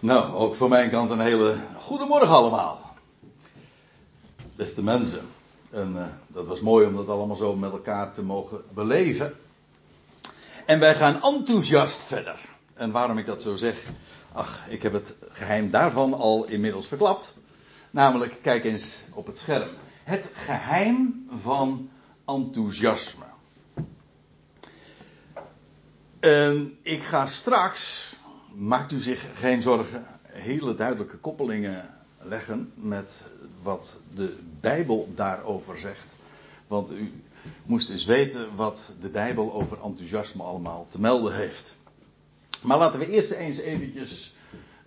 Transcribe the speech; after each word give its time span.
Nou, 0.00 0.34
ook 0.34 0.54
van 0.54 0.68
mijn 0.68 0.90
kant 0.90 1.10
een 1.10 1.20
hele 1.20 1.56
goede 1.76 2.04
morgen 2.04 2.28
allemaal. 2.28 2.94
Beste 4.56 4.82
mensen. 4.82 5.26
En 5.70 5.92
uh, 5.96 6.04
dat 6.26 6.46
was 6.46 6.60
mooi 6.60 6.86
om 6.86 6.96
dat 6.96 7.08
allemaal 7.08 7.36
zo 7.36 7.56
met 7.56 7.72
elkaar 7.72 8.12
te 8.12 8.22
mogen 8.22 8.62
beleven. 8.74 9.34
En 10.66 10.78
wij 10.80 10.94
gaan 10.94 11.22
enthousiast 11.22 12.04
verder. 12.04 12.38
En 12.74 12.90
waarom 12.90 13.18
ik 13.18 13.26
dat 13.26 13.42
zo 13.42 13.56
zeg? 13.56 13.84
Ach, 14.32 14.60
ik 14.68 14.82
heb 14.82 14.92
het 14.92 15.14
geheim 15.30 15.70
daarvan 15.70 16.14
al 16.14 16.44
inmiddels 16.44 16.86
verklapt. 16.86 17.34
Namelijk, 17.90 18.36
kijk 18.42 18.64
eens 18.64 19.04
op 19.12 19.26
het 19.26 19.38
scherm. 19.38 19.70
Het 20.04 20.30
geheim 20.34 21.26
van 21.42 21.90
enthousiasme. 22.26 23.24
En 26.20 26.78
ik 26.82 27.02
ga 27.02 27.26
straks 27.26 28.07
maakt 28.58 28.92
u 28.92 28.98
zich 28.98 29.26
geen 29.34 29.62
zorgen, 29.62 30.06
hele 30.22 30.74
duidelijke 30.74 31.16
koppelingen 31.16 31.88
leggen 32.22 32.72
met 32.74 33.24
wat 33.62 34.00
de 34.14 34.36
Bijbel 34.60 35.08
daarover 35.14 35.78
zegt. 35.78 36.16
Want 36.66 36.92
u 36.92 37.12
moest 37.64 37.90
eens 37.90 38.04
weten 38.04 38.56
wat 38.56 38.92
de 39.00 39.08
Bijbel 39.08 39.52
over 39.52 39.78
enthousiasme 39.84 40.42
allemaal 40.42 40.86
te 40.88 41.00
melden 41.00 41.34
heeft. 41.34 41.76
Maar 42.62 42.78
laten 42.78 43.00
we 43.00 43.10
eerst 43.10 43.30
eens 43.30 43.58
eventjes 43.58 44.34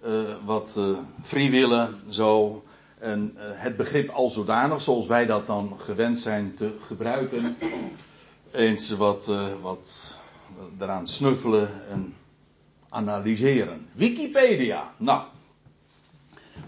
uh, 0.05 0.21
wat 0.45 0.75
uh, 0.77 0.97
vrijwillen, 1.21 1.99
zo. 2.09 2.63
En 2.99 3.33
uh, 3.35 3.41
het 3.45 3.77
begrip 3.77 4.09
al 4.09 4.29
zodanig, 4.29 4.81
zoals 4.81 5.07
wij 5.07 5.25
dat 5.25 5.47
dan 5.47 5.75
gewend 5.77 6.19
zijn 6.19 6.53
te 6.55 6.75
gebruiken. 6.85 7.57
Eens 8.51 8.89
wat, 8.89 9.31
wat 9.61 10.17
eraan 10.79 11.07
snuffelen 11.07 11.89
en 11.89 12.15
analyseren. 12.91 13.87
Wikipedia. 13.93 14.93
Nou. 14.97 15.23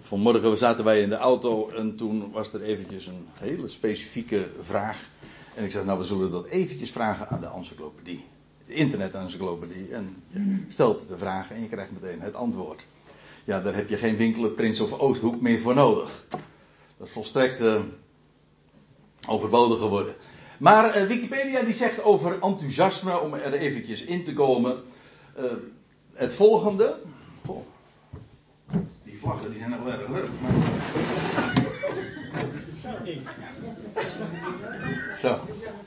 Vanmorgen 0.01 0.57
zaten 0.57 0.85
wij 0.85 1.01
in 1.01 1.09
de 1.09 1.15
auto 1.15 1.69
en 1.69 1.95
toen 1.95 2.31
was 2.31 2.53
er 2.53 2.61
eventjes 2.61 3.07
een 3.07 3.27
hele 3.33 3.67
specifieke 3.67 4.47
vraag. 4.61 5.09
En 5.55 5.63
ik 5.63 5.71
zei, 5.71 5.85
nou 5.85 5.99
we 5.99 6.05
zullen 6.05 6.31
dat 6.31 6.47
eventjes 6.47 6.91
vragen 6.91 7.29
aan 7.29 7.39
de 7.39 7.49
encyclopedie. 7.55 8.23
De 8.67 8.73
internet-encyclopedie. 8.73 9.89
En 9.91 10.23
je 10.27 10.65
stelt 10.67 11.07
de 11.07 11.17
vraag 11.17 11.51
en 11.51 11.61
je 11.61 11.67
krijgt 11.67 11.91
meteen 11.91 12.21
het 12.21 12.33
antwoord. 12.33 12.85
Ja, 13.43 13.61
daar 13.61 13.75
heb 13.75 13.89
je 13.89 13.97
geen 13.97 14.17
winkelen 14.17 14.55
Prins 14.55 14.79
of 14.79 14.99
Oosthoek 14.99 15.41
meer 15.41 15.61
voor 15.61 15.73
nodig. 15.73 16.25
Dat 16.97 17.07
is 17.07 17.13
volstrekt 17.13 17.61
uh, 17.61 17.81
overbodig 19.27 19.79
geworden. 19.79 20.15
Maar 20.57 20.97
uh, 20.97 21.07
Wikipedia 21.07 21.61
die 21.61 21.73
zegt 21.73 22.03
over 22.03 22.31
enthousiasme, 22.41 23.19
om 23.19 23.33
er 23.33 23.53
eventjes 23.53 24.03
in 24.03 24.23
te 24.23 24.33
komen. 24.33 24.81
Uh, 25.39 25.43
het 26.13 26.33
volgende. 26.33 26.95
Oh, 27.45 27.65
die 29.03 29.19
vlaggen 29.19 29.49
die 29.49 29.59
zijn 29.59 29.69
nog 29.69 29.83
wel 29.83 29.93
erg 29.93 30.09
leuk. 30.09 30.29
Maar... 30.41 30.51
Zo, 35.19 35.39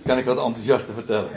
kan 0.04 0.18
ik 0.18 0.24
wat 0.24 0.38
enthousiaster 0.38 0.94
vertellen. 0.94 1.30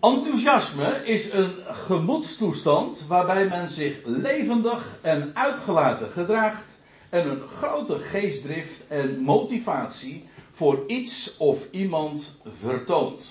Enthousiasme 0.00 1.04
is 1.04 1.32
een 1.32 1.52
gemoedstoestand 1.68 3.04
waarbij 3.08 3.48
men 3.48 3.68
zich 3.68 3.98
levendig 4.04 4.98
en 5.00 5.30
uitgelaten 5.34 6.08
gedraagt 6.10 6.64
en 7.08 7.30
een 7.30 7.42
grote 7.48 7.98
geestdrift 7.98 8.86
en 8.88 9.20
motivatie 9.20 10.28
voor 10.52 10.84
iets 10.86 11.36
of 11.36 11.66
iemand 11.70 12.32
vertoont. 12.60 13.24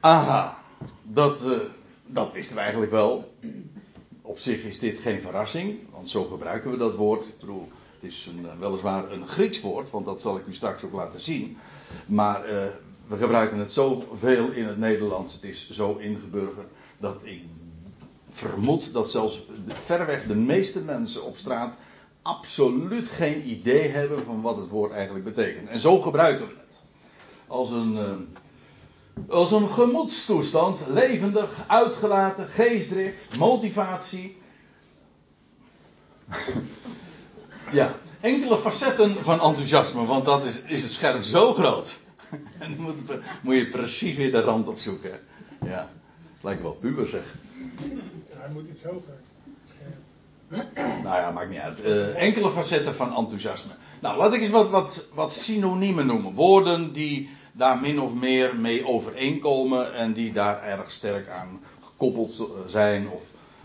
Aha, 0.00 0.58
dat, 1.02 1.44
uh, 1.44 1.58
dat 2.06 2.32
wisten 2.32 2.56
we 2.56 2.60
eigenlijk 2.60 2.92
wel. 2.92 3.34
Op 4.22 4.38
zich 4.38 4.62
is 4.62 4.78
dit 4.78 4.98
geen 4.98 5.20
verrassing, 5.20 5.78
want 5.90 6.08
zo 6.08 6.24
gebruiken 6.24 6.70
we 6.70 6.76
dat 6.76 6.94
woord. 6.94 7.26
Ik 7.26 7.38
bedoel, 7.40 7.68
het 7.94 8.02
is 8.02 8.26
een, 8.26 8.46
eh, 8.46 8.58
weliswaar 8.58 9.12
een 9.12 9.26
Grieks 9.26 9.60
woord, 9.60 9.90
want 9.90 10.04
dat 10.04 10.20
zal 10.20 10.36
ik 10.36 10.46
u 10.46 10.54
straks 10.54 10.84
ook 10.84 10.92
laten 10.92 11.20
zien. 11.20 11.56
Maar 12.06 12.52
uh, 12.52 12.64
we 13.06 13.16
gebruiken 13.16 13.58
het 13.58 13.72
zoveel 13.72 14.50
in 14.50 14.64
het 14.64 14.78
Nederlands, 14.78 15.32
het 15.32 15.42
is 15.42 15.70
zo 15.70 15.96
ingeburgerd, 15.96 16.68
dat 16.98 17.20
ik 17.24 17.42
vermoed 18.28 18.92
dat 18.92 19.10
zelfs 19.10 19.46
verreweg 19.68 20.26
de 20.26 20.34
meeste 20.34 20.80
mensen 20.80 21.24
op 21.24 21.36
straat 21.36 21.76
absoluut 22.22 23.06
geen 23.06 23.48
idee 23.48 23.88
hebben 23.88 24.24
van 24.24 24.40
wat 24.40 24.56
het 24.56 24.68
woord 24.68 24.92
eigenlijk 24.92 25.24
betekent. 25.24 25.68
En 25.68 25.80
zo 25.80 26.00
gebruiken 26.00 26.46
we 26.46 26.54
het. 26.66 26.80
Als 27.46 27.70
een, 27.70 27.92
uh, 27.92 28.10
als 29.28 29.50
een 29.50 29.68
gemoedstoestand, 29.68 30.80
levendig, 30.88 31.64
uitgelaten, 31.66 32.48
geestdrift, 32.48 33.38
motivatie. 33.38 34.36
ja, 37.72 37.94
enkele 38.20 38.58
facetten 38.58 39.14
van 39.24 39.40
enthousiasme, 39.40 40.06
want 40.06 40.24
dat 40.24 40.44
is, 40.44 40.60
is 40.60 40.82
het 40.82 40.90
scherm 40.90 41.22
zo 41.22 41.52
groot. 41.52 41.98
en 42.58 42.76
dan 42.76 42.80
moet, 42.80 42.94
moet, 43.42 43.54
je 43.54 43.68
precies 43.68 44.16
weer 44.16 44.30
de 44.30 44.40
rand 44.40 44.68
opzoeken. 44.68 45.20
Ja, 45.64 45.90
lijkt 46.40 46.62
wel 46.62 46.72
puber 46.72 47.08
zeg. 47.08 47.34
Hij 48.28 48.52
moet 48.52 48.68
iets 48.68 48.82
hoger. 48.82 49.22
Nou 51.02 51.16
ja, 51.20 51.30
maakt 51.30 51.50
niet 51.50 51.58
uit. 51.58 51.84
Uh, 51.84 52.22
enkele 52.22 52.50
facetten 52.50 52.94
van 52.94 53.16
enthousiasme. 53.16 53.72
Nou, 54.00 54.16
laat 54.16 54.34
ik 54.34 54.40
eens 54.40 54.50
wat, 54.50 54.70
wat, 54.70 55.04
wat 55.14 55.32
synoniemen 55.32 56.06
noemen. 56.06 56.34
Woorden 56.34 56.92
die 56.92 57.30
daar 57.56 57.80
min 57.80 58.00
of 58.00 58.14
meer 58.14 58.56
mee 58.56 58.86
overeenkomen 58.86 59.94
en 59.94 60.12
die 60.12 60.32
daar 60.32 60.62
erg 60.62 60.90
sterk 60.90 61.28
aan 61.28 61.60
gekoppeld 61.80 62.48
zijn. 62.66 63.08
Of 63.08 63.22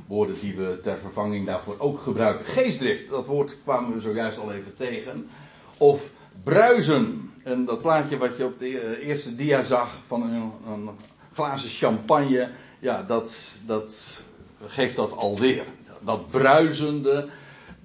woorden 0.07 0.39
die 0.39 0.55
we 0.55 0.79
ter 0.81 0.97
vervanging 0.97 1.45
daarvoor 1.45 1.75
ook 1.77 1.99
gebruiken. 1.99 2.45
Geestdrift, 2.45 3.09
dat 3.09 3.25
woord 3.25 3.57
kwamen 3.63 3.93
we 3.93 3.99
zojuist 3.99 4.39
al 4.39 4.51
even 4.51 4.75
tegen. 4.75 5.29
Of 5.77 6.09
bruisen. 6.43 7.31
En 7.43 7.65
dat 7.65 7.81
plaatje 7.81 8.17
wat 8.17 8.37
je 8.37 8.45
op 8.45 8.59
de 8.59 9.01
eerste 9.01 9.35
dia 9.35 9.61
zag 9.61 9.97
van 10.07 10.21
een, 10.21 10.51
een 10.67 10.89
glazen 11.33 11.69
champagne. 11.69 12.49
Ja, 12.79 13.03
dat, 13.03 13.61
dat 13.65 14.23
geeft 14.65 14.95
dat 14.95 15.11
alweer. 15.11 15.63
Dat 16.01 16.29
bruisende, 16.29 17.27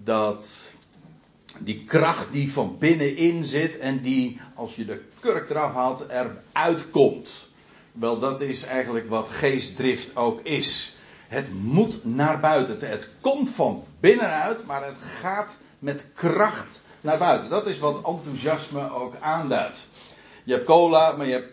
dat 0.04 0.68
die 1.58 1.84
kracht 1.84 2.32
die 2.32 2.52
van 2.52 2.76
binnenin 2.78 3.44
zit 3.44 3.78
en 3.78 4.02
die, 4.02 4.40
als 4.54 4.76
je 4.76 4.84
de 4.84 5.02
kurk 5.20 5.50
eraf 5.50 5.72
haalt, 5.72 6.04
eruit 6.08 6.90
komt. 6.90 7.48
Wel, 7.92 8.18
dat 8.18 8.40
is 8.40 8.64
eigenlijk 8.64 9.08
wat 9.08 9.28
geestdrift 9.28 10.16
ook 10.16 10.40
is. 10.40 10.96
Het 11.28 11.48
moet 11.62 12.04
naar 12.04 12.40
buiten. 12.40 12.88
Het 12.88 13.08
komt 13.20 13.50
van 13.50 13.84
binnenuit, 14.00 14.66
maar 14.66 14.84
het 14.84 14.96
gaat 15.20 15.56
met 15.78 16.06
kracht 16.14 16.80
naar 17.00 17.18
buiten. 17.18 17.50
Dat 17.50 17.66
is 17.66 17.78
wat 17.78 17.96
enthousiasme 17.96 18.92
ook 18.92 19.14
aanduidt. 19.20 19.86
Je 20.44 20.52
hebt 20.52 20.64
cola, 20.64 21.12
maar 21.12 21.26
je 21.26 21.32
hebt. 21.32 21.52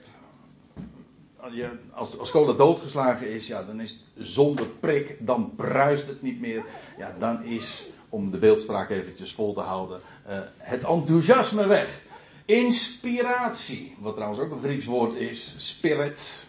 Als, 1.94 2.18
als 2.18 2.32
cola 2.32 2.54
doodgeslagen 2.54 3.30
is, 3.30 3.48
ja, 3.48 3.64
dan 3.64 3.80
is 3.80 3.92
het 3.92 4.28
zonder 4.28 4.66
prik, 4.66 5.16
dan 5.20 5.54
bruist 5.56 6.08
het 6.08 6.22
niet 6.22 6.40
meer. 6.40 6.64
Ja, 6.98 7.16
dan 7.20 7.44
is 7.44 7.86
om 8.12 8.32
de 8.32 8.38
beeldspraak 8.38 8.90
eventjes 8.90 9.34
vol 9.34 9.54
te 9.54 9.60
houden, 9.60 10.02
uh, 10.30 10.40
het 10.58 10.84
enthousiasme 10.84 11.68
weg. 11.68 12.02
Inspiratie, 12.46 13.96
wat 14.00 14.16
trouwens 14.16 14.42
ook 14.42 14.52
een 14.52 14.62
Grieks 14.62 14.86
woord 14.86 15.16
is, 15.16 15.54
spirit, 15.58 16.48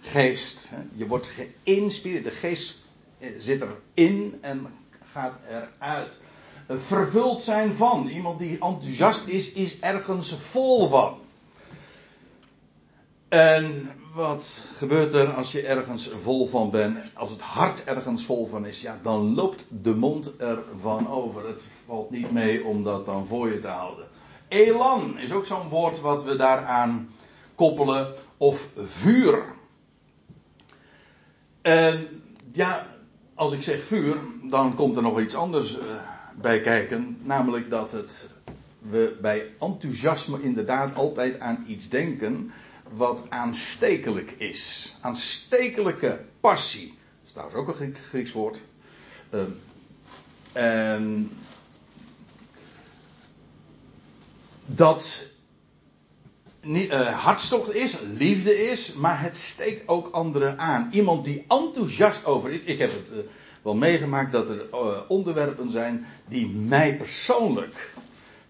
geest. 0.00 0.70
Je 0.94 1.06
wordt 1.06 1.30
geïnspireerd, 1.64 2.24
de 2.24 2.30
geest 2.30 2.84
eh, 3.18 3.30
zit 3.38 3.62
erin 3.94 4.38
en 4.40 4.66
gaat 5.12 5.38
eruit. 5.48 6.20
Vervuld 6.68 7.40
zijn 7.40 7.76
van, 7.76 8.08
iemand 8.08 8.38
die 8.38 8.52
enthousiast 8.52 9.26
is, 9.26 9.52
is 9.52 9.80
ergens 9.80 10.34
vol 10.38 10.88
van. 10.88 11.18
En 13.28 13.90
wat 14.14 14.62
gebeurt 14.76 15.12
er 15.12 15.34
als 15.34 15.52
je 15.52 15.62
ergens 15.62 16.10
vol 16.22 16.46
van 16.46 16.70
bent? 16.70 17.10
Als 17.14 17.30
het 17.30 17.40
hart 17.40 17.84
ergens 17.84 18.24
vol 18.24 18.46
van 18.46 18.66
is, 18.66 18.80
ja, 18.80 18.98
dan 19.02 19.34
loopt 19.34 19.66
de 19.82 19.94
mond 19.94 20.36
ervan 20.36 21.10
over. 21.10 21.48
Het 21.48 21.62
valt 21.86 22.10
niet 22.10 22.30
mee 22.30 22.64
om 22.64 22.84
dat 22.84 23.06
dan 23.06 23.26
voor 23.26 23.48
je 23.48 23.58
te 23.58 23.68
houden. 23.68 24.06
Elan 24.48 25.18
is 25.18 25.32
ook 25.32 25.46
zo'n 25.46 25.68
woord 25.68 26.00
wat 26.00 26.24
we 26.24 26.36
daaraan 26.36 27.08
koppelen. 27.54 28.14
Of 28.36 28.68
vuur. 28.76 29.44
En 31.62 32.22
ja, 32.52 32.86
als 33.34 33.52
ik 33.52 33.62
zeg 33.62 33.84
vuur, 33.84 34.16
dan 34.42 34.74
komt 34.74 34.96
er 34.96 35.02
nog 35.02 35.20
iets 35.20 35.34
anders 35.34 35.76
uh, 35.76 35.82
bij 36.34 36.60
kijken. 36.60 37.18
Namelijk 37.22 37.70
dat 37.70 37.92
het, 37.92 38.28
we 38.78 39.16
bij 39.20 39.46
enthousiasme 39.60 40.42
inderdaad 40.42 40.94
altijd 40.94 41.40
aan 41.40 41.64
iets 41.66 41.88
denken 41.88 42.52
wat 42.96 43.22
aanstekelijk 43.28 44.30
is. 44.30 44.96
Aanstekelijke 45.00 46.24
passie. 46.40 46.86
Dat 46.86 46.96
is 47.26 47.32
trouwens 47.32 47.58
ook 47.58 47.80
een 47.80 47.96
Grieks 48.08 48.32
woord. 48.32 48.60
Uh, 49.30 49.42
en 50.52 51.30
dat 54.66 55.26
niet, 56.60 56.90
uh, 56.90 57.24
hartstocht 57.24 57.74
is, 57.74 57.98
liefde 58.16 58.56
is, 58.70 58.92
maar 58.92 59.22
het 59.22 59.36
steekt 59.36 59.88
ook 59.88 60.08
anderen 60.12 60.58
aan. 60.58 60.88
Iemand 60.92 61.24
die 61.24 61.44
enthousiast 61.48 62.24
over 62.24 62.50
is. 62.50 62.60
Ik 62.60 62.78
heb 62.78 62.90
het 62.90 63.08
uh, 63.12 63.18
wel 63.62 63.74
meegemaakt 63.74 64.32
dat 64.32 64.48
er 64.48 64.66
uh, 64.72 64.98
onderwerpen 65.08 65.70
zijn 65.70 66.06
die 66.28 66.48
mij 66.48 66.96
persoonlijk 66.96 67.90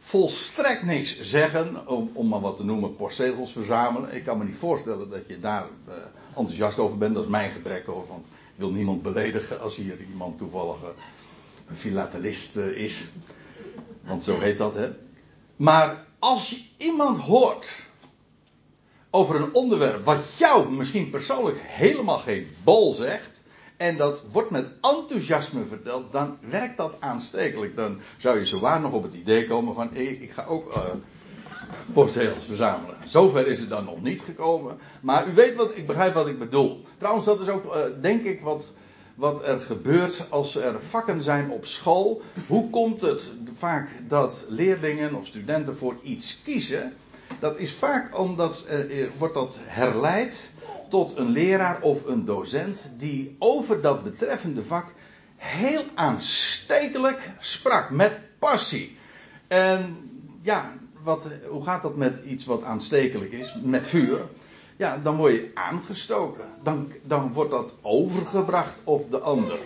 volstrekt 0.09 0.83
niks 0.83 1.21
zeggen, 1.21 1.89
om, 1.89 2.11
om 2.13 2.29
maar 2.29 2.41
wat 2.41 2.57
te 2.57 2.65
noemen, 2.65 2.97
postzegels 2.97 3.53
verzamelen. 3.53 4.15
Ik 4.15 4.25
kan 4.25 4.39
me 4.39 4.45
niet 4.45 4.57
voorstellen 4.57 5.11
dat 5.11 5.27
je 5.27 5.41
daar 5.41 5.67
enthousiast 6.37 6.79
over 6.79 6.99
bent, 6.99 7.15
dat 7.15 7.25
is 7.25 7.31
mijn 7.31 7.51
gebrek 7.51 7.87
hoor, 7.87 8.07
want 8.09 8.27
ik 8.27 8.55
wil 8.55 8.71
niemand 8.71 9.03
beledigen 9.03 9.61
als 9.61 9.77
hier 9.77 10.01
iemand 10.11 10.39
toevallig 10.39 10.77
een 11.67 11.77
filatelist 11.77 12.57
is. 12.57 13.09
Want 14.01 14.25
zo 14.25 14.39
heet 14.39 14.59
dat, 14.59 14.75
hè. 14.75 14.91
Maar 15.57 16.07
als 16.19 16.51
je 16.51 16.63
iemand 16.77 17.19
hoort 17.19 17.83
over 19.11 19.35
een 19.35 19.55
onderwerp 19.55 20.05
wat 20.05 20.35
jou 20.37 20.73
misschien 20.73 21.11
persoonlijk 21.11 21.59
helemaal 21.61 22.19
geen 22.19 22.49
bol 22.65 22.95
zegt. 22.95 23.38
En 23.79 23.97
dat 23.97 24.23
wordt 24.33 24.51
met 24.51 24.67
enthousiasme 24.81 25.67
verteld, 25.67 26.13
dan 26.13 26.37
werkt 26.41 26.77
dat 26.77 26.97
aanstekelijk. 27.01 27.77
Dan 27.77 27.99
zou 28.17 28.39
je 28.39 28.47
zowaar 28.47 28.81
nog 28.81 28.93
op 28.93 29.03
het 29.03 29.15
idee 29.15 29.47
komen 29.47 29.75
van, 29.75 29.91
hé, 29.93 30.01
ik 30.01 30.31
ga 30.31 30.45
ook 30.45 30.77
uh, 30.77 30.83
postzegels 31.93 32.45
verzamelen. 32.45 32.97
Zover 33.05 33.47
is 33.47 33.61
het 33.61 33.69
dan 33.69 33.85
nog 33.85 34.03
niet 34.03 34.21
gekomen. 34.21 34.79
Maar 35.01 35.29
u 35.29 35.35
weet 35.35 35.55
wat, 35.55 35.77
ik 35.77 35.87
begrijp 35.87 36.15
wat 36.15 36.27
ik 36.27 36.39
bedoel. 36.39 36.83
Trouwens, 36.97 37.27
dat 37.27 37.41
is 37.41 37.49
ook, 37.49 37.75
uh, 37.75 37.81
denk 38.01 38.25
ik, 38.25 38.41
wat, 38.41 38.73
wat 39.15 39.47
er 39.47 39.61
gebeurt 39.61 40.27
als 40.29 40.57
er 40.57 40.83
vakken 40.89 41.23
zijn 41.23 41.51
op 41.51 41.67
school. 41.67 42.23
Hoe 42.47 42.71
komt 42.71 43.01
het 43.01 43.33
vaak 43.55 43.89
dat 44.09 44.45
leerlingen 44.49 45.15
of 45.15 45.27
studenten 45.27 45.77
voor 45.77 45.97
iets 46.03 46.43
kiezen? 46.45 46.93
Dat 47.41 47.59
is 47.59 47.75
vaak 47.75 48.19
omdat 48.19 48.67
uh, 48.71 49.09
wordt 49.19 49.35
dat 49.35 49.59
herleid 49.63 50.53
tot 50.89 51.17
een 51.17 51.29
leraar 51.29 51.81
of 51.81 52.07
een 52.07 52.25
docent 52.25 52.89
die 52.97 53.37
over 53.39 53.81
dat 53.81 54.03
betreffende 54.03 54.65
vak 54.65 54.93
heel 55.37 55.85
aanstekelijk 55.95 57.31
sprak, 57.39 57.91
met 57.91 58.21
passie. 58.39 58.97
En 59.47 59.97
ja, 60.43 60.73
wat, 61.03 61.29
hoe 61.49 61.65
gaat 61.65 61.83
dat 61.83 61.97
met 61.97 62.25
iets 62.25 62.45
wat 62.45 62.63
aanstekelijk 62.63 63.33
is, 63.33 63.57
met 63.63 63.87
vuur? 63.87 64.21
Ja, 64.77 64.99
dan 64.99 65.17
word 65.17 65.33
je 65.33 65.51
aangestoken. 65.55 66.49
Dan, 66.63 66.93
dan 67.03 67.33
wordt 67.33 67.51
dat 67.51 67.75
overgebracht 67.83 68.81
op 68.85 69.11
de 69.11 69.19
ander. 69.19 69.59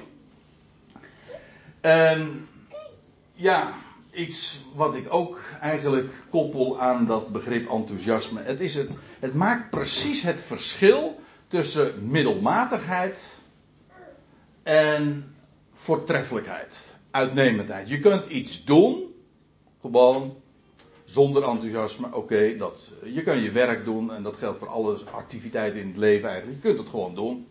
En 1.81 2.49
ja, 3.33 3.73
iets 4.12 4.61
wat 4.75 4.94
ik 4.94 5.06
ook 5.09 5.41
eigenlijk 5.61 6.12
koppel 6.31 6.81
aan 6.81 7.06
dat 7.06 7.29
begrip 7.29 7.70
enthousiasme. 7.70 8.41
Het, 8.43 8.61
is 8.61 8.75
het, 8.75 8.97
het 9.20 9.35
maakt 9.35 9.70
precies 9.70 10.23
het 10.23 10.41
verschil 10.41 11.20
tussen 11.47 12.06
middelmatigheid 12.06 13.38
en 14.62 15.35
voortreffelijkheid, 15.73 16.94
uitnemendheid. 17.11 17.88
Je 17.88 18.00
kunt 18.00 18.26
iets 18.26 18.64
doen, 18.64 19.14
gewoon 19.81 20.37
zonder 21.05 21.43
enthousiasme. 21.43 22.14
Oké, 22.14 22.56
dat 22.56 22.93
je 23.05 23.23
kan 23.23 23.38
je 23.38 23.50
werk 23.50 23.85
doen 23.85 24.12
en 24.12 24.23
dat 24.23 24.37
geldt 24.37 24.59
voor 24.59 24.69
alle 24.69 24.99
activiteiten 25.12 25.81
in 25.81 25.87
het 25.87 25.97
leven 25.97 26.29
eigenlijk. 26.29 26.62
Je 26.62 26.69
kunt 26.69 26.79
het 26.79 26.88
gewoon 26.88 27.14
doen. 27.14 27.47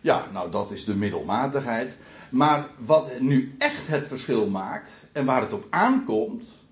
Ja, 0.00 0.26
nou 0.32 0.50
dat 0.50 0.70
is 0.70 0.84
de 0.84 0.94
middelmatigheid. 0.94 1.98
Maar 2.30 2.68
wat 2.78 3.20
nu 3.20 3.54
echt 3.58 3.86
het 3.86 4.06
verschil 4.06 4.48
maakt 4.48 5.06
en 5.12 5.24
waar 5.24 5.40
het 5.40 5.52
op 5.52 5.66
aankomt, 5.70 6.64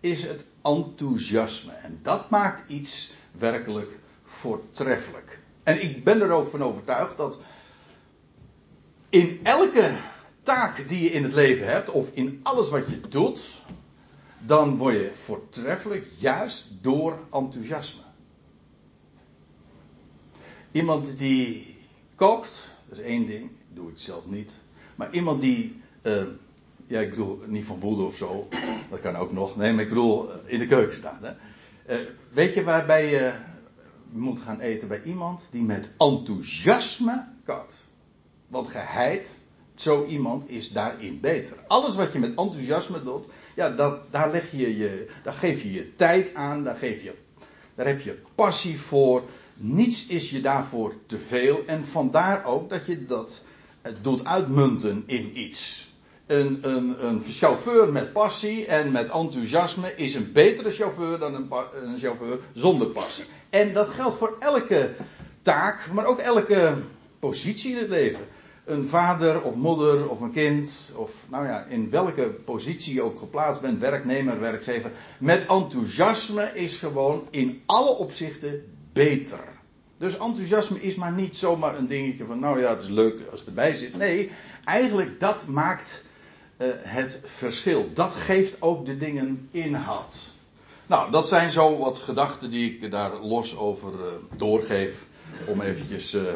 is 0.00 0.22
het 0.22 0.44
enthousiasme. 0.62 1.72
En 1.72 1.98
dat 2.02 2.30
maakt 2.30 2.70
iets 2.70 3.12
werkelijk 3.38 3.98
voortreffelijk. 4.22 5.38
En 5.62 5.82
ik 5.82 6.04
ben 6.04 6.20
er 6.20 6.30
ook 6.30 6.46
van 6.46 6.62
overtuigd 6.62 7.16
dat 7.16 7.38
in 9.08 9.40
elke 9.42 9.96
taak 10.42 10.88
die 10.88 11.02
je 11.02 11.10
in 11.10 11.22
het 11.22 11.32
leven 11.32 11.66
hebt, 11.66 11.90
of 11.90 12.08
in 12.12 12.40
alles 12.42 12.68
wat 12.68 12.88
je 12.88 13.00
doet, 13.08 13.62
dan 14.38 14.76
word 14.76 14.94
je 14.94 15.10
voortreffelijk 15.14 16.06
juist 16.16 16.68
door 16.80 17.18
enthousiasme. 17.32 18.02
Iemand 20.72 21.18
die 21.18 21.76
kookt, 22.14 22.70
dat 22.88 22.98
is 22.98 23.04
één 23.04 23.26
ding, 23.26 23.50
doe 23.74 23.90
ik 23.90 23.98
zelf 23.98 24.26
niet. 24.26 24.54
Maar 24.94 25.12
iemand 25.12 25.40
die, 25.40 25.82
uh, 26.02 26.22
ja 26.86 27.00
ik 27.00 27.10
bedoel 27.10 27.42
niet 27.46 27.64
van 27.64 27.80
woede 27.80 28.02
of 28.02 28.16
zo, 28.16 28.48
dat 28.90 29.00
kan 29.00 29.16
ook 29.16 29.32
nog. 29.32 29.56
Nee, 29.56 29.72
maar 29.72 29.82
ik 29.82 29.88
bedoel 29.88 30.32
eh, 30.32 30.38
in 30.46 30.58
de 30.58 30.66
keuken 30.66 30.96
staat. 30.96 31.20
Hè. 31.22 31.32
Uh, 32.00 32.06
weet 32.32 32.54
je 32.54 32.64
waarbij 32.64 33.10
je 33.10 33.32
moet 34.10 34.40
gaan 34.40 34.60
eten 34.60 34.88
bij 34.88 35.02
iemand 35.02 35.48
die 35.50 35.62
met 35.62 35.88
enthousiasme 35.96 37.24
kookt? 37.44 37.84
Want 38.48 38.68
geheid, 38.68 39.38
zo 39.74 40.06
iemand 40.06 40.48
is 40.48 40.72
daarin 40.72 41.20
beter. 41.20 41.56
Alles 41.66 41.96
wat 41.96 42.12
je 42.12 42.18
met 42.18 42.34
enthousiasme 42.34 43.02
doet, 43.02 43.26
ja, 43.54 43.70
dat, 43.70 44.12
daar, 44.12 44.30
leg 44.30 44.50
je 44.50 44.76
je, 44.76 45.10
daar 45.22 45.32
geef 45.32 45.62
je 45.62 45.72
je 45.72 45.94
tijd 45.94 46.34
aan, 46.34 46.64
daar, 46.64 46.76
geef 46.76 47.02
je, 47.02 47.14
daar 47.74 47.86
heb 47.86 48.00
je 48.00 48.18
passie 48.34 48.80
voor. 48.80 49.22
Niets 49.62 50.06
is 50.06 50.30
je 50.30 50.40
daarvoor 50.40 50.94
te 51.06 51.18
veel. 51.18 51.62
En 51.66 51.86
vandaar 51.86 52.44
ook 52.44 52.68
dat 52.68 52.86
je 52.86 53.06
dat 53.06 53.42
doet 54.02 54.24
uitmunten 54.24 55.02
in 55.06 55.38
iets. 55.38 55.88
Een, 56.26 56.58
een, 56.62 57.06
een, 57.06 57.22
chauffeur 57.22 57.92
met 57.92 58.12
passie 58.12 58.66
en 58.66 58.92
met 58.92 59.10
enthousiasme 59.10 59.94
is 59.96 60.14
een 60.14 60.32
betere 60.32 60.70
chauffeur 60.70 61.18
dan 61.18 61.34
een, 61.34 61.50
een, 61.82 61.98
chauffeur 61.98 62.38
zonder 62.54 62.86
passie. 62.86 63.24
En 63.50 63.72
dat 63.72 63.88
geldt 63.88 64.16
voor 64.16 64.36
elke 64.38 64.90
taak, 65.42 65.88
maar 65.92 66.06
ook 66.06 66.18
elke 66.18 66.74
positie 67.18 67.72
in 67.72 67.78
het 67.78 67.88
leven. 67.88 68.26
Een 68.64 68.86
vader 68.86 69.42
of 69.42 69.54
moeder 69.54 70.08
of 70.08 70.20
een 70.20 70.32
kind, 70.32 70.92
of 70.96 71.24
nou 71.28 71.46
ja, 71.46 71.64
in 71.64 71.90
welke 71.90 72.28
positie 72.28 72.94
je 72.94 73.02
ook 73.02 73.18
geplaatst 73.18 73.60
bent, 73.60 73.80
werknemer, 73.80 74.40
werkgever, 74.40 74.90
met 75.18 75.46
enthousiasme 75.46 76.50
is 76.54 76.78
gewoon 76.78 77.26
in 77.30 77.62
alle 77.66 77.90
opzichten 77.90 78.64
beter. 78.92 79.49
Dus 80.00 80.18
enthousiasme 80.18 80.82
is 80.82 80.94
maar 80.94 81.12
niet 81.12 81.36
zomaar 81.36 81.76
een 81.76 81.86
dingetje 81.86 82.24
van, 82.24 82.38
nou 82.38 82.60
ja, 82.60 82.70
het 82.70 82.82
is 82.82 82.88
leuk 82.88 83.20
als 83.30 83.38
het 83.38 83.48
erbij 83.48 83.74
zit. 83.74 83.96
Nee, 83.96 84.30
eigenlijk 84.64 85.20
dat 85.20 85.46
maakt 85.46 86.04
uh, 86.58 86.68
het 86.78 87.20
verschil. 87.24 87.92
Dat 87.94 88.14
geeft 88.14 88.62
ook 88.62 88.86
de 88.86 88.96
dingen 88.96 89.48
inhoud. 89.50 90.14
Nou, 90.86 91.10
dat 91.10 91.28
zijn 91.28 91.50
zo 91.50 91.78
wat 91.78 91.98
gedachten 91.98 92.50
die 92.50 92.78
ik 92.78 92.90
daar 92.90 93.16
los 93.16 93.56
over 93.56 93.92
uh, 93.92 94.06
doorgeef. 94.36 95.04
Om 95.46 95.60
eventjes, 95.60 96.14
uh, 96.14 96.32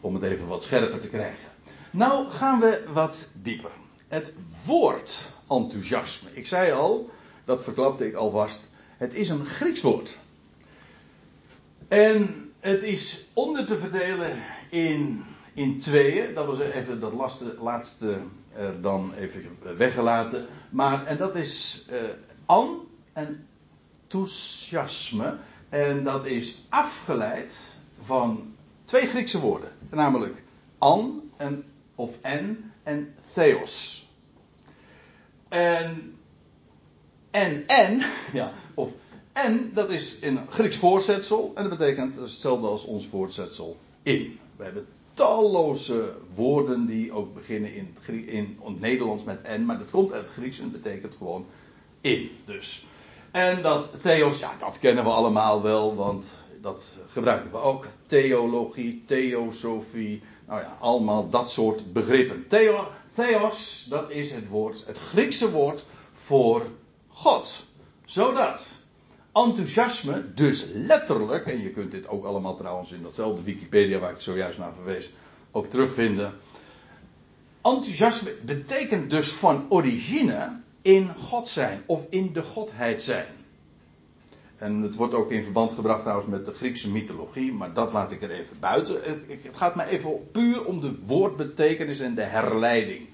om 0.00 0.14
het 0.14 0.22
even 0.22 0.46
wat 0.46 0.62
scherper 0.62 1.00
te 1.00 1.08
krijgen. 1.08 1.48
Nou 1.90 2.30
gaan 2.30 2.60
we 2.60 2.84
wat 2.92 3.28
dieper. 3.32 3.70
Het 4.08 4.32
woord 4.66 5.30
enthousiasme. 5.48 6.28
Ik 6.32 6.46
zei 6.46 6.72
al, 6.72 7.10
dat 7.44 7.62
verklapte 7.62 8.06
ik 8.06 8.14
alvast. 8.14 8.70
Het 8.96 9.14
is 9.14 9.28
een 9.28 9.46
Grieks 9.46 9.80
woord. 9.80 10.18
En 11.88 12.41
het 12.62 12.82
is 12.82 13.24
onder 13.32 13.66
te 13.66 13.78
verdelen 13.78 14.42
in, 14.70 15.24
in 15.54 15.80
tweeën. 15.80 16.34
Dat 16.34 16.46
was 16.46 16.58
even 16.58 17.00
dat 17.00 17.12
laatste, 17.12 17.54
laatste 17.60 18.18
uh, 18.58 18.68
dan 18.80 19.14
even 19.14 19.58
weggelaten. 19.76 20.46
Maar, 20.70 21.06
en 21.06 21.16
dat 21.16 21.34
is 21.34 21.84
uh, 21.90 21.96
an 22.46 22.88
en 23.12 23.46
enthousiasme. 24.12 25.38
En 25.68 26.04
dat 26.04 26.26
is 26.26 26.64
afgeleid 26.68 27.54
van 28.04 28.54
twee 28.84 29.06
Griekse 29.06 29.40
woorden. 29.40 29.70
Namelijk 29.90 30.42
an 30.78 31.30
en, 31.36 31.64
of 31.94 32.10
en 32.20 32.72
en 32.82 33.14
theos. 33.32 34.06
En 35.48 36.16
en 37.30 37.66
en, 37.66 38.02
ja, 38.32 38.52
of 38.74 38.90
en 39.32 39.70
dat 39.74 39.90
is 39.90 40.16
een 40.20 40.38
Grieks 40.48 40.76
voorzetsel. 40.76 41.52
En 41.54 41.68
dat 41.68 41.78
betekent 41.78 42.14
hetzelfde 42.14 42.66
als 42.66 42.84
ons 42.84 43.06
voorzetsel 43.06 43.76
in. 44.02 44.38
We 44.56 44.64
hebben 44.64 44.86
talloze 45.14 46.12
woorden 46.34 46.86
die 46.86 47.12
ook 47.12 47.34
beginnen 47.34 47.74
in 47.74 47.94
het, 47.94 48.26
in 48.26 48.58
het 48.62 48.80
Nederlands 48.80 49.24
met 49.24 49.42
en. 49.42 49.64
Maar 49.64 49.78
dat 49.78 49.90
komt 49.90 50.12
uit 50.12 50.22
het 50.22 50.32
Grieks 50.32 50.58
en 50.58 50.70
betekent 50.70 51.14
gewoon 51.18 51.46
in. 52.00 52.30
Dus. 52.44 52.84
En 53.30 53.62
dat 53.62 54.02
theos, 54.02 54.38
ja, 54.38 54.52
dat 54.58 54.78
kennen 54.78 55.04
we 55.04 55.10
allemaal 55.10 55.62
wel, 55.62 55.94
want 55.94 56.44
dat 56.60 56.96
gebruiken 57.08 57.50
we 57.50 57.56
ook. 57.56 57.86
Theologie, 58.06 59.02
theosofie, 59.06 60.22
nou 60.46 60.60
ja, 60.60 60.76
allemaal 60.80 61.28
dat 61.30 61.50
soort 61.50 61.92
begrippen. 61.92 62.44
Theo, 62.48 62.88
theos, 63.14 63.86
dat 63.88 64.10
is 64.10 64.30
het 64.30 64.48
woord, 64.48 64.82
het 64.86 64.98
Griekse 64.98 65.50
woord 65.50 65.84
voor 66.14 66.62
God. 67.08 67.64
Zodat 68.04 68.71
enthousiasme 69.32 70.34
dus 70.34 70.66
letterlijk, 70.74 71.46
en 71.46 71.62
je 71.62 71.70
kunt 71.70 71.90
dit 71.90 72.08
ook 72.08 72.24
allemaal 72.24 72.56
trouwens 72.56 72.92
in 72.92 73.02
datzelfde 73.02 73.42
Wikipedia 73.42 73.98
waar 73.98 74.12
ik 74.12 74.20
zojuist 74.20 74.58
naar 74.58 74.72
verwees, 74.74 75.10
ook 75.50 75.66
terugvinden. 75.66 76.32
Enthousiasme 77.62 78.34
betekent 78.44 79.10
dus 79.10 79.32
van 79.32 79.66
origine 79.68 80.60
in 80.82 81.14
God 81.14 81.48
zijn 81.48 81.82
of 81.86 82.06
in 82.08 82.32
de 82.32 82.42
Godheid 82.42 83.02
zijn. 83.02 83.26
En 84.56 84.82
het 84.82 84.94
wordt 84.94 85.14
ook 85.14 85.30
in 85.30 85.42
verband 85.42 85.72
gebracht 85.72 86.02
trouwens 86.02 86.28
met 86.28 86.44
de 86.44 86.52
Griekse 86.52 86.90
mythologie, 86.90 87.52
maar 87.52 87.74
dat 87.74 87.92
laat 87.92 88.12
ik 88.12 88.22
er 88.22 88.30
even 88.30 88.56
buiten. 88.60 89.00
Het 89.42 89.56
gaat 89.56 89.76
me 89.76 89.84
even 89.84 90.30
puur 90.32 90.64
om 90.64 90.80
de 90.80 90.98
woordbetekenis 91.06 92.00
en 92.00 92.14
de 92.14 92.22
herleiding. 92.22 93.08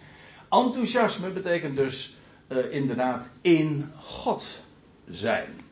Enthousiasme 0.51 1.31
betekent 1.31 1.77
dus 1.77 2.17
uh, 2.49 2.73
inderdaad 2.73 3.29
in 3.41 3.91
God 3.97 4.63
zijn. 5.11 5.68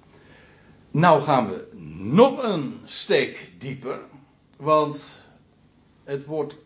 Nou 0.97 1.23
gaan 1.23 1.49
we 1.49 1.67
nog 1.99 2.43
een 2.43 2.81
steek 2.85 3.51
dieper, 3.59 3.99
want 4.57 5.05
het 6.05 6.25
woord 6.25 6.57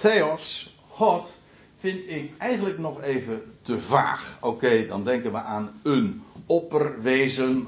theos, 0.00 0.76
God, 0.88 1.32
vind 1.78 2.08
ik 2.08 2.32
eigenlijk 2.38 2.78
nog 2.78 3.02
even 3.02 3.42
te 3.62 3.80
vaag. 3.80 4.38
Oké, 4.40 4.86
dan 4.86 5.04
denken 5.04 5.32
we 5.32 5.38
aan 5.38 5.80
een 5.82 6.22
opperwezen, 6.46 7.66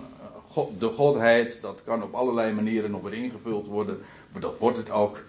de 0.79 0.89
godheid, 0.89 1.59
dat 1.61 1.83
kan 1.85 2.03
op 2.03 2.15
allerlei 2.15 2.53
manieren 2.53 2.91
nog 2.91 3.03
weer 3.03 3.15
ingevuld 3.15 3.67
worden. 3.67 3.99
Maar 4.33 4.41
dat 4.41 4.59
wordt 4.59 4.77
het 4.77 4.91
ook. 4.91 5.23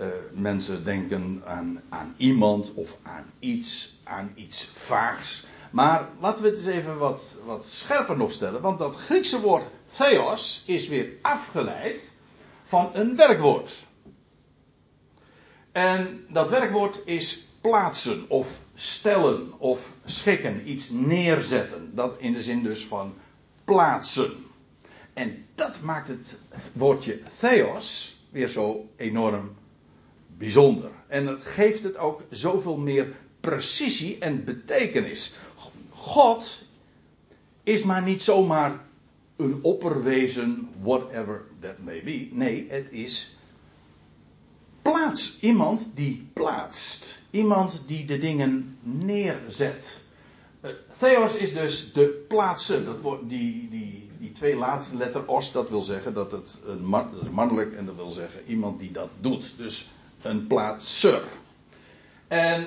Uh, 0.00 0.06
mensen 0.32 0.84
denken 0.84 1.42
aan, 1.46 1.80
aan 1.88 2.14
iemand 2.16 2.74
of 2.74 2.96
aan 3.02 3.24
iets, 3.38 4.00
aan 4.04 4.32
iets 4.34 4.70
vaags. 4.72 5.46
Maar 5.70 6.08
laten 6.20 6.42
we 6.42 6.48
het 6.48 6.58
eens 6.58 6.66
even 6.66 6.98
wat, 6.98 7.36
wat 7.46 7.64
scherper 7.64 8.16
nog 8.16 8.32
stellen. 8.32 8.60
Want 8.60 8.78
dat 8.78 8.96
Griekse 8.96 9.40
woord 9.40 9.64
theos 9.96 10.62
is 10.66 10.88
weer 10.88 11.08
afgeleid 11.22 12.10
van 12.64 12.90
een 12.92 13.16
werkwoord. 13.16 13.86
En 15.72 16.24
dat 16.28 16.50
werkwoord 16.50 17.00
is 17.04 17.46
plaatsen 17.60 18.24
of 18.28 18.60
stellen 18.74 19.58
of 19.58 19.92
schikken, 20.04 20.70
iets 20.70 20.90
neerzetten. 20.90 21.94
Dat 21.94 22.18
in 22.18 22.32
de 22.32 22.42
zin 22.42 22.62
dus 22.62 22.84
van 22.84 23.14
plaatsen. 23.64 24.46
En 25.12 25.46
dat 25.54 25.80
maakt 25.80 26.08
het 26.08 26.38
woordje 26.72 27.20
theos 27.38 28.16
weer 28.30 28.48
zo 28.48 28.88
enorm 28.96 29.56
bijzonder. 30.26 30.90
En 31.06 31.26
het 31.26 31.42
geeft 31.42 31.82
het 31.82 31.96
ook 31.96 32.22
zoveel 32.30 32.76
meer 32.76 33.14
precisie 33.40 34.18
en 34.18 34.44
betekenis. 34.44 35.34
God 35.90 36.62
is 37.62 37.82
maar 37.82 38.02
niet 38.02 38.22
zomaar 38.22 38.86
een 39.38 39.58
opperwezen, 39.62 40.68
whatever 40.82 41.44
that 41.60 41.78
may 41.78 42.02
be. 42.02 42.28
Nee, 42.32 42.66
het 42.68 42.90
is 42.90 43.36
plaats. 44.82 45.38
Iemand 45.40 45.90
die 45.94 46.28
plaatst. 46.32 47.20
Iemand 47.30 47.82
die 47.86 48.04
de 48.04 48.18
dingen 48.18 48.78
neerzet. 48.82 50.00
Uh, 50.62 50.70
Theos 50.98 51.34
is 51.34 51.52
dus 51.52 51.92
de 51.92 52.24
plaatsen. 52.28 52.84
Dat 52.84 53.00
wordt, 53.00 53.28
die, 53.28 53.68
die, 53.70 54.10
die 54.18 54.32
twee 54.32 54.56
laatste 54.56 54.96
letter 54.96 55.26
os, 55.26 55.52
dat 55.52 55.68
wil 55.68 55.80
zeggen 55.80 56.14
dat 56.14 56.32
het 56.32 56.60
een 56.66 56.84
is 57.22 57.28
mannelijk 57.30 57.74
en 57.74 57.86
dat 57.86 57.94
wil 57.94 58.10
zeggen 58.10 58.40
iemand 58.46 58.78
die 58.78 58.92
dat 58.92 59.10
doet. 59.20 59.54
Dus 59.56 59.90
een 60.22 60.46
plaatser. 60.46 61.22
En 62.28 62.64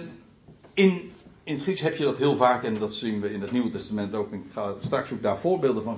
in, 0.74 1.12
in 1.43 1.53
het 1.53 1.63
Grieks 1.63 1.81
heb 1.81 1.95
je 1.95 2.03
dat 2.03 2.17
heel 2.17 2.36
vaak 2.36 2.63
en 2.63 2.77
dat 2.77 2.93
zien 2.93 3.21
we 3.21 3.33
in 3.33 3.41
het 3.41 3.51
Nieuwe 3.51 3.69
Testament 3.69 4.15
ook. 4.15 4.31
Ik 4.31 4.41
ga 4.53 4.74
straks 4.79 5.12
ook 5.12 5.21
daar 5.21 5.39
voorbeelden 5.39 5.83
van 5.83 5.98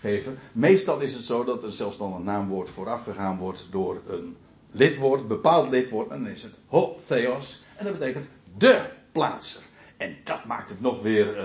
geven. 0.00 0.38
Meestal 0.52 1.00
is 1.00 1.12
het 1.12 1.22
zo 1.22 1.44
dat 1.44 1.62
een 1.62 1.72
zelfstandig 1.72 2.22
naamwoord 2.22 2.68
voorafgegaan 2.68 3.38
wordt 3.38 3.66
door 3.70 4.00
een 4.08 4.36
lidwoord, 4.70 5.28
bepaald 5.28 5.70
lidwoord. 5.70 6.10
En 6.10 6.22
dan 6.22 6.32
is 6.32 6.42
het 6.42 6.54
ho 6.66 6.98
theos. 7.06 7.62
En 7.76 7.84
dat 7.84 7.98
betekent 7.98 8.26
de 8.58 8.80
plaatser. 9.12 9.62
En 9.96 10.16
dat 10.24 10.44
maakt 10.44 10.70
het 10.70 10.80
nog 10.80 11.02
weer 11.02 11.36
uh, 11.36 11.44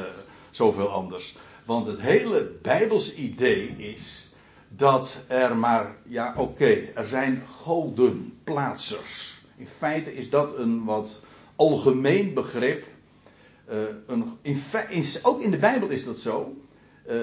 zoveel 0.50 0.90
anders. 0.90 1.36
Want 1.66 1.86
het 1.86 2.00
hele 2.00 2.52
Bijbelse 2.62 3.16
idee 3.16 3.68
is 3.68 4.34
dat 4.68 5.18
er 5.28 5.58
maar, 5.58 5.96
ja 6.04 6.34
oké, 6.38 6.90
er 6.96 7.08
zijn 7.08 7.44
godenplaatsers. 7.48 9.40
In 9.56 9.68
feite 9.68 10.16
is 10.16 10.30
dat 10.30 10.58
een 10.58 10.84
wat 10.84 11.22
algemeen 11.56 12.34
begrip. 12.34 12.86
Uh, 13.72 13.82
een, 14.08 14.38
in 14.42 14.62
ook 15.22 15.42
in 15.42 15.52
de 15.52 15.58
Bijbel 15.58 15.90
is 15.90 16.06
dat 16.06 16.18
zo. 16.18 16.54
Uh, 17.10 17.16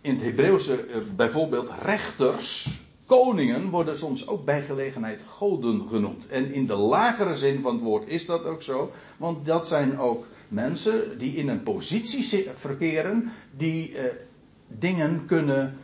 in 0.00 0.14
het 0.14 0.22
Hebreeuwse 0.22 0.88
uh, 0.88 0.96
bijvoorbeeld 1.16 1.70
rechters, 1.82 2.68
koningen 3.06 3.70
worden 3.70 3.98
soms 3.98 4.26
ook 4.26 4.44
bij 4.44 4.62
gelegenheid 4.62 5.20
goden 5.28 5.88
genoemd. 5.88 6.26
En 6.26 6.52
in 6.52 6.66
de 6.66 6.74
lagere 6.74 7.34
zin 7.34 7.60
van 7.60 7.74
het 7.74 7.82
woord 7.82 8.08
is 8.08 8.26
dat 8.26 8.44
ook 8.44 8.62
zo. 8.62 8.92
Want 9.16 9.46
dat 9.46 9.66
zijn 9.66 9.98
ook 9.98 10.26
mensen 10.48 11.18
die 11.18 11.34
in 11.34 11.48
een 11.48 11.62
positie 11.62 12.48
verkeren 12.58 13.32
die 13.56 13.96
dingen 14.66 15.26
kunnen 15.26 15.78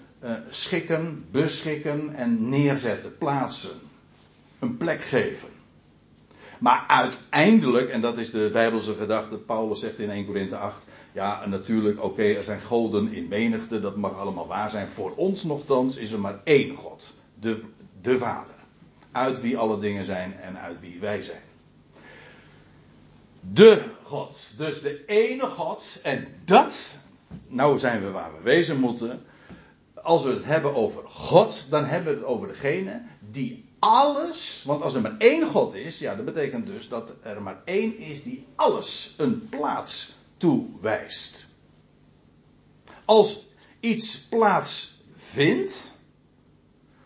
schikken, 0.50 1.24
beschikken 1.30 2.14
en 2.14 2.48
neerzetten, 2.48 3.18
plaatsen. 3.18 3.78
Een 4.58 4.76
plek 4.76 5.02
geven. 5.02 5.48
Maar 6.60 6.84
uiteindelijk, 6.86 7.90
en 7.90 8.00
dat 8.00 8.18
is 8.18 8.30
de 8.30 8.50
Bijbelse 8.52 8.94
gedachte, 8.94 9.36
Paulus 9.36 9.80
zegt 9.80 9.98
in 9.98 10.10
1 10.10 10.26
Korinthe 10.26 10.56
8, 10.56 10.84
ja 11.12 11.46
natuurlijk, 11.46 12.02
oké, 12.02 12.22
er 12.22 12.44
zijn 12.44 12.60
goden 12.60 13.12
in 13.12 13.28
menigte, 13.28 13.80
dat 13.80 13.96
mag 13.96 14.18
allemaal 14.18 14.46
waar 14.46 14.70
zijn. 14.70 14.88
Voor 14.88 15.12
ons 15.16 15.44
nogthans 15.44 15.96
is 15.96 16.12
er 16.12 16.20
maar 16.20 16.40
één 16.44 16.76
God, 16.76 17.12
de, 17.40 17.62
de 18.00 18.18
Vader. 18.18 18.54
Uit 19.12 19.40
wie 19.40 19.58
alle 19.58 19.78
dingen 19.78 20.04
zijn 20.04 20.34
en 20.40 20.58
uit 20.58 20.80
wie 20.80 21.00
wij 21.00 21.22
zijn. 21.22 21.42
De 23.40 23.82
God, 24.02 24.38
dus 24.56 24.80
de 24.80 25.04
ene 25.06 25.46
God, 25.46 25.98
en 26.02 26.26
dat, 26.44 26.98
nou 27.48 27.78
zijn 27.78 28.02
we 28.02 28.10
waar 28.10 28.32
we 28.32 28.42
wezen 28.42 28.80
moeten. 28.80 29.22
Als 29.94 30.22
we 30.22 30.30
het 30.30 30.44
hebben 30.44 30.74
over 30.74 31.02
God, 31.08 31.66
dan 31.70 31.84
hebben 31.84 32.12
we 32.12 32.18
het 32.18 32.28
over 32.28 32.48
degene 32.48 33.02
die 33.30 33.69
alles, 33.80 34.62
want 34.66 34.82
als 34.82 34.94
er 34.94 35.00
maar 35.00 35.16
één 35.18 35.46
God 35.46 35.74
is, 35.74 35.98
ja, 35.98 36.14
dat 36.14 36.24
betekent 36.24 36.66
dus 36.66 36.88
dat 36.88 37.12
er 37.22 37.42
maar 37.42 37.62
één 37.64 37.98
is 37.98 38.22
die 38.22 38.46
alles 38.54 39.14
een 39.16 39.48
plaats 39.48 40.12
toewijst. 40.36 41.46
Als 43.04 43.48
iets 43.80 44.18
plaats 44.18 45.00
vindt, 45.16 45.90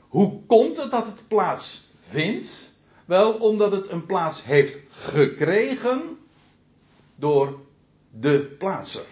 hoe 0.08 0.40
komt 0.46 0.76
het 0.76 0.90
dat 0.90 1.06
het 1.06 1.28
plaats 1.28 1.88
vindt? 2.08 2.72
Wel, 3.04 3.32
omdat 3.32 3.72
het 3.72 3.88
een 3.88 4.06
plaats 4.06 4.44
heeft 4.44 4.76
gekregen 4.90 6.18
door 7.14 7.60
de 8.10 8.40
plaatser. 8.58 9.04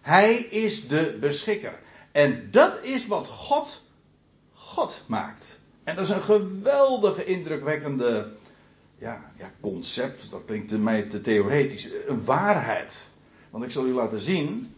Hij 0.00 0.34
is 0.34 0.88
de 0.88 1.16
beschikker. 1.20 1.78
En 2.12 2.48
dat 2.50 2.84
is 2.84 3.06
wat 3.06 3.26
God 3.26 3.82
God 4.52 5.00
maakt. 5.06 5.55
En 5.86 5.94
dat 5.94 6.04
is 6.04 6.10
een 6.10 6.22
geweldige, 6.22 7.24
indrukwekkende 7.24 8.28
ja, 8.98 9.30
ja, 9.38 9.50
concept. 9.60 10.30
Dat 10.30 10.42
klinkt 10.46 10.78
mij 10.78 11.02
te 11.02 11.20
theoretisch. 11.20 11.88
Een 12.06 12.24
waarheid. 12.24 13.06
Want 13.50 13.64
ik 13.64 13.70
zal 13.70 13.86
u 13.86 13.92
laten 13.92 14.20
zien 14.20 14.74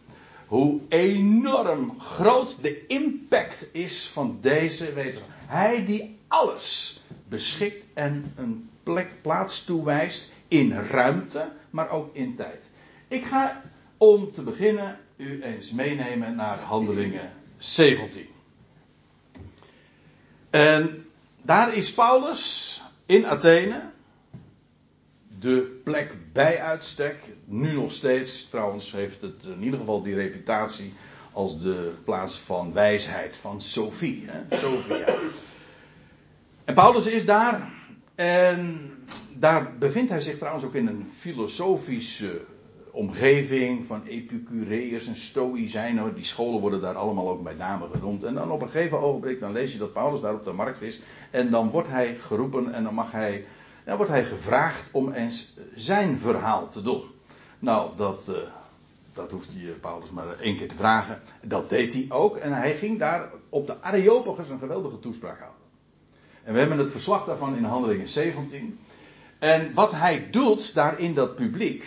hoe 0.47 0.81
enorm 0.89 2.01
groot 2.01 2.63
de 2.63 2.87
impact 2.87 3.67
is 3.73 4.07
van 4.07 4.39
deze 4.41 4.93
wetenschap. 4.93 5.29
Hij 5.47 5.85
die 5.85 6.19
alles 6.27 7.01
beschikt 7.29 7.85
en 7.95 8.33
een 8.37 8.71
plek, 8.83 9.09
plaats 9.23 9.65
toewijst 9.65 10.33
in 10.49 10.73
ruimte, 10.73 11.49
maar 11.71 11.91
ook 11.91 12.15
in 12.15 12.35
tijd. 12.35 12.71
Ik 13.09 13.25
ga 13.25 13.63
om 13.97 14.33
te 14.33 14.43
beginnen 14.43 14.99
u 15.17 15.43
eens 15.43 15.71
meenemen 15.73 16.37
naar 16.37 16.59
Handelingen 16.59 17.33
17. 17.57 18.27
En 20.51 21.07
daar 21.43 21.75
is 21.75 21.93
Paulus 21.93 22.83
in 23.07 23.27
Athene. 23.27 23.81
De 25.41 25.81
plek 25.85 26.15
bij 26.33 26.61
uitstek. 26.61 27.17
Nu 27.45 27.73
nog 27.73 27.93
steeds. 27.93 28.49
Trouwens 28.49 28.93
heeft 28.93 29.23
het 29.23 29.45
in 29.45 29.63
ieder 29.63 29.79
geval 29.79 30.03
die 30.03 30.15
reputatie 30.15 30.95
als 31.33 31.61
de 31.61 31.93
plaats 32.05 32.39
van 32.39 32.73
wijsheid. 32.73 33.37
Van 33.37 33.61
Sophie. 33.61 34.25
Hè? 34.27 34.57
Sophia. 34.57 35.15
En 36.65 36.75
Paulus 36.75 37.07
is 37.07 37.25
daar. 37.25 37.71
En 38.15 38.91
daar 39.33 39.79
bevindt 39.79 40.11
hij 40.11 40.21
zich 40.21 40.39
trouwens 40.39 40.65
ook 40.65 40.75
in 40.75 40.87
een 40.87 41.11
filosofische 41.19 42.41
omgeving 42.93 43.87
van 43.87 44.03
Epicureërs 44.05 45.07
en 45.07 45.17
Stoïcijnen. 45.17 46.15
Die 46.15 46.25
scholen 46.25 46.61
worden 46.61 46.81
daar 46.81 46.95
allemaal 46.95 47.29
ook 47.29 47.43
bij 47.43 47.55
name 47.55 47.87
genoemd. 47.93 48.25
En 48.25 48.35
dan 48.35 48.51
op 48.51 48.63
een 48.63 48.71
gegeven 48.71 49.01
ogenblik 49.01 49.41
dan 49.41 49.53
lees 49.53 49.73
je 49.73 49.79
dat 49.79 49.93
Paulus 49.93 50.21
daar 50.21 50.35
op 50.35 50.45
de 50.45 50.53
markt 50.53 50.83
is. 50.83 51.01
En 51.31 51.51
dan 51.51 51.71
wordt 51.71 51.89
hij 51.89 52.17
geroepen 52.17 52.73
en 52.73 52.85
dan 52.85 52.95
mag 52.95 53.13
hij, 53.13 53.45
dan 53.85 53.97
wordt 53.97 54.13
hij 54.13 54.25
gevraagd 54.25 54.89
om 54.93 55.13
eens 55.13 55.57
zijn 55.75 56.19
verhaal 56.19 56.69
te 56.69 56.83
doen. 56.83 57.03
Nou, 57.59 57.91
dat, 57.97 58.27
uh, 58.31 58.37
dat 59.13 59.31
hoeft 59.31 59.53
hij 59.53 59.73
Paulus 59.81 60.11
maar 60.11 60.39
één 60.41 60.57
keer 60.57 60.69
te 60.69 60.77
vragen. 60.77 61.21
Dat 61.43 61.69
deed 61.69 61.93
hij 61.93 62.07
ook. 62.09 62.37
En 62.37 62.53
hij 62.53 62.75
ging 62.75 62.99
daar 62.99 63.31
op 63.49 63.67
de 63.67 63.83
Areopagus 63.83 64.49
een 64.49 64.59
geweldige 64.59 65.01
toespraak 65.01 65.39
houden. 65.39 65.63
En 66.45 66.53
we 66.53 66.59
hebben 66.59 66.79
het 66.79 66.91
verslag 66.91 67.25
daarvan 67.25 67.57
in 67.57 67.65
Handelingen 67.65 68.09
17. 68.09 68.79
En 69.39 69.75
wat 69.75 69.93
hij 69.93 70.31
doet 70.31 70.75
daar 70.75 70.99
in 70.99 71.15
dat 71.15 71.35
publiek, 71.35 71.87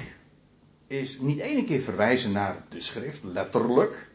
is 0.91 1.19
niet 1.19 1.39
één 1.39 1.65
keer 1.65 1.81
verwijzen 1.81 2.31
naar 2.31 2.63
de 2.69 2.81
schrift, 2.81 3.23
letterlijk. 3.23 4.09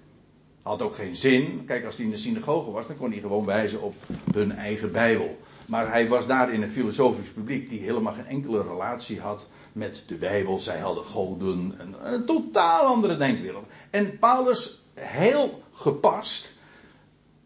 Had 0.62 0.82
ook 0.82 0.94
geen 0.94 1.16
zin. 1.16 1.64
Kijk, 1.66 1.84
als 1.84 1.96
hij 1.96 2.04
in 2.04 2.10
de 2.10 2.16
synagoge 2.16 2.70
was, 2.70 2.86
dan 2.86 2.96
kon 2.96 3.10
hij 3.10 3.20
gewoon 3.20 3.44
wijzen 3.44 3.82
op 3.82 3.94
hun 4.32 4.52
eigen 4.52 4.92
Bijbel. 4.92 5.38
Maar 5.66 5.90
hij 5.90 6.08
was 6.08 6.26
daar 6.26 6.52
in 6.52 6.62
een 6.62 6.70
filosofisch 6.70 7.28
publiek 7.28 7.68
die 7.68 7.80
helemaal 7.80 8.12
geen 8.12 8.26
enkele 8.26 8.62
relatie 8.62 9.20
had 9.20 9.48
met 9.72 10.02
de 10.06 10.14
Bijbel. 10.14 10.58
Zij 10.58 10.78
hadden 10.78 11.04
goden, 11.04 11.74
een, 11.78 12.14
een 12.14 12.24
totaal 12.24 12.84
andere 12.84 13.16
denkwereld. 13.16 13.66
En 13.90 14.18
Paulus, 14.18 14.82
heel 14.94 15.62
gepast, 15.72 16.58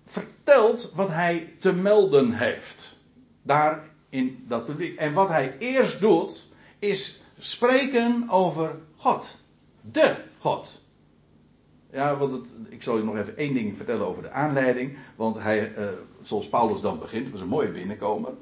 vertelt 0.07 0.93
wat 0.95 1.09
hij 1.09 1.55
te 1.59 1.73
melden 1.73 2.33
heeft. 2.33 2.97
Daar 3.43 3.91
in 4.09 4.45
dat 4.49 4.67
publiek. 4.67 4.99
En 4.99 5.13
wat 5.13 5.29
hij 5.29 5.57
eerst 5.59 6.01
doet, 6.01 6.47
is 6.79 7.23
spreken 7.39 8.29
over 8.29 8.79
God. 9.01 9.37
De 9.81 10.15
God. 10.39 10.81
Ja, 11.93 12.17
want 12.17 12.33
het, 12.33 12.53
ik 12.69 12.83
zal 12.83 12.97
je 12.97 13.05
nog 13.05 13.17
even 13.17 13.37
één 13.37 13.55
ding 13.55 13.77
vertellen 13.77 14.07
over 14.07 14.23
de 14.23 14.31
aanleiding. 14.31 14.99
Want 15.17 15.39
hij, 15.39 15.77
uh, 15.77 15.89
zoals 16.21 16.49
Paulus 16.49 16.81
dan 16.81 16.99
begint, 16.99 17.31
was 17.31 17.41
een 17.41 17.49
mooie 17.49 17.71
binnenkomen. 17.71 18.39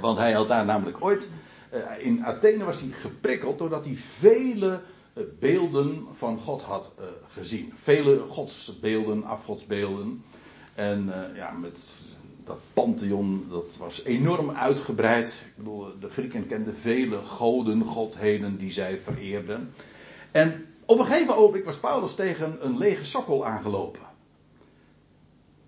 Want 0.00 0.18
hij 0.18 0.32
had 0.32 0.48
daar 0.48 0.64
namelijk 0.64 1.04
ooit, 1.04 1.28
uh, 1.74 2.06
in 2.06 2.24
Athene 2.24 2.64
was 2.64 2.80
hij 2.80 2.90
geprikkeld 2.90 3.58
doordat 3.58 3.84
hij 3.84 3.96
vele 3.96 4.80
uh, 5.14 5.24
beelden 5.38 6.06
van 6.12 6.38
God 6.38 6.62
had 6.62 6.92
gezien. 7.28 7.72
Vele 7.74 8.18
godsbeelden, 8.18 9.24
afgodsbeelden. 9.24 10.24
En 10.74 11.12
ja, 11.34 11.50
met 11.50 12.04
dat 12.44 12.58
pantheon, 12.72 13.46
dat 13.50 13.76
was 13.78 14.04
enorm 14.04 14.50
uitgebreid. 14.50 15.44
Ik 15.46 15.56
bedoel, 15.56 15.98
de 16.00 16.08
Grieken 16.08 16.46
kenden 16.46 16.74
vele 16.74 17.16
goden, 17.16 17.84
godheden 17.84 18.56
die 18.56 18.70
zij 18.70 18.98
vereerden. 18.98 19.74
En 20.30 20.66
op 20.84 20.98
een 20.98 21.06
gegeven 21.06 21.36
ogenblik 21.36 21.64
was 21.64 21.76
Paulus 21.76 22.14
tegen 22.14 22.66
een 22.66 22.78
lege 22.78 23.04
sokkel 23.04 23.46
aangelopen. 23.46 24.00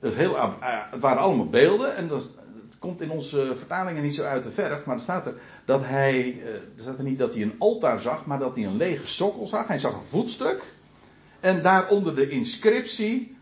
Heel, 0.01 0.35
uh, 0.35 0.53
het 0.91 1.01
waren 1.01 1.23
allemaal 1.23 1.49
beelden 1.49 1.97
en 1.97 2.09
dat, 2.09 2.31
komt 2.79 3.01
in 3.01 3.11
onze 3.11 3.53
vertalingen 3.57 4.03
niet 4.03 4.15
zo 4.15 4.23
uit 4.23 4.45
de 4.45 4.51
verf, 4.51 4.85
maar 4.85 4.97
er 4.97 5.03
staat 5.03 5.27
er 5.27 5.35
dat 5.65 5.81
hij, 5.85 6.25
uh, 6.25 6.47
er 6.55 6.63
staat 6.81 6.99
er 6.99 7.05
niet 7.05 7.19
dat 7.19 7.35
hij 7.35 7.43
een 7.43 7.55
altaar 7.59 8.01
zag, 8.01 8.27
maar 8.27 8.39
dat 8.39 8.55
hij 8.55 8.65
een 8.65 8.77
lege 8.77 9.07
sokkel 9.07 9.47
zag. 9.47 9.67
Hij 9.67 9.79
zag 9.79 9.95
een 9.95 10.03
voetstuk 10.03 10.73
en 11.41 11.63
daaronder 11.63 12.15
de 12.15 12.29
inscriptie 12.29 13.37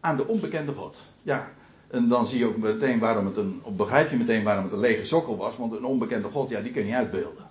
aan 0.00 0.16
de 0.16 0.26
onbekende 0.26 0.72
God. 0.72 1.02
Ja, 1.22 1.50
en 1.92 2.08
dan 2.08 2.26
zie 2.26 2.38
je 2.38 2.46
ook 2.46 2.56
meteen 2.56 2.98
waarom 2.98 3.26
het 3.26 3.36
een, 3.36 3.62
begrijp 3.76 4.10
je 4.10 4.16
meteen 4.16 4.42
waarom 4.42 4.64
het 4.64 4.72
een 4.72 4.78
lege 4.78 5.04
sokkel 5.04 5.36
was, 5.36 5.56
want 5.56 5.72
een 5.72 5.84
onbekende 5.84 6.28
God, 6.28 6.48
ja, 6.48 6.60
die 6.60 6.72
kun 6.72 6.80
je 6.80 6.86
niet 6.86 6.96
uitbeelden. 6.96 7.50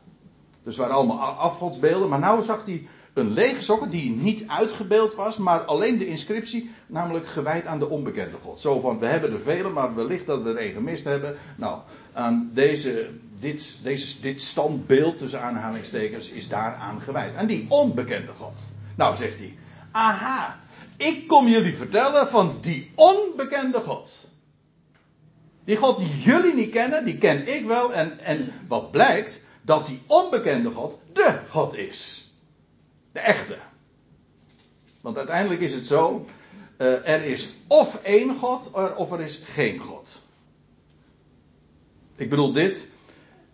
Dus 0.63 0.77
waren 0.77 0.95
allemaal 0.95 1.19
afgodsbeelden, 1.19 2.09
maar 2.09 2.19
nou 2.19 2.43
zag 2.43 2.65
hij 2.65 2.87
een 3.13 3.31
lege 3.31 3.61
sokkel 3.61 3.89
die 3.89 4.09
niet 4.09 4.43
uitgebeeld 4.47 5.15
was, 5.15 5.37
maar 5.37 5.59
alleen 5.59 5.97
de 5.97 6.05
inscriptie, 6.05 6.71
namelijk 6.87 7.27
gewijd 7.27 7.65
aan 7.65 7.79
de 7.79 7.89
onbekende 7.89 8.37
God. 8.41 8.59
Zo 8.59 8.79
van, 8.79 8.99
we 8.99 9.05
hebben 9.05 9.31
er 9.31 9.39
vele, 9.39 9.69
maar 9.69 9.95
wellicht 9.95 10.25
dat 10.25 10.41
we 10.41 10.49
er 10.49 10.57
één 10.57 10.73
gemist 10.73 11.03
hebben. 11.03 11.35
Nou, 11.55 11.79
aan 12.13 12.49
deze, 12.53 13.09
dit, 13.39 13.77
deze, 13.83 14.21
dit 14.21 14.41
standbeeld 14.41 15.17
tussen 15.17 15.41
aanhalingstekens 15.41 16.29
is 16.29 16.47
daaraan 16.47 17.01
gewijd. 17.01 17.35
Aan 17.35 17.47
die 17.47 17.65
onbekende 17.69 18.31
God. 18.37 18.59
Nou, 18.95 19.15
zegt 19.15 19.37
hij, 19.37 19.57
aha, 19.91 20.59
ik 20.97 21.27
kom 21.27 21.47
jullie 21.47 21.75
vertellen 21.75 22.27
van 22.27 22.57
die 22.61 22.91
onbekende 22.95 23.79
God. 23.79 24.29
Die 25.63 25.77
God 25.77 25.97
die 25.97 26.19
jullie 26.19 26.53
niet 26.53 26.71
kennen, 26.71 27.05
die 27.05 27.17
ken 27.17 27.55
ik 27.55 27.65
wel. 27.65 27.93
En, 27.93 28.19
en 28.19 28.53
wat 28.67 28.91
blijkt, 28.91 29.41
dat 29.61 29.87
die 29.87 30.01
onbekende 30.07 30.69
God 30.69 30.99
de 31.13 31.39
God 31.49 31.75
is. 31.75 32.31
De 33.11 33.19
echte. 33.19 33.57
Want 35.01 35.17
uiteindelijk 35.17 35.61
is 35.61 35.73
het 35.73 35.85
zo, 35.85 36.25
uh, 36.77 37.07
er 37.07 37.23
is 37.23 37.53
of 37.67 38.03
één 38.03 38.35
God 38.35 38.69
of 38.95 39.11
er 39.11 39.21
is 39.21 39.41
geen 39.43 39.79
God. 39.79 40.21
Ik 42.15 42.29
bedoel 42.29 42.51
dit, 42.51 42.87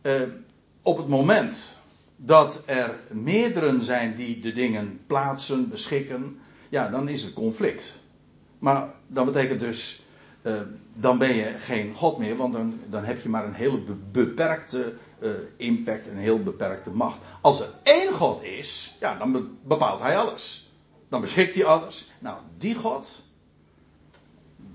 uh, 0.02 0.22
op 0.82 0.98
het 0.98 1.08
moment 1.08 1.70
dat 2.16 2.62
er 2.66 3.00
meerdere 3.12 3.84
zijn 3.84 4.16
die 4.16 4.40
de 4.40 4.54
dingen 4.54 5.00
plaatsen, 5.08 5.70
beschikken, 5.70 6.40
ja, 6.70 6.90
dan 6.90 7.10
is 7.10 7.24
er 7.24 7.34
conflict. 7.34 7.94
Maar 8.60 8.94
dat 9.08 9.26
betekent 9.26 9.60
dus, 9.60 10.02
uh, 10.42 10.62
dan 10.94 11.18
ben 11.18 11.36
je 11.36 11.56
geen 11.58 11.94
God 11.94 12.18
meer, 12.18 12.36
want 12.36 12.54
dan, 12.54 12.80
dan 12.90 13.04
heb 13.04 13.22
je 13.22 13.30
maar 13.30 13.46
een 13.46 13.54
hele 13.54 13.80
beperkte 14.12 14.94
uh, 15.20 15.30
impact, 15.58 16.08
een 16.08 16.18
heel 16.18 16.44
beperkte 16.44 16.90
macht. 16.90 17.18
Als 17.42 17.62
er 17.62 17.70
één 17.84 18.14
God 18.14 18.44
is, 18.44 18.98
ja, 19.00 19.18
dan 19.18 19.58
bepaalt 19.64 20.00
hij 20.00 20.18
alles. 20.18 20.72
Dan 21.10 21.22
beschikt 21.22 21.56
hij 21.56 21.66
alles. 21.66 22.12
Nou, 22.20 22.38
die 22.58 22.76
God, 22.76 23.22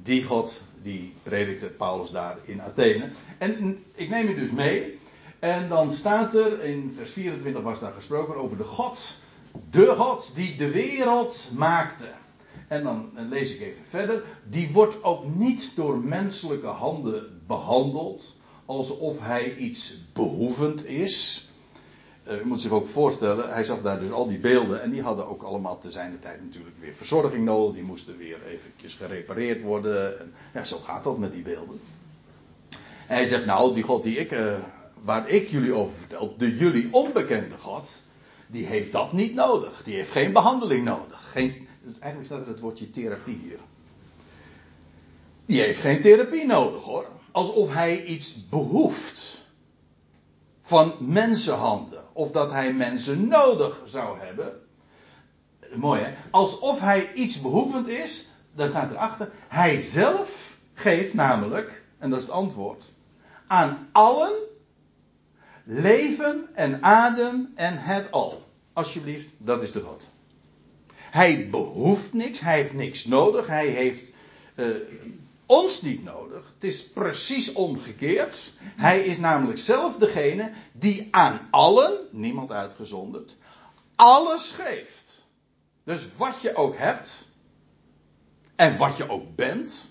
die 0.02 0.24
God, 0.24 0.60
die 0.82 1.14
predikte 1.22 1.66
Paulus 1.66 2.10
daar 2.10 2.36
in 2.44 2.62
Athene. 2.62 3.08
En 3.38 3.84
ik 3.94 4.08
neem 4.08 4.28
je 4.28 4.34
dus 4.34 4.50
mee. 4.50 5.00
En 5.38 5.68
dan 5.68 5.92
staat 5.92 6.34
er, 6.34 6.64
in 6.64 6.92
vers 6.96 7.10
24 7.10 7.62
was 7.62 7.80
daar 7.80 7.92
gesproken 7.92 8.36
over 8.36 8.56
de 8.56 8.64
God, 8.64 9.14
de 9.70 9.86
God 9.86 10.34
die 10.34 10.56
de 10.56 10.70
wereld 10.70 11.48
maakte. 11.54 12.06
En 12.72 12.82
dan 12.82 13.10
lees 13.14 13.54
ik 13.54 13.60
even 13.60 13.84
verder. 13.88 14.22
Die 14.44 14.72
wordt 14.72 15.04
ook 15.04 15.24
niet 15.34 15.72
door 15.76 15.98
menselijke 15.98 16.66
handen 16.66 17.40
behandeld 17.46 18.36
alsof 18.66 19.20
hij 19.20 19.56
iets 19.56 19.98
behoevend 20.12 20.86
is. 20.86 21.46
Uh, 22.28 22.40
u 22.40 22.46
moet 22.46 22.60
zich 22.60 22.70
ook 22.70 22.88
voorstellen, 22.88 23.52
hij 23.52 23.64
zag 23.64 23.82
daar 23.82 24.00
dus 24.00 24.10
al 24.10 24.28
die 24.28 24.38
beelden 24.38 24.82
en 24.82 24.90
die 24.90 25.02
hadden 25.02 25.28
ook 25.28 25.42
allemaal 25.42 25.78
te 25.78 25.90
zijn 25.90 26.10
de 26.10 26.18
tijd 26.18 26.42
natuurlijk 26.42 26.76
weer 26.80 26.94
verzorging 26.94 27.44
nodig. 27.44 27.74
Die 27.74 27.84
moesten 27.84 28.16
weer 28.16 28.38
eventjes 28.46 28.94
gerepareerd 28.94 29.62
worden. 29.62 30.20
En, 30.20 30.34
ja, 30.54 30.64
zo 30.64 30.78
gaat 30.78 31.04
dat 31.04 31.18
met 31.18 31.32
die 31.32 31.42
beelden. 31.42 31.80
En 33.06 33.16
hij 33.16 33.26
zegt, 33.26 33.46
nou, 33.46 33.74
die 33.74 33.82
God 33.82 34.02
die 34.02 34.16
ik, 34.16 34.32
uh, 34.32 34.54
waar 35.02 35.28
ik 35.28 35.48
jullie 35.48 35.74
over 35.74 35.94
vertel, 35.98 36.34
de 36.38 36.56
jullie 36.56 36.88
onbekende 36.90 37.58
God, 37.58 37.90
die 38.46 38.66
heeft 38.66 38.92
dat 38.92 39.12
niet 39.12 39.34
nodig. 39.34 39.82
Die 39.82 39.94
heeft 39.94 40.10
geen 40.10 40.32
behandeling 40.32 40.84
nodig. 40.84 41.30
Geen, 41.30 41.61
dus 41.84 41.98
eigenlijk 41.98 42.24
staat 42.24 42.40
er 42.40 42.48
het 42.48 42.60
woordje 42.60 42.90
therapie 42.90 43.38
hier. 43.42 43.58
Die 45.46 45.60
heeft 45.60 45.80
geen 45.80 46.00
therapie 46.00 46.46
nodig 46.46 46.82
hoor 46.82 47.06
alsof 47.32 47.72
hij 47.72 48.04
iets 48.04 48.48
behoeft 48.48 49.40
van 50.62 50.94
mensenhanden. 51.00 52.02
Of 52.12 52.30
dat 52.30 52.50
hij 52.50 52.72
mensen 52.72 53.28
nodig 53.28 53.80
zou 53.84 54.18
hebben. 54.20 54.60
Mooi 55.74 56.02
hè? 56.02 56.14
Alsof 56.30 56.80
hij 56.80 57.12
iets 57.12 57.40
behoevend 57.40 57.88
is, 57.88 58.28
daar 58.54 58.68
staat 58.68 58.90
erachter. 58.90 59.32
Hij 59.48 59.80
zelf 59.80 60.58
geeft 60.74 61.14
namelijk, 61.14 61.82
en 61.98 62.10
dat 62.10 62.18
is 62.18 62.24
het 62.24 62.34
antwoord, 62.34 62.92
aan 63.46 63.88
allen 63.92 64.32
leven 65.64 66.48
en 66.54 66.82
adem 66.82 67.52
en 67.54 67.78
het 67.78 68.10
al. 68.10 68.50
Alsjeblieft, 68.72 69.30
dat 69.38 69.62
is 69.62 69.72
de 69.72 69.80
God. 69.80 70.06
Hij 71.12 71.48
behoeft 71.50 72.12
niks, 72.12 72.40
hij 72.40 72.56
heeft 72.56 72.72
niks 72.72 73.04
nodig, 73.04 73.46
hij 73.46 73.66
heeft 73.66 74.10
uh, 74.54 74.66
ons 75.46 75.82
niet 75.82 76.04
nodig. 76.04 76.50
Het 76.54 76.64
is 76.64 76.88
precies 76.88 77.52
omgekeerd. 77.52 78.52
Hij 78.60 79.00
is 79.00 79.18
namelijk 79.18 79.58
zelf 79.58 79.96
degene 79.96 80.52
die 80.72 81.08
aan 81.10 81.48
allen, 81.50 81.98
niemand 82.10 82.52
uitgezonderd, 82.52 83.36
alles 83.94 84.50
geeft. 84.50 85.22
Dus 85.84 86.08
wat 86.16 86.40
je 86.40 86.54
ook 86.54 86.76
hebt 86.76 87.28
en 88.56 88.76
wat 88.76 88.96
je 88.96 89.08
ook 89.08 89.34
bent, 89.36 89.88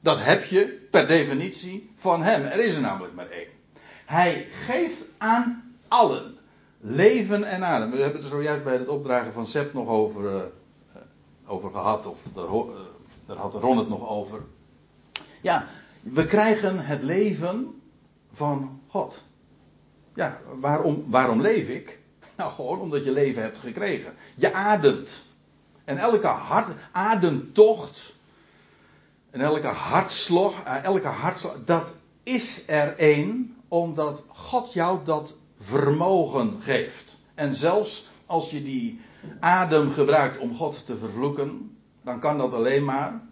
dat 0.00 0.18
heb 0.24 0.44
je 0.44 0.86
per 0.90 1.06
definitie 1.06 1.90
van 1.94 2.22
hem. 2.22 2.44
Er 2.44 2.58
is 2.60 2.74
er 2.74 2.80
namelijk 2.80 3.14
maar 3.14 3.30
één. 3.30 3.50
Hij 4.06 4.48
geeft 4.66 5.02
aan 5.18 5.76
allen 5.88 6.39
leven 6.80 7.44
en 7.44 7.64
adem. 7.64 7.90
We 7.90 7.96
hebben 7.96 8.14
het 8.14 8.22
er 8.22 8.36
zojuist 8.36 8.64
bij 8.64 8.76
het 8.76 8.88
opdragen 8.88 9.32
van 9.32 9.46
Sepp 9.46 9.72
nog 9.72 9.88
over, 9.88 10.34
uh, 10.34 10.42
over 11.46 11.70
gehad, 11.70 12.06
of 12.06 12.22
de, 12.34 12.40
uh, 12.40 12.80
daar 13.26 13.36
had 13.36 13.54
Ron 13.54 13.78
het 13.78 13.88
nog 13.88 14.08
over. 14.08 14.42
Ja, 15.40 15.66
we 16.00 16.26
krijgen 16.26 16.78
het 16.86 17.02
leven 17.02 17.80
van 18.32 18.80
God. 18.86 19.22
Ja, 20.14 20.40
waarom, 20.60 21.04
waarom 21.06 21.40
leef 21.40 21.68
ik? 21.68 21.98
Nou, 22.36 22.52
gewoon 22.52 22.80
omdat 22.80 23.04
je 23.04 23.12
leven 23.12 23.42
hebt 23.42 23.58
gekregen. 23.58 24.14
Je 24.34 24.52
ademt. 24.52 25.24
En 25.84 25.98
elke 25.98 26.26
hart, 26.26 26.68
ademtocht. 26.92 28.12
En 29.30 29.40
elke 29.40 29.66
hartslag, 29.66 30.64
eh, 30.64 30.84
elke 30.84 31.06
hartslag, 31.06 31.56
dat 31.64 31.94
is 32.22 32.68
er 32.68 32.96
één 32.96 33.56
omdat 33.68 34.22
God 34.26 34.72
jou 34.72 34.98
dat 35.04 35.34
vermogen 35.60 36.56
geeft. 36.60 37.18
En 37.34 37.54
zelfs 37.54 38.08
als 38.26 38.50
je 38.50 38.62
die 38.62 39.00
adem 39.40 39.90
gebruikt 39.90 40.38
om 40.38 40.54
God 40.54 40.86
te 40.86 40.96
vervloeken, 40.96 41.76
dan 42.02 42.20
kan 42.20 42.38
dat 42.38 42.54
alleen 42.54 42.84
maar 42.84 43.28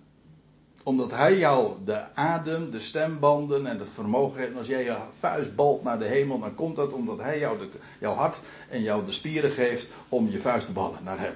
omdat 0.83 1.11
hij 1.11 1.39
jou 1.39 1.77
de 1.85 2.15
adem, 2.15 2.71
de 2.71 2.81
stembanden 2.81 3.67
en 3.67 3.79
het 3.79 3.89
vermogen 3.95 4.39
geeft. 4.39 4.51
En 4.51 4.57
als 4.57 4.67
jij 4.67 4.85
je 4.85 4.97
vuist 5.19 5.55
balt 5.55 5.83
naar 5.83 5.99
de 5.99 6.05
hemel, 6.05 6.39
dan 6.39 6.55
komt 6.55 6.77
dat 6.77 6.93
omdat 6.93 7.19
hij 7.19 7.39
jou 7.39 7.59
de, 7.59 7.69
jouw 8.01 8.15
hart 8.15 8.41
en 8.69 8.83
jou 8.83 9.05
de 9.05 9.13
spieren 9.13 9.51
geeft 9.51 9.89
om 10.09 10.31
je 10.31 10.39
vuist 10.39 10.67
te 10.67 10.73
ballen 10.73 11.05
naar 11.05 11.19
hem. 11.19 11.35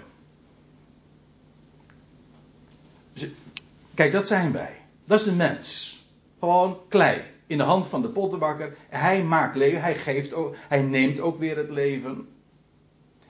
Kijk, 3.94 4.12
dat 4.12 4.26
zijn 4.26 4.52
wij. 4.52 4.76
Dat 5.04 5.18
is 5.18 5.24
de 5.24 5.32
mens. 5.32 6.00
Gewoon 6.38 6.78
klei. 6.88 7.31
In 7.52 7.58
de 7.58 7.64
hand 7.64 7.86
van 7.86 8.02
de 8.02 8.08
pottenbakker. 8.08 8.76
Hij 8.88 9.22
maakt 9.24 9.56
leven. 9.56 9.80
Hij 9.80 9.94
geeft. 9.94 10.34
Hij 10.68 10.82
neemt 10.82 11.20
ook 11.20 11.38
weer 11.38 11.56
het 11.56 11.70
leven. 11.70 12.28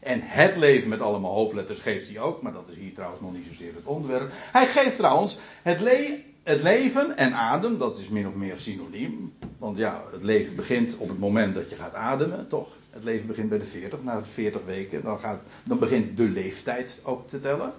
En 0.00 0.20
het 0.22 0.56
leven 0.56 0.88
met 0.88 1.00
allemaal 1.00 1.34
hoofdletters 1.34 1.78
geeft 1.78 2.08
hij 2.08 2.20
ook. 2.20 2.42
Maar 2.42 2.52
dat 2.52 2.68
is 2.68 2.76
hier 2.76 2.94
trouwens 2.94 3.20
nog 3.20 3.32
niet 3.32 3.46
zozeer 3.46 3.74
het 3.74 3.84
onderwerp. 3.84 4.30
Hij 4.32 4.66
geeft 4.66 4.96
trouwens 4.96 5.38
het, 5.62 5.80
le 5.80 6.22
het 6.42 6.62
leven 6.62 7.16
en 7.16 7.34
adem. 7.34 7.78
Dat 7.78 7.98
is 7.98 8.08
min 8.08 8.26
of 8.26 8.34
meer 8.34 8.56
synoniem. 8.56 9.34
Want 9.58 9.78
ja, 9.78 10.04
het 10.12 10.22
leven 10.22 10.56
begint 10.56 10.96
op 10.96 11.08
het 11.08 11.18
moment 11.18 11.54
dat 11.54 11.70
je 11.70 11.76
gaat 11.76 11.94
ademen, 11.94 12.48
toch? 12.48 12.68
Het 12.90 13.04
leven 13.04 13.26
begint 13.26 13.48
bij 13.48 13.58
de 13.58 13.64
40, 13.64 14.02
na 14.02 14.18
de 14.18 14.24
40 14.24 14.64
weken. 14.64 15.02
Dan, 15.02 15.18
gaat, 15.18 15.40
dan 15.64 15.78
begint 15.78 16.16
de 16.16 16.28
leeftijd 16.28 17.00
ook 17.02 17.28
te 17.28 17.40
tellen. 17.40 17.72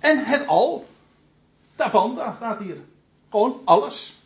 En 0.00 0.24
het 0.24 0.46
al. 0.46 0.86
Tapanta 1.74 2.34
staat 2.34 2.58
hier. 2.58 2.76
Gewoon 3.30 3.60
alles. 3.64 4.22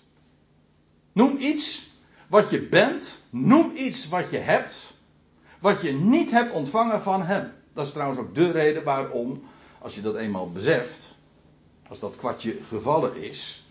Noem 1.19 1.37
iets 1.37 1.91
wat 2.27 2.51
je 2.51 2.63
bent. 2.63 3.19
Noem 3.31 3.73
iets 3.77 4.09
wat 4.09 4.31
je 4.31 4.37
hebt. 4.37 4.95
Wat 5.59 5.81
je 5.81 5.93
niet 5.93 6.31
hebt 6.31 6.53
ontvangen 6.53 7.03
van 7.03 7.23
hem. 7.23 7.53
Dat 7.73 7.87
is 7.87 7.93
trouwens 7.93 8.21
ook 8.21 8.35
de 8.35 8.51
reden 8.51 8.85
waarom, 8.85 9.43
als 9.79 9.95
je 9.95 10.01
dat 10.01 10.17
eenmaal 10.17 10.53
beseft. 10.53 11.17
Als 11.89 11.99
dat 11.99 12.17
kwartje 12.17 12.59
gevallen 12.69 13.23
is. 13.23 13.67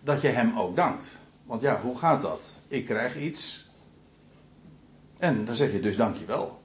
Dat 0.00 0.20
je 0.20 0.28
hem 0.28 0.58
ook 0.58 0.76
dankt. 0.76 1.18
Want 1.44 1.62
ja, 1.62 1.80
hoe 1.80 1.98
gaat 1.98 2.22
dat? 2.22 2.56
Ik 2.68 2.84
krijg 2.84 3.16
iets. 3.16 3.68
En 5.18 5.44
dan 5.44 5.54
zeg 5.54 5.72
je 5.72 5.80
dus 5.80 5.96
dankjewel. 5.96 6.62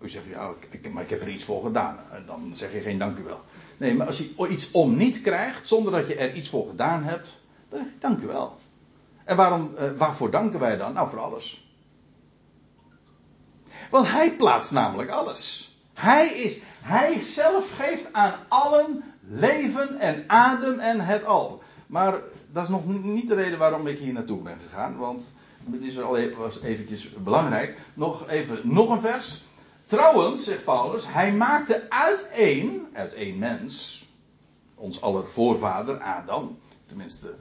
U 0.00 0.08
zegt 0.08 0.24
ja, 0.26 0.54
maar 0.92 1.02
ik 1.02 1.10
heb 1.10 1.20
er 1.20 1.28
iets 1.28 1.44
voor 1.44 1.62
gedaan. 1.62 1.98
En 2.12 2.22
dan 2.26 2.50
zeg 2.54 2.72
je 2.72 2.80
geen 2.80 2.98
dankjewel. 2.98 3.40
Nee, 3.76 3.94
maar 3.94 4.06
als 4.06 4.18
je 4.18 4.48
iets 4.48 4.70
om 4.70 4.96
niet 4.96 5.20
krijgt, 5.20 5.66
zonder 5.66 5.92
dat 5.92 6.06
je 6.06 6.14
er 6.14 6.34
iets 6.34 6.48
voor 6.48 6.68
gedaan 6.68 7.02
hebt, 7.02 7.40
dan 7.68 7.78
zeg 7.78 7.88
je 7.88 7.98
dankjewel. 7.98 8.56
En 9.28 9.36
waarom, 9.36 9.74
eh, 9.76 9.90
waarvoor 9.96 10.30
danken 10.30 10.60
wij 10.60 10.76
dan? 10.76 10.92
Nou, 10.92 11.10
voor 11.10 11.20
alles. 11.20 11.72
Want 13.90 14.08
hij 14.08 14.36
plaatst 14.36 14.72
namelijk 14.72 15.10
alles. 15.10 15.72
Hij 15.94 16.28
is, 16.28 16.58
hij 16.80 17.20
zelf 17.24 17.70
geeft 17.70 18.12
aan 18.12 18.34
allen 18.48 19.04
leven 19.20 19.98
en 19.98 20.24
adem 20.26 20.78
en 20.78 21.00
het 21.00 21.24
al. 21.24 21.62
Maar 21.86 22.20
dat 22.52 22.62
is 22.62 22.68
nog 22.68 22.86
niet 22.86 23.28
de 23.28 23.34
reden 23.34 23.58
waarom 23.58 23.86
ik 23.86 23.98
hier 23.98 24.12
naartoe 24.12 24.42
ben 24.42 24.58
gegaan, 24.60 24.96
want 24.96 25.32
het 25.70 25.82
is 25.82 25.94
wel 25.94 26.16
even, 26.16 26.38
was 26.38 26.62
eventjes 26.62 27.12
belangrijk. 27.12 27.80
Nog 27.94 28.28
even, 28.28 28.60
nog 28.62 28.90
een 28.90 29.00
vers. 29.00 29.42
Trouwens, 29.86 30.44
zegt 30.44 30.64
Paulus, 30.64 31.04
hij 31.06 31.32
maakte 31.32 31.90
uit 31.90 32.28
één, 32.28 32.88
uit 32.92 33.12
één 33.12 33.38
mens, 33.38 34.04
ons 34.74 35.00
aller 35.00 35.26
voorvader 35.26 35.98
Adam, 35.98 36.58
tenminste, 36.86 37.34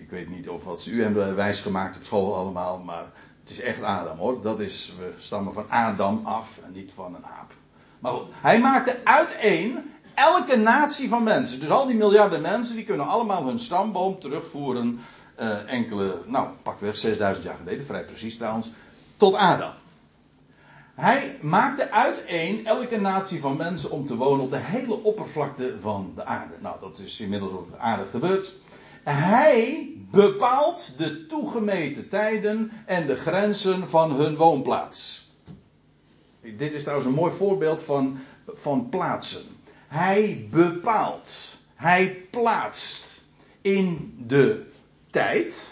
ik 0.00 0.10
weet 0.10 0.30
niet 0.30 0.48
of 0.48 0.64
wat 0.64 0.80
ze 0.80 0.90
u 0.90 1.02
hebben 1.02 1.34
wijsgemaakt 1.34 1.96
op 1.96 2.04
school 2.04 2.36
allemaal, 2.36 2.78
maar 2.78 3.04
het 3.40 3.50
is 3.50 3.60
echt 3.60 3.82
Adam 3.82 4.18
hoor. 4.18 4.42
Dat 4.42 4.60
is, 4.60 4.92
we 4.98 5.12
stammen 5.18 5.52
van 5.52 5.70
Adam 5.70 6.20
af 6.24 6.58
en 6.64 6.72
niet 6.72 6.90
van 6.94 7.14
een 7.14 7.26
aap. 7.26 7.52
Maar 7.98 8.12
goed, 8.12 8.26
hij 8.30 8.60
maakte 8.60 9.04
uit 9.04 9.36
één 9.36 9.92
elke 10.14 10.56
natie 10.56 11.08
van 11.08 11.22
mensen. 11.22 11.60
Dus 11.60 11.70
al 11.70 11.86
die 11.86 11.96
miljarden 11.96 12.40
mensen, 12.40 12.76
die 12.76 12.84
kunnen 12.84 13.06
allemaal 13.06 13.46
hun 13.46 13.58
stamboom 13.58 14.18
terugvoeren. 14.18 15.00
Uh, 15.40 15.72
enkele, 15.72 16.22
nou, 16.26 16.48
pakweg 16.62 16.96
6000 16.96 17.44
jaar 17.44 17.56
geleden, 17.56 17.84
vrij 17.84 18.04
precies 18.04 18.36
trouwens, 18.36 18.70
tot 19.16 19.34
Adam. 19.34 19.72
Hij 20.94 21.38
maakte 21.40 21.90
uiteen 21.90 22.66
elke 22.66 22.96
natie 22.96 23.40
van 23.40 23.56
mensen 23.56 23.90
om 23.90 24.06
te 24.06 24.16
wonen 24.16 24.44
op 24.44 24.50
de 24.50 24.56
hele 24.56 25.02
oppervlakte 25.02 25.76
van 25.80 26.12
de 26.14 26.24
aarde. 26.24 26.54
Nou, 26.60 26.80
dat 26.80 26.98
is 26.98 27.20
inmiddels 27.20 27.52
op 27.52 27.70
de 27.70 27.78
aarde 27.78 28.06
gebeurd. 28.10 28.54
Hij 29.12 29.92
bepaalt 30.10 30.94
de 30.96 31.26
toegemeten 31.26 32.08
tijden 32.08 32.70
en 32.86 33.06
de 33.06 33.16
grenzen 33.16 33.88
van 33.88 34.12
hun 34.12 34.36
woonplaats. 34.36 35.30
Dit 36.56 36.72
is 36.72 36.80
trouwens 36.82 37.08
een 37.08 37.14
mooi 37.14 37.32
voorbeeld 37.32 37.82
van, 37.82 38.18
van 38.46 38.88
plaatsen. 38.88 39.42
Hij 39.88 40.46
bepaalt, 40.50 41.56
hij 41.74 42.16
plaatst 42.30 43.20
in 43.60 44.14
de 44.26 44.66
tijd. 45.10 45.70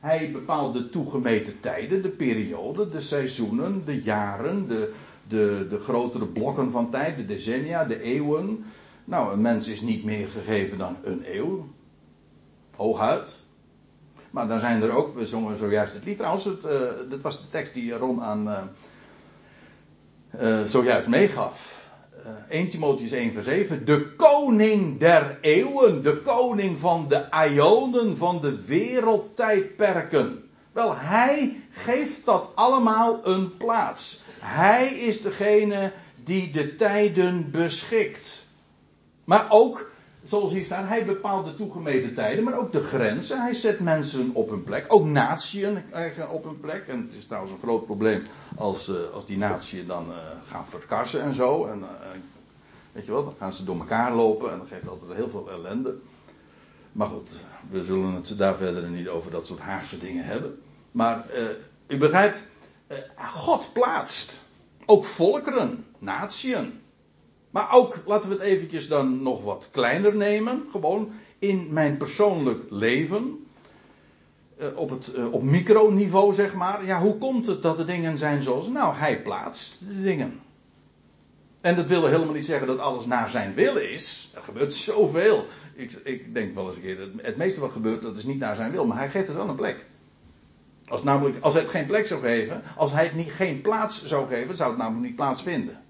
Hij 0.00 0.30
bepaalt 0.32 0.74
de 0.74 0.88
toegemeten 0.88 1.60
tijden, 1.60 2.02
de 2.02 2.08
periode, 2.08 2.88
de 2.88 3.00
seizoenen, 3.00 3.82
de 3.84 4.02
jaren, 4.02 4.68
de, 4.68 4.92
de, 5.28 5.66
de 5.70 5.80
grotere 5.80 6.26
blokken 6.26 6.70
van 6.70 6.90
tijd, 6.90 7.16
de 7.16 7.24
decennia, 7.24 7.84
de 7.84 8.00
eeuwen. 8.00 8.64
Nou, 9.04 9.32
een 9.32 9.40
mens 9.40 9.68
is 9.68 9.80
niet 9.80 10.04
meer 10.04 10.28
gegeven 10.28 10.78
dan 10.78 10.96
een 11.04 11.22
eeuw. 11.26 11.68
Hooguit. 12.76 13.40
Maar 14.30 14.48
dan 14.48 14.60
zijn 14.60 14.82
er 14.82 14.90
ook, 14.90 15.14
we 15.14 15.26
zongen 15.26 15.56
zojuist 15.56 15.92
het 15.92 16.04
lied 16.04 16.16
trouwens, 16.16 16.44
het, 16.44 16.64
uh, 16.64 16.70
dat 17.10 17.20
was 17.20 17.40
de 17.40 17.50
tekst 17.50 17.74
die 17.74 17.92
Ron 17.92 18.22
aan 18.22 18.48
uh, 18.48 18.58
uh, 20.40 20.64
zojuist 20.66 21.06
meegaf. 21.06 21.80
1 22.48 22.68
Timotheus 22.68 23.12
1 23.12 23.32
vers 23.32 23.46
7. 23.46 23.84
De 23.84 24.14
koning 24.16 24.98
der 24.98 25.38
eeuwen, 25.40 26.02
de 26.02 26.16
koning 26.16 26.78
van 26.78 27.08
de 27.08 27.28
ionen, 27.48 28.16
van 28.16 28.40
de 28.40 28.64
wereldtijdperken. 28.64 30.50
Wel, 30.72 30.96
hij 30.96 31.60
geeft 31.70 32.24
dat 32.24 32.48
allemaal 32.54 33.26
een 33.26 33.56
plaats. 33.56 34.20
Hij 34.38 34.94
is 34.94 35.22
degene 35.22 35.92
die 36.24 36.52
de 36.52 36.74
tijden 36.74 37.50
beschikt. 37.50 38.46
Maar 39.24 39.46
ook 39.48 39.91
zoals 40.24 40.52
hier 40.52 40.64
staat, 40.64 40.88
hij 40.88 41.04
bepaalt 41.04 41.44
de 41.44 41.54
toegemeten 41.54 42.14
tijden, 42.14 42.44
maar 42.44 42.58
ook 42.58 42.72
de 42.72 42.82
grenzen. 42.82 43.40
Hij 43.40 43.54
zet 43.54 43.80
mensen 43.80 44.30
op 44.32 44.50
hun 44.50 44.64
plek, 44.64 44.84
ook 44.88 45.04
natieën 45.04 45.84
op 46.30 46.44
hun 46.44 46.60
plek. 46.60 46.86
En 46.88 47.02
het 47.02 47.14
is 47.14 47.26
trouwens 47.26 47.52
een 47.52 47.58
groot 47.62 47.84
probleem 47.84 48.22
als, 48.56 48.88
uh, 48.88 48.96
als 49.12 49.26
die 49.26 49.38
natieën 49.38 49.86
dan 49.86 50.10
uh, 50.10 50.16
gaan 50.46 50.66
verkassen 50.66 51.22
en 51.22 51.34
zo. 51.34 51.66
En 51.66 51.78
uh, 51.78 51.86
weet 52.92 53.04
je 53.04 53.12
wel, 53.12 53.24
dan 53.24 53.34
gaan 53.38 53.52
ze 53.52 53.64
door 53.64 53.78
elkaar 53.78 54.14
lopen 54.14 54.52
en 54.52 54.58
dat 54.58 54.68
geeft 54.68 54.88
altijd 54.88 55.12
heel 55.12 55.28
veel 55.28 55.50
ellende. 55.50 55.94
Maar 56.92 57.08
goed, 57.08 57.44
we 57.70 57.82
zullen 57.82 58.12
het 58.12 58.38
daar 58.38 58.56
verder 58.56 58.88
niet 58.88 59.08
over 59.08 59.30
dat 59.30 59.46
soort 59.46 59.60
Haagse 59.60 59.98
dingen 59.98 60.24
hebben. 60.24 60.58
Maar 60.90 61.26
u 61.86 61.98
begrijpt, 61.98 62.42
God 63.16 63.72
plaatst 63.72 64.40
ook 64.86 65.04
volkeren, 65.04 65.84
natieën. 65.98 66.81
Maar 67.52 67.72
ook, 67.72 67.98
laten 68.06 68.28
we 68.28 68.34
het 68.34 68.44
eventjes 68.44 68.88
dan 68.88 69.22
nog 69.22 69.42
wat 69.42 69.68
kleiner 69.72 70.16
nemen. 70.16 70.64
Gewoon 70.70 71.12
in 71.38 71.68
mijn 71.70 71.96
persoonlijk 71.96 72.62
leven. 72.70 73.46
Uh, 74.60 74.66
op, 74.74 74.90
het, 74.90 75.12
uh, 75.16 75.32
op 75.32 75.42
microniveau, 75.42 76.34
zeg 76.34 76.54
maar. 76.54 76.84
Ja, 76.84 77.00
hoe 77.00 77.18
komt 77.18 77.46
het 77.46 77.62
dat 77.62 77.76
de 77.76 77.84
dingen 77.84 78.18
zijn 78.18 78.42
zoals. 78.42 78.68
Nou, 78.68 78.94
hij 78.94 79.22
plaatst 79.22 79.78
de 79.78 80.02
dingen. 80.02 80.40
En 81.60 81.76
dat 81.76 81.88
wil 81.88 82.06
helemaal 82.06 82.34
niet 82.34 82.46
zeggen 82.46 82.66
dat 82.66 82.78
alles 82.78 83.06
naar 83.06 83.30
zijn 83.30 83.54
wil 83.54 83.76
is. 83.76 84.32
Er 84.34 84.42
gebeurt 84.42 84.74
zoveel. 84.74 85.46
Ik, 85.74 85.92
ik 85.92 86.34
denk 86.34 86.54
wel 86.54 86.66
eens 86.66 86.76
een 86.76 86.82
keer, 86.82 87.00
het, 87.00 87.10
het 87.16 87.36
meeste 87.36 87.60
wat 87.60 87.72
gebeurt, 87.72 88.02
dat 88.02 88.16
is 88.16 88.24
niet 88.24 88.38
naar 88.38 88.56
zijn 88.56 88.70
wil. 88.70 88.86
Maar 88.86 88.98
hij 88.98 89.10
geeft 89.10 89.26
het 89.26 89.36
wel 89.36 89.48
een 89.48 89.54
plek. 89.54 89.86
Als, 90.86 91.02
namelijk, 91.02 91.36
als 91.40 91.54
hij 91.54 91.62
het 91.62 91.70
geen 91.70 91.86
plek 91.86 92.06
zou 92.06 92.20
geven, 92.20 92.62
als 92.76 92.92
hij 92.92 93.04
het 93.04 93.14
niet, 93.14 93.30
geen 93.30 93.60
plaats 93.60 94.06
zou 94.06 94.28
geven, 94.28 94.56
zou 94.56 94.70
het 94.70 94.78
namelijk 94.78 95.06
niet 95.06 95.16
plaatsvinden. 95.16 95.80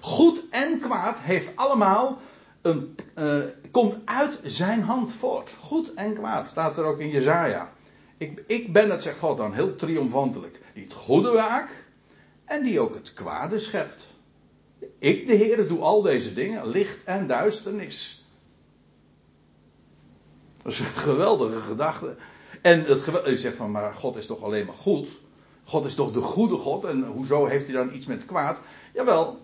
Goed 0.00 0.42
en 0.50 0.78
kwaad 0.80 1.18
heeft 1.18 1.56
allemaal 1.56 2.18
een, 2.62 2.96
uh, 3.18 3.44
komt 3.70 3.96
uit 4.04 4.40
zijn 4.42 4.82
hand 4.82 5.12
voort. 5.12 5.54
Goed 5.58 5.94
en 5.94 6.14
kwaad 6.14 6.48
staat 6.48 6.78
er 6.78 6.84
ook 6.84 6.98
in 6.98 7.08
Jezaja. 7.08 7.72
Ik, 8.16 8.42
ik 8.46 8.72
ben 8.72 8.90
het, 8.90 9.02
zegt 9.02 9.18
God 9.18 9.36
dan, 9.36 9.52
heel 9.52 9.76
triomfantelijk. 9.76 10.60
Die 10.74 10.82
het 10.82 10.92
goede 10.92 11.30
waak 11.30 11.84
en 12.44 12.62
die 12.62 12.80
ook 12.80 12.94
het 12.94 13.12
kwade 13.12 13.58
schept. 13.58 14.06
Ik, 14.98 15.26
de 15.26 15.34
Heer, 15.34 15.68
doe 15.68 15.80
al 15.80 16.02
deze 16.02 16.34
dingen, 16.34 16.68
licht 16.68 17.04
en 17.04 17.26
duisternis. 17.26 18.26
Dat 20.62 20.72
is 20.72 20.78
een 20.78 20.86
geweldige 20.86 21.60
gedachte. 21.60 22.16
En 22.62 22.84
het 22.84 23.38
zegt 23.38 23.56
van, 23.56 23.70
maar 23.70 23.94
God 23.94 24.16
is 24.16 24.26
toch 24.26 24.42
alleen 24.42 24.66
maar 24.66 24.74
goed? 24.74 25.08
God 25.64 25.84
is 25.84 25.94
toch 25.94 26.12
de 26.12 26.20
goede 26.20 26.56
God? 26.56 26.84
En 26.84 27.04
hoezo 27.04 27.46
heeft 27.46 27.64
hij 27.64 27.74
dan 27.74 27.94
iets 27.94 28.06
met 28.06 28.24
kwaad? 28.24 28.58
Jawel, 28.94 29.38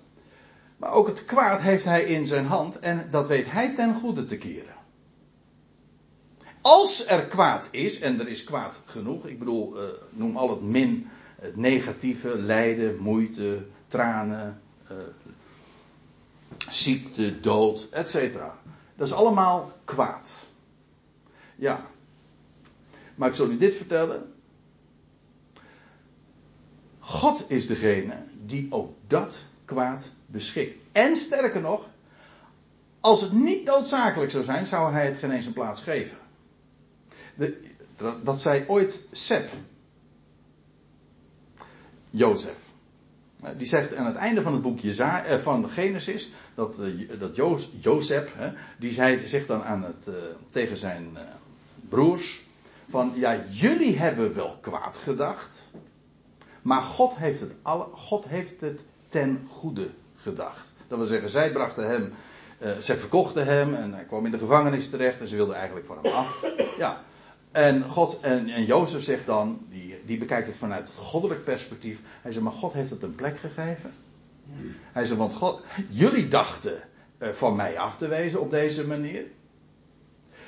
maar 0.84 0.92
ook 0.92 1.06
het 1.06 1.24
kwaad 1.24 1.60
heeft 1.60 1.84
hij 1.84 2.04
in 2.04 2.26
zijn 2.26 2.46
hand 2.46 2.78
en 2.78 3.08
dat 3.10 3.26
weet 3.26 3.50
hij 3.50 3.74
ten 3.74 3.94
goede 3.94 4.24
te 4.24 4.38
keren. 4.38 4.74
Als 6.60 7.06
er 7.06 7.26
kwaad 7.26 7.68
is, 7.70 8.00
en 8.00 8.20
er 8.20 8.28
is 8.28 8.44
kwaad 8.44 8.80
genoeg, 8.84 9.26
ik 9.26 9.38
bedoel, 9.38 9.82
uh, 9.82 9.88
noem 10.10 10.36
al 10.36 10.50
het 10.50 10.62
min, 10.62 11.08
het 11.40 11.56
negatieve, 11.56 12.38
lijden, 12.38 12.98
moeite, 12.98 13.66
tranen, 13.86 14.60
uh, 14.90 14.96
ziekte, 16.68 17.40
dood, 17.40 17.88
etc. 17.90 18.32
Dat 18.96 19.06
is 19.06 19.12
allemaal 19.12 19.72
kwaad. 19.84 20.46
Ja. 21.56 21.86
Maar 23.14 23.28
ik 23.28 23.34
zal 23.34 23.50
u 23.50 23.56
dit 23.56 23.74
vertellen. 23.74 24.32
God 26.98 27.50
is 27.50 27.66
degene 27.66 28.16
die 28.46 28.66
ook 28.70 28.94
dat 29.06 29.42
kwaad 29.64 30.10
beschikt. 30.34 30.78
En 30.92 31.16
sterker 31.16 31.60
nog, 31.60 31.88
als 33.00 33.20
het 33.20 33.32
niet 33.32 33.64
noodzakelijk 33.64 34.30
zou 34.30 34.44
zijn, 34.44 34.66
zou 34.66 34.92
hij 34.92 35.06
het 35.06 35.18
geen 35.18 35.30
eens 35.30 35.46
een 35.46 35.52
plaats 35.52 35.82
geven. 35.82 36.18
De, 37.34 37.60
dat 38.22 38.40
zei 38.40 38.64
ooit 38.66 39.06
Seb. 39.12 39.48
Jozef. 42.10 42.56
Die 43.56 43.66
zegt 43.66 43.94
aan 43.94 44.06
het 44.06 44.16
einde 44.16 44.42
van 44.42 44.52
het 44.52 44.62
boek 44.62 44.80
eh, 44.80 45.38
van 45.38 45.68
Genesis, 45.68 46.32
dat, 46.54 46.78
eh, 46.78 47.20
dat 47.20 47.36
Jozef, 47.80 48.36
die 48.78 48.92
zegt 49.24 49.46
dan 49.46 49.62
aan 49.62 49.82
het, 49.82 50.06
eh, 50.06 50.14
tegen 50.50 50.76
zijn 50.76 51.18
broers, 51.88 52.42
van 52.88 53.12
ja, 53.14 53.44
jullie 53.50 53.98
hebben 53.98 54.34
wel 54.34 54.58
kwaad 54.60 54.96
gedacht, 54.96 55.70
maar 56.62 56.82
God 56.82 57.16
heeft 57.16 57.40
het, 57.40 57.54
alle, 57.62 57.86
God 57.92 58.24
heeft 58.24 58.60
het 58.60 58.84
ten 59.08 59.46
goede 59.48 59.90
gedacht. 60.24 60.74
Dat 60.88 60.98
wil 60.98 61.06
zeggen, 61.06 61.30
zij 61.30 61.52
brachten 61.52 61.88
hem, 61.88 62.12
uh, 62.58 62.70
zij 62.78 62.96
verkochten 62.96 63.44
hem 63.44 63.74
en 63.74 63.94
hij 63.94 64.04
kwam 64.04 64.24
in 64.24 64.30
de 64.30 64.38
gevangenis 64.38 64.90
terecht 64.90 65.20
en 65.20 65.28
ze 65.28 65.36
wilden 65.36 65.56
eigenlijk 65.56 65.86
van 65.86 65.98
hem 66.02 66.12
af. 66.12 66.44
Ja. 66.78 67.02
En, 67.52 67.88
God, 67.88 68.20
en, 68.20 68.48
en 68.48 68.64
Jozef 68.64 69.02
zegt 69.02 69.26
dan, 69.26 69.66
die, 69.70 70.02
die 70.06 70.18
bekijkt 70.18 70.46
het 70.46 70.56
vanuit 70.56 70.86
het 70.86 70.96
goddelijk 70.96 71.44
perspectief. 71.44 72.00
Hij 72.22 72.32
zegt, 72.32 72.44
maar 72.44 72.52
God 72.52 72.72
heeft 72.72 72.90
het 72.90 73.02
een 73.02 73.14
plek 73.14 73.38
gegeven. 73.38 73.92
Hij 74.92 75.04
zegt, 75.04 75.18
want 75.18 75.32
God, 75.32 75.62
jullie 75.88 76.28
dachten 76.28 76.80
uh, 77.18 77.28
van 77.28 77.56
mij 77.56 77.78
af 77.78 77.96
te 77.96 78.08
wezen 78.08 78.40
op 78.40 78.50
deze 78.50 78.86
manier. 78.86 79.24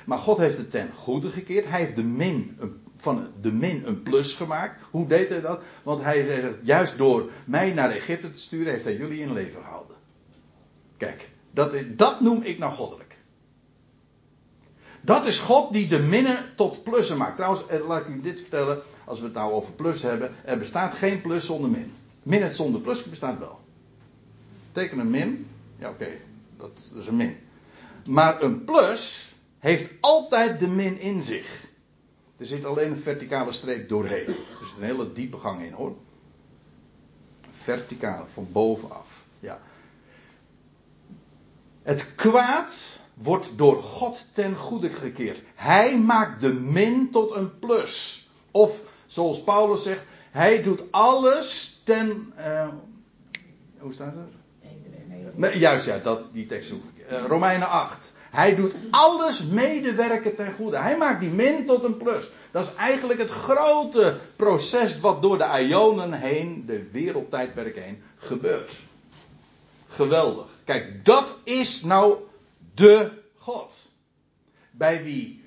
Maar 0.05 0.17
God 0.17 0.37
heeft 0.37 0.57
het 0.57 0.71
ten 0.71 0.89
goede 0.93 1.29
gekeerd. 1.29 1.65
Hij 1.65 1.79
heeft 1.79 1.95
de 1.95 2.03
min 2.03 2.55
een 2.59 2.81
van 2.97 3.27
de 3.41 3.51
min 3.51 3.87
een 3.87 4.03
plus 4.03 4.33
gemaakt. 4.33 4.83
Hoe 4.91 5.07
deed 5.07 5.29
hij 5.29 5.41
dat? 5.41 5.61
Want 5.83 6.01
hij 6.01 6.23
zegt, 6.23 6.57
juist 6.61 6.97
door 6.97 7.29
mij 7.45 7.73
naar 7.73 7.91
Egypte 7.91 8.31
te 8.31 8.41
sturen, 8.41 8.73
heeft 8.73 8.83
hij 8.83 8.95
jullie 8.95 9.21
in 9.21 9.33
leven 9.33 9.61
gehouden. 9.61 9.95
Kijk, 10.97 11.29
dat, 11.51 11.73
dat 11.87 12.21
noem 12.21 12.41
ik 12.41 12.57
nou 12.57 12.73
goddelijk. 12.73 13.15
Dat 15.01 15.25
is 15.25 15.39
God 15.39 15.73
die 15.73 15.87
de 15.87 15.97
minnen 15.97 16.45
tot 16.55 16.83
plussen 16.83 17.17
maakt. 17.17 17.35
Trouwens, 17.35 17.65
eh, 17.67 17.87
laat 17.87 18.01
ik 18.01 18.07
u 18.07 18.21
dit 18.21 18.41
vertellen, 18.41 18.81
als 19.05 19.19
we 19.19 19.25
het 19.25 19.33
nou 19.33 19.51
over 19.51 19.73
plus 19.73 20.01
hebben. 20.01 20.31
Er 20.45 20.57
bestaat 20.57 20.93
geen 20.93 21.21
plus 21.21 21.45
zonder 21.45 21.69
min. 21.69 21.93
Min 22.23 22.55
zonder 22.55 22.81
plus 22.81 23.03
bestaat 23.03 23.39
wel. 23.39 23.59
Teken 24.71 24.99
een 24.99 25.09
min, 25.09 25.47
ja 25.79 25.89
oké, 25.89 26.07
dat 26.57 26.91
is 26.97 27.07
een 27.07 27.15
min. 27.15 27.37
Maar 28.05 28.41
een 28.41 28.63
plus 28.63 29.33
heeft 29.59 29.93
altijd 29.99 30.59
de 30.59 30.67
min 30.67 30.99
in 30.99 31.21
zich. 31.21 31.66
Er 32.37 32.45
zit 32.45 32.65
alleen 32.65 32.89
een 32.89 32.97
verticale 32.97 33.51
streep 33.51 33.89
doorheen. 33.89 34.25
Er 34.27 34.33
zit 34.67 34.77
een 34.77 34.83
hele 34.83 35.13
diepe 35.13 35.37
gang 35.37 35.63
in 35.63 35.71
hoor. 35.71 35.95
Verticaal, 37.51 38.27
van 38.27 38.47
bovenaf. 38.51 39.23
Ja. 39.39 39.59
Het 41.83 42.15
kwaad 42.15 42.99
wordt 43.13 43.57
door 43.57 43.81
God 43.81 44.25
ten 44.31 44.55
goede 44.55 44.89
gekeerd. 44.89 45.41
Hij 45.55 45.99
maakt 45.99 46.41
de 46.41 46.53
min 46.53 47.11
tot 47.11 47.31
een 47.31 47.59
plus. 47.59 48.27
Of 48.51 48.81
zoals 49.05 49.43
Paulus 49.43 49.83
zegt, 49.83 50.01
hij 50.31 50.61
doet 50.61 50.83
alles 50.91 51.79
ten. 51.83 52.33
Uh, 52.39 52.67
hoe 53.77 53.93
staat 53.93 54.13
het? 54.15 54.35
Nee, 55.35 55.59
juist 55.59 55.85
ja, 55.85 55.97
dat, 55.97 56.33
die 56.33 56.45
tekst 56.45 56.69
zoek 56.69 56.83
ik. 56.95 57.11
Uh, 57.11 57.25
Romeinen 57.25 57.69
8. 57.69 58.11
Hij 58.31 58.55
doet 58.55 58.75
alles 58.91 59.43
medewerken 59.43 60.35
ten 60.35 60.53
goede. 60.53 60.77
Hij 60.77 60.97
maakt 60.97 61.19
die 61.19 61.29
min 61.29 61.65
tot 61.65 61.83
een 61.83 61.97
plus. 61.97 62.29
Dat 62.51 62.65
is 62.65 62.75
eigenlijk 62.75 63.19
het 63.19 63.29
grote 63.29 64.17
proces 64.35 64.99
wat 64.99 65.21
door 65.21 65.37
de 65.37 65.65
Ionen 65.67 66.13
heen, 66.13 66.63
de 66.65 66.89
wereldtijdperk 66.91 67.75
heen, 67.75 68.01
gebeurt. 68.17 68.75
Geweldig. 69.87 70.47
Kijk, 70.63 71.05
dat 71.05 71.35
is 71.43 71.81
nou 71.81 72.17
de 72.73 73.11
God. 73.35 73.79
Bij 74.71 75.03
wie 75.03 75.43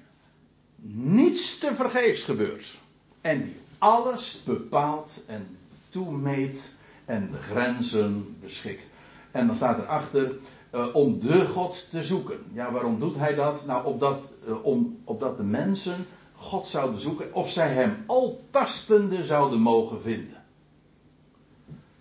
niets 0.83 1.59
te 1.59 1.75
vergeefs 1.75 2.23
gebeurt. 2.23 2.79
En 3.21 3.43
die 3.43 3.57
alles 3.79 4.43
bepaalt 4.45 5.21
en 5.27 5.59
toemeet 5.89 6.75
en 7.05 7.31
de 7.31 7.39
grenzen 7.39 8.37
beschikt. 8.41 8.85
En 9.31 9.47
dan 9.47 9.57
staat 9.57 9.79
erachter, 9.79 10.33
uh, 10.75 10.95
om 10.95 11.21
de 11.21 11.47
God 11.47 11.87
te 11.91 12.03
zoeken. 12.03 12.39
Ja, 12.53 12.73
waarom 12.73 12.99
doet 12.99 13.17
hij 13.17 13.35
dat? 13.35 13.67
Nou, 13.67 13.87
opdat, 13.87 14.25
uh, 14.49 14.65
om, 14.65 14.99
opdat 15.05 15.37
de 15.37 15.43
mensen 15.43 16.07
God 16.35 16.67
zouden 16.67 17.01
zoeken 17.01 17.35
of 17.35 17.51
zij 17.51 17.73
hem 17.73 18.05
al 18.07 18.45
tastende 18.51 19.25
zouden 19.25 19.61
mogen 19.61 20.03
vinden. 20.03 20.43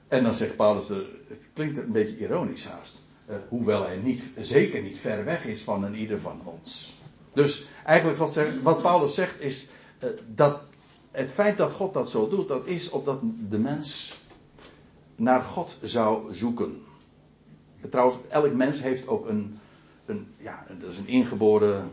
En 0.07 0.23
dan 0.23 0.35
zegt 0.35 0.55
Paulus, 0.55 0.87
het 1.27 1.49
klinkt 1.53 1.77
een 1.77 1.91
beetje 1.91 2.17
ironisch 2.17 2.65
haast. 2.65 2.97
Hoewel 3.49 3.83
hij 3.83 3.97
niet, 3.97 4.23
zeker 4.39 4.81
niet 4.81 4.97
ver 4.97 5.25
weg 5.25 5.45
is 5.45 5.61
van 5.61 5.83
een 5.83 5.95
ieder 5.95 6.19
van 6.19 6.41
ons. 6.43 6.93
Dus 7.33 7.65
eigenlijk 7.85 8.17
wat, 8.17 8.39
wat 8.63 8.81
Paulus 8.81 9.13
zegt 9.13 9.41
is 9.41 9.67
dat 10.35 10.61
het 11.11 11.31
feit 11.31 11.57
dat 11.57 11.71
God 11.71 11.93
dat 11.93 12.09
zo 12.09 12.29
doet, 12.29 12.47
dat 12.47 12.67
is 12.67 12.89
opdat 12.89 13.19
de 13.49 13.57
mens 13.57 14.17
naar 15.15 15.41
God 15.41 15.77
zou 15.81 16.33
zoeken. 16.33 16.81
Trouwens, 17.89 18.17
elk 18.29 18.53
mens 18.53 18.81
heeft 18.81 19.07
ook 19.07 19.27
een, 19.27 19.59
een 20.05 20.27
ja, 20.37 20.65
dat 20.79 20.91
is 20.91 20.97
een 20.97 21.07
ingeboren 21.07 21.91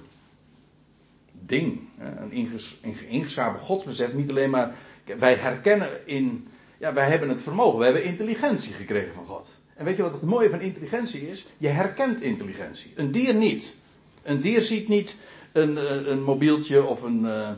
ding. 1.33 1.81
Een 1.99 2.33
inges, 2.33 2.79
ingeschapen 3.09 3.61
godsbesef. 3.61 4.13
Niet 4.13 4.31
alleen 4.31 4.51
maar, 4.51 4.75
wij 5.19 5.35
herkennen 5.35 6.07
in, 6.07 6.49
ja, 6.79 6.93
wij 6.93 7.09
hebben 7.09 7.29
het 7.29 7.41
vermogen, 7.41 7.79
we 7.79 7.85
hebben 7.85 8.05
intelligentie 8.05 8.73
gekregen 8.73 9.15
van 9.15 9.27
God. 9.27 9.59
En 9.75 9.85
weet 9.85 9.97
je 9.97 10.03
wat 10.03 10.13
het 10.13 10.23
mooie 10.23 10.51
van 10.51 10.61
intelligentie 10.61 11.29
is? 11.31 11.47
Je 11.59 11.69
herkent 11.69 12.21
intelligentie. 12.21 12.93
Een 12.95 13.13
dier 13.13 13.35
niet. 13.35 13.77
Een 14.23 14.41
dier 14.41 14.61
ziet 14.61 14.89
niet 14.89 15.17
een, 15.53 15.79
eh, 15.79 16.07
een 16.07 16.23
mobieltje 16.23 16.85
of 16.85 17.03
een, 17.03 17.21
uh, 17.21 17.51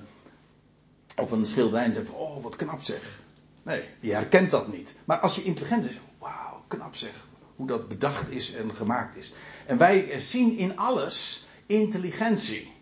of 1.16 1.30
een 1.30 1.46
schilderij 1.46 1.84
en 1.84 1.94
zegt 1.94 2.10
oh 2.10 2.42
wat 2.42 2.56
knap 2.56 2.82
zeg. 2.82 3.20
Nee, 3.62 3.82
je 4.00 4.12
herkent 4.12 4.50
dat 4.50 4.72
niet. 4.72 4.94
Maar 5.04 5.18
als 5.18 5.34
je 5.34 5.42
intelligent 5.42 5.84
is, 5.84 5.98
wauw, 6.18 6.62
knap 6.68 6.94
zeg 6.94 7.26
hoe 7.58 7.66
dat 7.66 7.88
bedacht 7.88 8.30
is 8.30 8.52
en 8.52 8.74
gemaakt 8.74 9.16
is. 9.16 9.32
En 9.66 9.78
wij 9.78 10.20
zien 10.20 10.56
in 10.56 10.76
alles 10.76 11.48
intelligentie. 11.66 12.72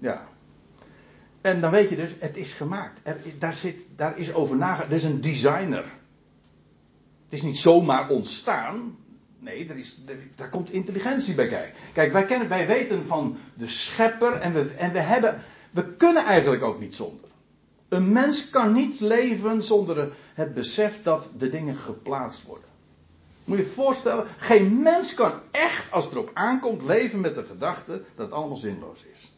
Ja. 0.00 0.28
En 1.40 1.60
dan 1.60 1.70
weet 1.70 1.88
je 1.88 1.96
dus, 1.96 2.14
het 2.18 2.36
is 2.36 2.54
gemaakt. 2.54 3.00
Er, 3.02 3.16
daar, 3.38 3.56
zit, 3.56 3.86
daar 3.96 4.18
is 4.18 4.32
over 4.32 4.56
nagedacht. 4.56 4.90
Er 4.90 4.96
is 4.96 5.04
een 5.04 5.20
designer. 5.20 5.84
Het 7.24 7.32
is 7.32 7.42
niet 7.42 7.58
zomaar 7.58 8.08
ontstaan. 8.08 8.96
Nee, 9.38 9.68
er 9.68 9.76
is, 9.76 10.02
daar 10.36 10.48
komt 10.48 10.72
intelligentie 10.72 11.34
bij 11.34 11.48
kijken. 11.48 11.80
Kijk, 11.92 12.12
wij, 12.12 12.26
kennen, 12.26 12.48
wij 12.48 12.66
weten 12.66 13.06
van 13.06 13.38
de 13.54 13.68
schepper 13.68 14.32
en 14.32 14.52
we, 14.52 14.70
en 14.70 14.92
we 14.92 15.00
hebben. 15.00 15.42
We 15.70 15.94
kunnen 15.96 16.24
eigenlijk 16.24 16.62
ook 16.62 16.80
niet 16.80 16.94
zonder. 16.94 17.28
Een 17.88 18.12
mens 18.12 18.50
kan 18.50 18.72
niet 18.72 19.00
leven 19.00 19.62
zonder 19.62 20.12
het 20.34 20.54
besef 20.54 21.02
dat 21.02 21.30
de 21.38 21.48
dingen 21.48 21.76
geplaatst 21.76 22.42
worden. 22.42 22.69
Moet 23.50 23.58
je 23.58 23.64
je 23.64 23.70
voorstellen, 23.70 24.26
geen 24.38 24.82
mens 24.82 25.14
kan 25.14 25.32
echt, 25.50 25.92
als 25.92 26.04
het 26.04 26.14
erop 26.14 26.30
aankomt, 26.34 26.82
leven 26.82 27.20
met 27.20 27.34
de 27.34 27.44
gedachte 27.44 27.92
dat 27.92 28.26
het 28.26 28.32
allemaal 28.32 28.56
zinloos 28.56 29.04
is. 29.12 29.32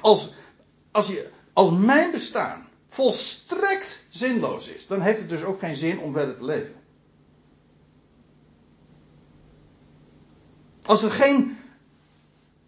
Als, 0.00 0.34
als, 0.90 1.06
je, 1.06 1.30
als 1.52 1.70
mijn 1.70 2.10
bestaan 2.10 2.68
volstrekt 2.88 4.02
zinloos 4.08 4.68
is, 4.68 4.86
dan 4.86 5.00
heeft 5.00 5.18
het 5.18 5.28
dus 5.28 5.42
ook 5.42 5.58
geen 5.58 5.76
zin 5.76 5.98
om 5.98 6.12
verder 6.12 6.36
te 6.36 6.44
leven. 6.44 6.74
Als 10.82 11.02
er 11.02 11.10
geen 11.10 11.58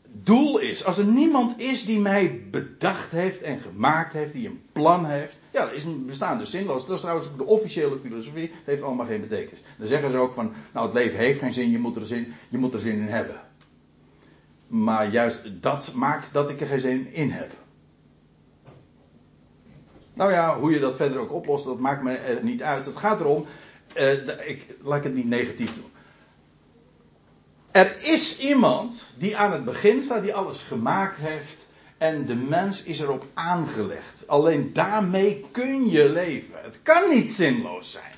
doel 0.05 0.59
is, 0.59 0.85
als 0.85 0.99
er 0.99 1.07
niemand 1.07 1.61
is 1.61 1.85
die 1.85 1.99
mij 1.99 2.49
bedacht 2.51 3.11
heeft 3.11 3.43
en 3.43 3.61
gemaakt 3.61 4.13
heeft, 4.13 4.33
die 4.33 4.49
een 4.49 4.63
plan 4.73 5.07
heeft, 5.07 5.39
ja, 5.51 5.65
dan 5.65 5.75
is 5.75 5.85
een 5.85 6.07
bestaan 6.07 6.39
dus 6.39 6.51
zinloos. 6.51 6.87
Dat 6.87 6.95
is 6.95 7.01
trouwens 7.01 7.29
ook 7.29 7.39
de 7.39 7.45
officiële 7.45 7.99
filosofie, 7.99 8.51
het 8.53 8.67
heeft 8.67 8.83
allemaal 8.83 9.07
geen 9.07 9.21
betekenis. 9.21 9.63
Dan 9.79 9.87
zeggen 9.87 10.11
ze 10.11 10.17
ook 10.17 10.33
van, 10.33 10.53
nou 10.73 10.87
het 10.87 10.95
leven 10.95 11.19
heeft 11.19 11.39
geen 11.39 11.53
zin, 11.53 11.71
je 11.71 11.79
moet 11.79 11.97
er 11.97 12.07
zin, 12.07 12.33
je 12.49 12.59
moet 12.59 12.73
er 12.73 12.79
zin 12.79 12.99
in 12.99 13.09
hebben. 13.09 13.41
Maar 14.67 15.11
juist 15.11 15.63
dat 15.63 15.93
maakt 15.95 16.33
dat 16.33 16.51
ik 16.51 16.61
er 16.61 16.67
geen 16.67 16.81
zin 16.81 17.13
in 17.13 17.31
heb. 17.31 17.51
Nou 20.15 20.33
ja, 20.33 20.59
hoe 20.59 20.71
je 20.71 20.79
dat 20.79 20.97
verder 20.97 21.19
ook 21.19 21.33
oplost, 21.33 21.65
dat 21.65 21.79
maakt 21.79 22.03
me 22.03 22.13
er 22.13 22.45
niet 22.45 22.63
uit. 22.63 22.87
Het 22.87 22.97
gaat 22.97 23.21
erom, 23.21 23.47
uh, 23.97 24.13
ik, 24.49 24.67
laat 24.83 24.99
ik 24.99 25.05
het 25.05 25.15
niet 25.15 25.29
negatief 25.29 25.75
doen. 25.75 25.91
Er 27.71 27.97
is 28.03 28.39
iemand 28.39 29.11
die 29.19 29.37
aan 29.37 29.53
het 29.53 29.65
begin 29.65 30.03
staat, 30.03 30.23
die 30.23 30.35
alles 30.35 30.63
gemaakt 30.63 31.17
heeft. 31.17 31.60
En 32.01 32.27
de 32.27 32.35
mens 32.35 32.83
is 32.83 33.01
erop 33.01 33.27
aangelegd. 33.35 34.25
Alleen 34.27 34.73
daarmee 34.73 35.45
kun 35.51 35.89
je 35.89 36.09
leven. 36.09 36.55
Het 36.63 36.83
kan 36.83 37.09
niet 37.09 37.31
zinloos 37.31 37.91
zijn. 37.91 38.15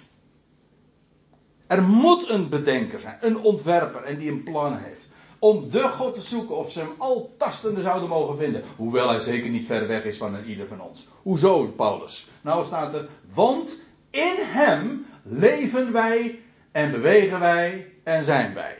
Er 1.66 1.82
moet 1.82 2.30
een 2.30 2.48
bedenker 2.48 3.00
zijn, 3.00 3.18
een 3.20 3.38
ontwerper 3.38 4.04
en 4.04 4.18
die 4.18 4.30
een 4.30 4.42
plan 4.42 4.76
heeft. 4.76 5.06
Om 5.38 5.70
de 5.70 5.88
God 5.88 6.14
te 6.14 6.20
zoeken 6.20 6.56
of 6.56 6.72
ze 6.72 6.78
hem 6.78 6.94
al 6.98 7.34
tastende 7.38 7.80
zouden 7.80 8.08
mogen 8.08 8.36
vinden. 8.36 8.62
Hoewel 8.76 9.08
hij 9.08 9.18
zeker 9.18 9.50
niet 9.50 9.66
ver 9.66 9.86
weg 9.86 10.04
is 10.04 10.16
van 10.16 10.44
ieder 10.46 10.66
van 10.66 10.80
ons. 10.80 11.08
Hoezo, 11.22 11.64
Paulus? 11.64 12.28
Nou 12.40 12.64
staat 12.64 12.94
er, 12.94 13.08
want 13.34 13.80
in 14.10 14.34
hem 14.38 15.06
leven 15.22 15.92
wij 15.92 16.40
en 16.72 16.90
bewegen 16.90 17.40
wij 17.40 17.92
en 18.02 18.24
zijn 18.24 18.54
wij. 18.54 18.78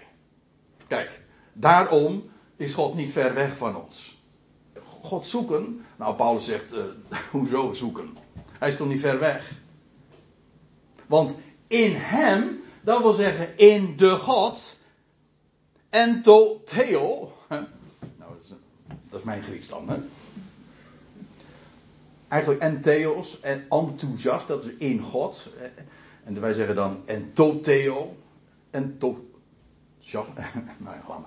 Kijk, 0.87 1.21
daarom 1.53 2.31
is 2.57 2.75
God 2.75 2.95
niet 2.95 3.13
ver 3.13 3.35
weg 3.35 3.57
van 3.57 3.77
ons. 3.77 4.12
God 5.03 5.27
zoeken, 5.27 5.85
nou 5.97 6.15
Paulus 6.15 6.45
zegt, 6.45 6.73
uh, 6.73 6.85
hoezo 7.31 7.73
zoeken? 7.73 8.17
Hij 8.59 8.69
is 8.69 8.77
toch 8.77 8.89
niet 8.89 9.01
ver 9.01 9.19
weg? 9.19 9.53
Want 11.07 11.35
in 11.67 11.93
hem, 11.95 12.63
dat 12.83 13.03
wil 13.03 13.13
zeggen 13.13 13.59
in 13.59 13.97
de 13.97 14.17
God, 14.17 14.77
en 15.89 16.23
theo, 16.23 17.33
nou 17.49 17.65
dat 18.19 18.39
is, 18.43 18.49
dat 19.11 19.21
is 19.21 19.27
mijn 19.27 19.43
Grieks 19.43 19.67
dan, 19.69 19.89
hè? 19.89 19.97
Eigenlijk 22.29 22.63
en 22.63 22.81
theos 22.81 23.41
en 23.41 23.67
enthousiast, 23.69 24.47
dat 24.47 24.65
is 24.65 24.73
in 24.79 25.01
God. 25.01 25.49
En 26.25 26.41
wij 26.41 26.53
zeggen 26.53 26.75
dan 26.75 27.03
en 27.05 27.33
to 27.33 27.61
theo, 27.61 28.17
en 28.71 28.99
to, 28.99 29.29
nou 30.79 30.97
ja. 31.09 31.25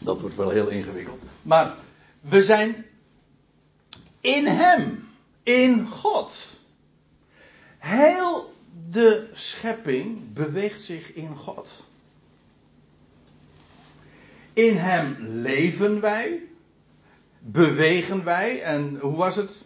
Dat 0.00 0.20
wordt 0.20 0.36
wel 0.36 0.50
heel 0.50 0.68
ingewikkeld. 0.68 1.22
Maar 1.42 1.74
we 2.20 2.42
zijn 2.42 2.86
in 4.20 4.46
Hem, 4.46 5.08
in 5.42 5.86
God. 5.86 6.58
Heel 7.78 8.54
de 8.90 9.28
schepping 9.32 10.32
beweegt 10.32 10.82
zich 10.82 11.12
in 11.12 11.36
God. 11.36 11.84
In 14.52 14.76
Hem 14.76 15.16
leven 15.20 16.00
wij, 16.00 16.42
bewegen 17.38 18.24
wij. 18.24 18.62
En 18.62 18.98
hoe 19.00 19.16
was 19.16 19.36
het? 19.36 19.64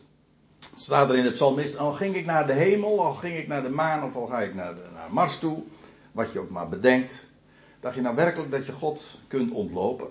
Staat 0.75 1.11
er 1.11 1.17
in 1.17 1.25
het 1.25 1.33
psalmist, 1.33 1.79
al 1.79 1.93
ging 1.93 2.15
ik 2.15 2.25
naar 2.25 2.47
de 2.47 2.53
hemel, 2.53 3.05
al 3.05 3.15
ging 3.15 3.37
ik 3.37 3.49
naar 3.49 3.63
de 3.63 3.69
maan 3.69 4.05
of 4.05 4.15
al 4.15 4.27
ga 4.27 4.41
ik 4.43 4.55
naar, 4.55 4.75
naar 4.93 5.13
Mars 5.13 5.39
toe. 5.39 5.63
Wat 6.13 6.33
je 6.33 6.39
ook 6.39 6.51
maar 6.51 6.69
bedenkt. 6.69 7.27
Dacht 7.81 7.95
je 7.95 8.01
nou 8.01 8.17
werkelijk 8.17 8.51
dat 8.51 8.67
je 8.67 8.73
God 8.73 9.19
kunt 9.29 9.53
ontlopen? 9.53 10.09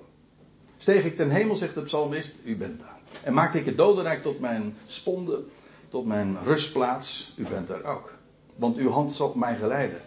Steeg 0.84 1.04
ik 1.04 1.16
ten 1.16 1.30
hemel, 1.30 1.56
zegt 1.56 1.74
de 1.74 1.82
psalmist, 1.82 2.36
u 2.44 2.56
bent 2.56 2.80
daar. 2.80 3.00
En 3.22 3.34
maakte 3.34 3.60
ik 3.60 3.66
het 3.66 3.78
dodenrijk 3.78 4.24
tot 4.24 4.40
mijn 4.40 4.78
sponde, 4.86 5.44
tot 5.90 6.06
mijn 6.06 6.38
rustplaats, 6.44 7.34
u 7.36 7.48
bent 7.48 7.70
er 7.70 7.84
ook. 7.86 8.14
Want 8.56 8.78
uw 8.78 8.90
hand 8.90 9.12
zal 9.12 9.34
mij 9.36 9.56
geleiden. 9.56 10.02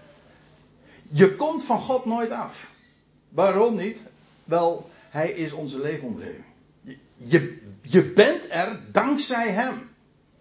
Je 1.08 1.34
komt 1.34 1.64
van 1.64 1.80
God 1.80 2.04
nooit 2.04 2.30
af. 2.30 2.70
Waarom 3.28 3.76
niet? 3.76 4.02
Wel, 4.44 4.90
hij 5.10 5.30
is 5.30 5.52
onze 5.52 5.80
leefomgeving. 5.80 6.44
Je, 6.82 6.96
je, 7.16 7.58
je 7.82 8.02
bent 8.02 8.46
er 8.50 8.80
dankzij 8.92 9.50
hem. 9.50 9.90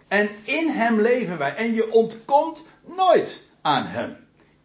En 0.07 0.29
in 0.43 0.69
hem 0.69 1.01
leven 1.01 1.37
wij. 1.37 1.55
En 1.55 1.73
je 1.73 1.91
ontkomt 1.91 2.63
nooit 2.95 3.43
aan 3.61 3.85
hem. 3.85 4.15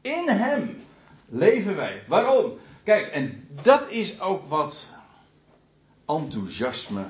In 0.01 0.29
hem 0.29 0.83
leven 1.29 1.77
wij. 1.77 2.03
Waarom? 2.07 2.59
Kijk, 2.85 3.07
en 3.07 3.49
dat 3.63 3.91
is 3.91 4.21
ook 4.21 4.49
wat 4.49 4.89
enthousiasme 6.17 7.05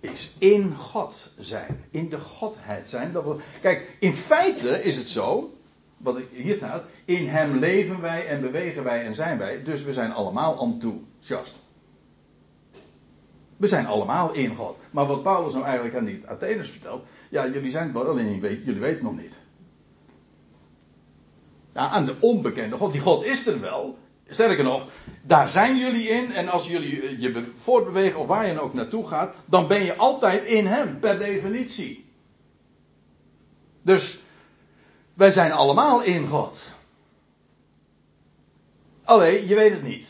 is. 0.00 0.32
In 0.38 0.76
God 0.76 1.30
zijn. 1.38 1.84
In 1.90 2.08
de 2.08 2.18
Godheid 2.18 2.88
zijn. 2.88 3.12
Dat 3.12 3.40
kijk, 3.60 3.96
in 4.00 4.12
feite 4.12 4.82
is 4.82 4.96
het 4.96 5.08
zo. 5.08 5.54
Wat 5.96 6.18
hier 6.30 6.56
staat. 6.56 6.84
In 7.04 7.28
hem 7.28 7.58
leven 7.58 8.00
wij 8.00 8.26
en 8.26 8.40
bewegen 8.40 8.84
wij 8.84 9.04
en 9.04 9.14
zijn 9.14 9.38
wij. 9.38 9.62
Dus 9.62 9.82
we 9.82 9.92
zijn 9.92 10.12
allemaal 10.12 10.60
enthousiast. 10.60 11.60
We 13.56 13.68
zijn 13.68 13.86
allemaal 13.86 14.32
in 14.32 14.56
God. 14.56 14.76
Maar 14.90 15.06
wat 15.06 15.22
Paulus 15.22 15.52
nou 15.52 15.64
eigenlijk 15.64 15.96
aan 15.96 16.04
die 16.04 16.26
Atheners 16.26 16.70
vertelt. 16.70 17.04
Ja, 17.28 17.48
jullie 17.48 17.70
zijn 17.70 17.84
het 17.84 17.92
wel, 17.92 18.18
jullie 18.20 18.80
weten 18.80 19.04
nog 19.04 19.16
niet. 19.16 19.34
Ja, 21.74 21.88
aan 21.88 22.06
de 22.06 22.16
onbekende 22.20 22.76
God. 22.76 22.92
Die 22.92 23.00
God 23.00 23.24
is 23.24 23.46
er 23.46 23.60
wel. 23.60 23.98
Sterker 24.34 24.64
nog, 24.64 24.86
daar 25.22 25.48
zijn 25.48 25.76
jullie 25.76 26.08
in. 26.08 26.32
En 26.32 26.48
als 26.48 26.66
jullie 26.66 27.02
eh, 27.02 27.20
je 27.20 27.52
voortbewegen 27.56 28.20
of 28.20 28.26
waar 28.26 28.46
je 28.46 28.60
ook 28.60 28.74
naartoe 28.74 29.06
gaat, 29.06 29.34
dan 29.44 29.66
ben 29.66 29.84
je 29.84 29.96
altijd 29.96 30.44
in 30.44 30.66
Hem, 30.66 30.98
per 30.98 31.18
definitie. 31.18 32.10
Dus 33.82 34.18
wij 35.14 35.30
zijn 35.30 35.52
allemaal 35.52 36.02
in 36.02 36.28
God. 36.28 36.72
Alleen, 39.04 39.46
je 39.46 39.54
weet 39.54 39.72
het 39.72 39.82
niet. 39.82 40.08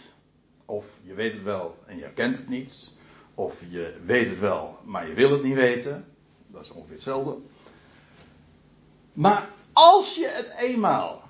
Of 0.65 0.87
je 1.03 1.15
weet 1.15 1.33
het 1.33 1.43
wel 1.43 1.79
en 1.87 1.99
je 1.99 2.11
kent 2.15 2.37
het 2.37 2.49
niet. 2.49 2.91
Of 3.35 3.55
je 3.69 3.97
weet 4.05 4.29
het 4.29 4.39
wel, 4.39 4.79
maar 4.85 5.09
je 5.09 5.15
wil 5.15 5.31
het 5.31 5.43
niet 5.43 5.55
weten. 5.55 6.07
Dat 6.47 6.65
is 6.65 6.71
ongeveer 6.71 6.95
hetzelfde. 6.95 7.37
Maar 9.13 9.49
als 9.73 10.15
je 10.15 10.27
het 10.27 10.53
eenmaal 10.59 11.23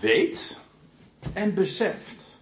weet 0.00 0.59
en 1.32 1.54
beseft, 1.54 2.38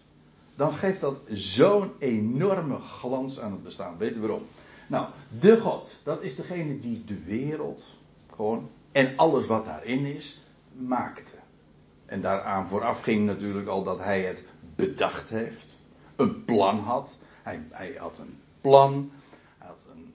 dan 0.57 0.73
geeft 0.73 1.01
dat 1.01 1.19
zo'n 1.29 1.93
enorme 1.99 2.79
glans 2.79 3.41
aan 3.41 3.53
het 3.53 3.63
bestaan. 3.63 3.99
Weet 3.99 4.15
je 4.15 4.21
waarom? 4.21 4.47
Nou, 4.87 5.07
de 5.41 5.61
God, 5.61 5.97
dat 6.03 6.23
is 6.23 6.37
degene 6.37 6.79
die 6.79 7.05
de 7.05 7.23
wereld 7.25 7.87
gewoon 8.35 8.71
en 8.93 9.17
alles 9.17 9.47
wat 9.47 9.65
daarin 9.65 10.05
is, 10.05 10.41
maakte. 10.73 11.33
En 12.07 12.21
daaraan 12.21 12.69
vooraf 12.69 13.01
ging 13.01 13.27
natuurlijk 13.27 13.69
al 13.69 13.83
dat 13.83 13.99
hij 13.99 14.23
het 14.23 14.45
bedacht 14.77 15.29
heeft, 15.29 15.79
een 16.17 16.45
plan 16.45 16.79
had. 16.79 17.19
Hij, 17.43 17.63
hij 17.71 17.95
had 17.99 18.19
een 18.19 18.39
plan, 18.61 19.11
had 19.59 19.87
een, 19.93 20.15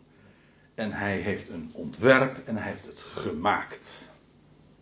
en 0.76 0.92
hij 0.92 1.18
heeft 1.18 1.50
een 1.50 1.72
ontwerp 1.74 2.48
en 2.48 2.58
hij 2.58 2.72
heeft 2.72 2.86
het 2.86 3.00
gemaakt. 3.00 4.12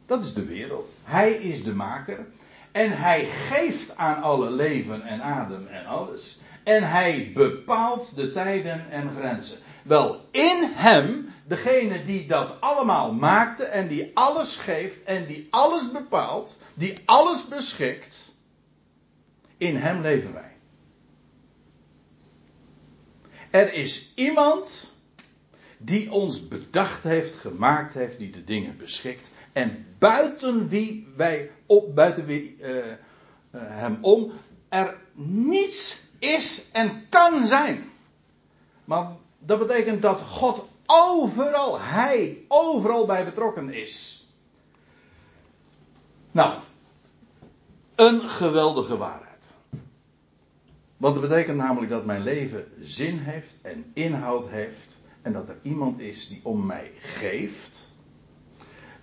Dat 0.05 0.23
is 0.23 0.33
de 0.33 0.45
wereld. 0.45 0.89
Hij 1.03 1.33
is 1.33 1.63
de 1.63 1.73
maker. 1.73 2.25
En 2.71 2.97
hij 2.97 3.25
geeft 3.25 3.97
aan 3.97 4.21
alle 4.21 4.51
leven 4.51 5.01
en 5.01 5.21
adem 5.21 5.67
en 5.67 5.86
alles. 5.86 6.39
En 6.63 6.89
hij 6.89 7.31
bepaalt 7.34 8.15
de 8.15 8.29
tijden 8.29 8.89
en 8.89 9.12
grenzen. 9.17 9.57
Wel, 9.84 10.27
in 10.31 10.71
hem, 10.73 11.29
degene 11.47 12.05
die 12.05 12.27
dat 12.27 12.62
allemaal 12.62 13.13
maakte 13.13 13.63
en 13.63 13.88
die 13.88 14.12
alles 14.13 14.55
geeft 14.55 15.03
en 15.03 15.27
die 15.27 15.47
alles 15.49 15.91
bepaalt, 15.91 16.60
die 16.73 16.93
alles 17.05 17.47
beschikt, 17.47 18.36
in 19.57 19.75
hem 19.75 20.01
leven 20.01 20.34
wij. 20.34 20.51
Er 23.49 23.73
is 23.73 24.12
iemand 24.15 24.95
die 25.77 26.12
ons 26.12 26.47
bedacht 26.47 27.03
heeft, 27.03 27.36
gemaakt 27.36 27.93
heeft, 27.93 28.17
die 28.17 28.29
de 28.29 28.43
dingen 28.43 28.77
beschikt. 28.77 29.29
En 29.53 29.85
buiten 29.99 30.67
wie 30.67 31.07
wij 31.15 31.51
op, 31.65 31.95
buiten 31.95 32.25
wie 32.25 32.57
uh, 32.59 32.75
uh, 32.75 32.91
hem 33.51 33.97
om, 34.01 34.31
er 34.69 34.97
niets 35.13 36.01
is 36.19 36.69
en 36.71 37.05
kan 37.09 37.47
zijn. 37.47 37.89
Maar 38.85 39.11
dat 39.39 39.59
betekent 39.59 40.01
dat 40.01 40.21
God 40.21 40.67
overal, 40.85 41.79
Hij 41.79 42.45
overal 42.47 43.05
bij 43.05 43.25
betrokken 43.25 43.73
is. 43.73 44.25
Nou, 46.31 46.59
een 47.95 48.29
geweldige 48.29 48.97
waarheid. 48.97 49.53
Want 50.97 51.15
dat 51.15 51.29
betekent 51.29 51.57
namelijk 51.57 51.91
dat 51.91 52.05
mijn 52.05 52.23
leven 52.23 52.71
zin 52.79 53.17
heeft 53.17 53.57
en 53.61 53.91
inhoud 53.93 54.49
heeft. 54.49 54.97
En 55.21 55.33
dat 55.33 55.49
er 55.49 55.57
iemand 55.61 55.99
is 55.99 56.27
die 56.27 56.39
om 56.43 56.65
mij 56.65 56.91
geeft. 56.99 57.90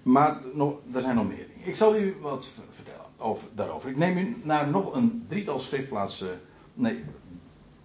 Maar 0.08 0.40
nog, 0.52 0.74
er 0.92 1.00
zijn 1.00 1.14
nog 1.14 1.28
meer 1.28 1.46
dingen. 1.46 1.68
Ik 1.68 1.74
zal 1.74 1.96
u 1.96 2.16
wat 2.20 2.48
vertellen 2.70 3.04
over, 3.16 3.48
daarover. 3.54 3.90
Ik 3.90 3.96
neem 3.96 4.18
u 4.18 4.36
naar 4.42 4.68
nog 4.68 4.94
een 4.94 5.26
drietal 5.28 5.58
schriftplaatsen. 5.58 6.40
Nee, 6.74 7.04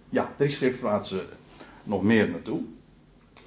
ja, 0.08 0.32
drie 0.36 0.50
schriftplaatsen 0.50 1.26
nog 1.82 2.02
meer 2.02 2.28
naartoe. 2.30 2.62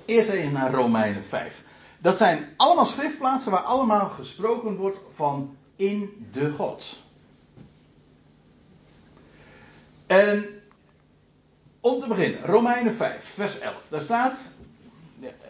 Eerst 0.05 0.29
even 0.29 0.51
naar 0.53 0.73
Romeinen 0.73 1.23
5. 1.23 1.63
Dat 1.99 2.17
zijn 2.17 2.47
allemaal 2.57 2.85
schriftplaatsen 2.85 3.51
waar 3.51 3.61
allemaal 3.61 4.09
gesproken 4.09 4.75
wordt 4.75 4.97
van 5.15 5.55
in 5.75 6.27
de 6.31 6.51
God. 6.51 7.03
En 10.07 10.45
om 11.79 11.99
te 11.99 12.07
beginnen, 12.07 12.45
Romeinen 12.45 12.93
5, 12.93 13.25
vers 13.33 13.59
11. 13.59 13.87
Daar 13.89 14.01
staat. 14.01 14.39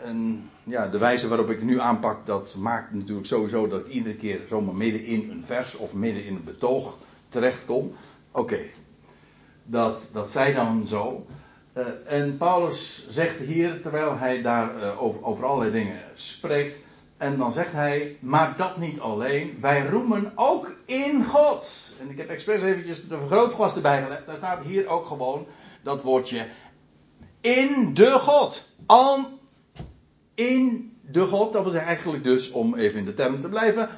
En 0.03 0.49
ja, 0.68 0.88
de 0.88 0.97
wijze 0.97 1.28
waarop 1.28 1.49
ik 1.49 1.55
het 1.55 1.65
nu 1.65 1.80
aanpak, 1.80 2.26
dat 2.26 2.55
maakt 2.57 2.93
natuurlijk 2.93 3.28
sowieso 3.28 3.68
dat 3.68 3.86
ik 3.86 3.91
iedere 3.91 4.15
keer 4.15 4.41
zomaar 4.49 4.76
midden 4.76 5.05
in 5.05 5.30
een 5.30 5.43
vers 5.45 5.76
of 5.76 5.93
midden 5.93 6.26
in 6.26 6.36
een 6.36 6.43
betoog 6.43 6.97
terechtkom. 7.30 7.91
Oké, 8.32 8.59
dat, 9.63 10.09
dat 10.11 10.32
zij 10.32 10.53
dan 10.53 10.88
zo. 10.88 11.26
Uh, 11.74 11.86
en 12.05 12.38
Paulus 12.38 13.07
zegt 13.09 13.39
hier, 13.39 13.82
terwijl 13.82 14.18
hij 14.18 14.41
daar 14.41 14.78
uh, 14.78 15.01
over, 15.01 15.24
over 15.24 15.45
allerlei 15.45 15.72
dingen 15.72 15.99
spreekt, 16.13 16.78
en 17.18 17.38
dan 17.38 17.53
zegt 17.53 17.72
hij, 17.72 18.18
maar 18.20 18.57
dat 18.57 18.78
niet 18.78 18.99
alleen, 18.99 19.57
wij 19.61 19.88
roemen 19.88 20.32
ook 20.36 20.76
in 20.86 21.26
God. 21.26 21.93
En 21.99 22.09
ik 22.09 22.18
heb 22.18 22.30
expres 22.30 22.61
eventjes 22.61 23.07
de 23.07 23.18
vergrootglas 23.18 23.76
erbij 23.76 24.03
gelegd, 24.03 24.26
daar 24.26 24.38
staat 24.38 24.63
hier 24.63 24.88
ook 24.88 25.05
gewoon 25.05 25.45
dat 25.84 26.01
woordje 26.01 26.47
in 27.41 27.93
de 27.93 28.11
God. 28.11 28.68
Al 28.86 29.36
in 30.38 30.93
de 31.01 31.25
God, 31.25 31.53
dat 31.53 31.63
was 31.63 31.73
eigenlijk 31.73 32.23
dus, 32.23 32.51
om 32.51 32.75
even 32.75 32.99
in 32.99 33.05
de 33.05 33.13
term 33.13 33.41
te 33.41 33.49
blijven, 33.49 33.89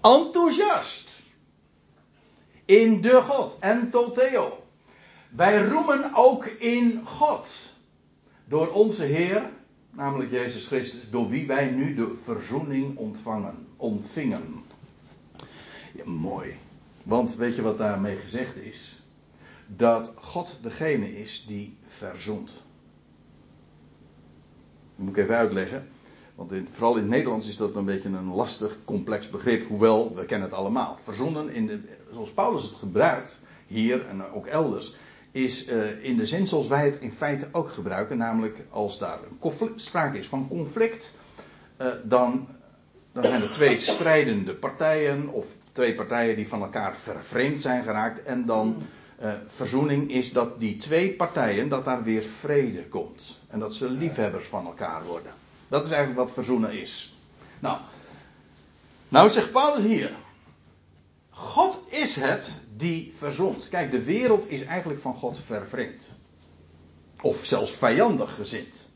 enthousiast 0.00 1.22
in 2.64 3.00
de 3.00 3.22
God 3.22 3.56
en 3.58 3.90
Theo. 4.12 4.64
Wij 5.28 5.64
roemen 5.64 6.14
ook 6.14 6.46
in 6.46 7.06
God 7.06 7.48
door 8.44 8.68
onze 8.68 9.04
Heer, 9.04 9.50
namelijk 9.90 10.30
Jezus 10.30 10.66
Christus, 10.66 11.10
door 11.10 11.28
wie 11.28 11.46
wij 11.46 11.70
nu 11.70 11.94
de 11.94 12.14
verzoening 12.24 12.96
ontvangen, 12.96 13.66
ontvingen. 13.76 14.64
Mooi. 16.04 16.54
Want 17.02 17.34
weet 17.34 17.54
je 17.54 17.62
wat 17.62 17.78
daarmee 17.78 18.16
gezegd 18.16 18.56
is? 18.56 19.02
Dat 19.66 20.12
God 20.16 20.58
degene 20.62 21.18
is 21.18 21.44
die 21.46 21.76
verzoent. 21.86 22.62
Moet 25.00 25.16
ik 25.16 25.22
even 25.22 25.36
uitleggen. 25.36 25.88
Want 26.34 26.52
in, 26.52 26.68
vooral 26.72 26.94
in 26.94 27.00
het 27.00 27.10
Nederlands 27.10 27.48
is 27.48 27.56
dat 27.56 27.76
een 27.76 27.84
beetje 27.84 28.08
een 28.08 28.34
lastig, 28.34 28.76
complex 28.84 29.30
begrip. 29.30 29.68
Hoewel, 29.68 30.14
we 30.14 30.24
kennen 30.24 30.48
het 30.48 30.58
allemaal. 30.58 30.98
Verzoenen, 31.02 31.50
in 31.50 31.66
de, 31.66 31.80
zoals 32.12 32.30
Paulus 32.30 32.62
het 32.62 32.74
gebruikt, 32.74 33.40
hier 33.66 34.06
en 34.06 34.32
ook 34.32 34.46
elders, 34.46 34.94
is 35.30 35.68
uh, 35.68 36.04
in 36.04 36.16
de 36.16 36.26
zin 36.26 36.46
zoals 36.46 36.68
wij 36.68 36.84
het 36.84 37.00
in 37.00 37.12
feite 37.12 37.48
ook 37.52 37.70
gebruiken. 37.70 38.16
Namelijk 38.16 38.56
als 38.70 38.98
daar 38.98 39.18
conflict, 39.38 39.80
sprake 39.80 40.18
is 40.18 40.28
van 40.28 40.48
conflict, 40.48 41.14
uh, 41.80 41.86
dan, 42.04 42.46
dan 43.12 43.24
zijn 43.24 43.42
er 43.42 43.50
twee 43.50 43.80
strijdende 43.80 44.54
partijen 44.54 45.28
of 45.28 45.46
twee 45.72 45.94
partijen 45.94 46.36
die 46.36 46.48
van 46.48 46.62
elkaar 46.62 46.96
vervreemd 46.96 47.60
zijn 47.60 47.82
geraakt. 47.82 48.22
En 48.22 48.46
dan 48.46 48.82
uh, 49.22 49.32
verzoening 49.46 50.10
is 50.10 50.32
dat 50.32 50.60
die 50.60 50.76
twee 50.76 51.12
partijen, 51.12 51.68
dat 51.68 51.84
daar 51.84 52.02
weer 52.02 52.22
vrede 52.22 52.88
komt. 52.88 53.38
En 53.48 53.58
dat 53.58 53.74
ze 53.74 53.90
liefhebbers 53.90 54.46
van 54.46 54.66
elkaar 54.66 55.04
worden. 55.04 55.32
Dat 55.68 55.84
is 55.84 55.90
eigenlijk 55.90 56.20
wat 56.26 56.34
verzoenen 56.34 56.72
is. 56.80 57.14
Nou, 57.58 57.78
nou 59.08 59.28
zegt 59.28 59.52
Paulus 59.52 59.82
hier. 59.82 60.10
God 61.30 61.80
is 61.88 62.16
het 62.16 62.60
die 62.76 63.12
verzond. 63.16 63.68
Kijk, 63.68 63.90
de 63.90 64.02
wereld 64.02 64.50
is 64.50 64.62
eigenlijk 64.64 65.00
van 65.00 65.14
God 65.14 65.40
vervreemd. 65.46 66.12
Of 67.20 67.44
zelfs 67.44 67.72
vijandig 67.72 68.34
gezind. 68.34 68.90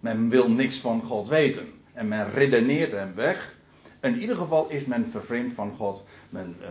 Men 0.00 0.28
wil 0.28 0.50
niks 0.50 0.78
van 0.78 1.02
God 1.02 1.28
weten. 1.28 1.72
En 1.92 2.08
men 2.08 2.30
redeneert 2.30 2.92
hem 2.92 3.14
weg. 3.14 3.56
In 4.00 4.20
ieder 4.20 4.36
geval 4.36 4.68
is 4.68 4.84
men 4.84 5.08
vervreemd 5.08 5.52
van 5.52 5.74
God. 5.74 6.04
Men, 6.28 6.56
uh, 6.60 6.68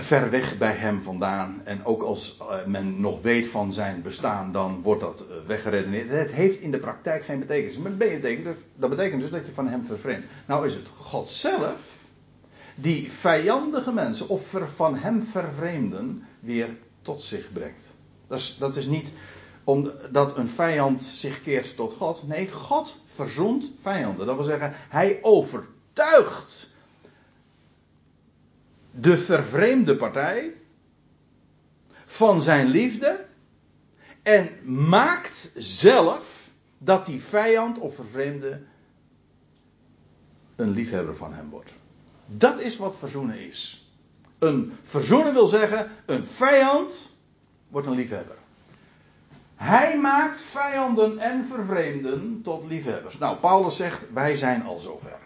ver 0.00 0.30
weg 0.30 0.58
bij 0.58 0.72
hem 0.72 1.02
vandaan. 1.02 1.60
En 1.64 1.84
ook 1.84 2.02
als 2.02 2.38
uh, 2.40 2.64
men 2.66 3.00
nog 3.00 3.22
weet 3.22 3.46
van 3.46 3.72
zijn 3.72 4.02
bestaan, 4.02 4.52
dan 4.52 4.82
wordt 4.82 5.00
dat 5.00 5.24
uh, 5.30 5.36
weggeredeneerd. 5.46 6.10
Het 6.10 6.30
heeft 6.30 6.60
in 6.60 6.70
de 6.70 6.78
praktijk 6.78 7.24
geen 7.24 7.38
betekenis. 7.38 7.76
Maar 7.76 7.90
dat 7.90 7.98
betekent, 7.98 8.44
dus, 8.44 8.56
dat 8.76 8.90
betekent 8.90 9.20
dus 9.20 9.30
dat 9.30 9.46
je 9.46 9.52
van 9.52 9.68
hem 9.68 9.84
vervreemdt. 9.84 10.26
Nou 10.46 10.66
is 10.66 10.74
het 10.74 10.88
God 10.96 11.28
zelf 11.28 11.96
die 12.74 13.12
vijandige 13.12 13.92
mensen 13.92 14.28
of 14.28 14.56
van 14.74 14.96
hem 14.96 15.22
vervreemden 15.22 16.24
weer 16.40 16.68
tot 17.02 17.22
zich 17.22 17.52
brengt. 17.52 17.84
Dat 18.26 18.38
is, 18.38 18.56
dat 18.58 18.76
is 18.76 18.86
niet 18.86 19.12
omdat 19.64 20.36
een 20.36 20.48
vijand 20.48 21.02
zich 21.02 21.42
keert 21.42 21.76
tot 21.76 21.94
God. 21.94 22.26
Nee, 22.26 22.50
God 22.50 22.96
verzoent 23.14 23.70
vijanden. 23.80 24.26
Dat 24.26 24.36
wil 24.36 24.44
zeggen, 24.44 24.72
hij 24.88 25.18
overtuigt 25.22 26.67
de 28.90 29.18
vervreemde 29.18 29.96
partij 29.96 30.54
van 32.06 32.42
zijn 32.42 32.66
liefde 32.66 33.26
en 34.22 34.50
maakt 34.88 35.50
zelf 35.54 36.50
dat 36.78 37.06
die 37.06 37.22
vijand 37.22 37.78
of 37.78 37.94
vervreemde 37.94 38.60
een 40.56 40.70
liefhebber 40.70 41.16
van 41.16 41.34
hem 41.34 41.50
wordt. 41.50 41.72
Dat 42.26 42.60
is 42.60 42.76
wat 42.76 42.98
verzoenen 42.98 43.46
is. 43.46 43.90
Een 44.38 44.72
verzoenen 44.82 45.32
wil 45.32 45.46
zeggen, 45.46 45.90
een 46.06 46.26
vijand 46.26 47.16
wordt 47.68 47.86
een 47.86 47.94
liefhebber. 47.94 48.36
Hij 49.54 49.98
maakt 49.98 50.40
vijanden 50.40 51.18
en 51.18 51.44
vervreemden 51.44 52.40
tot 52.42 52.64
liefhebbers. 52.64 53.18
Nou, 53.18 53.36
Paulus 53.36 53.76
zegt, 53.76 54.12
wij 54.12 54.36
zijn 54.36 54.62
al 54.62 54.78
zover. 54.78 55.18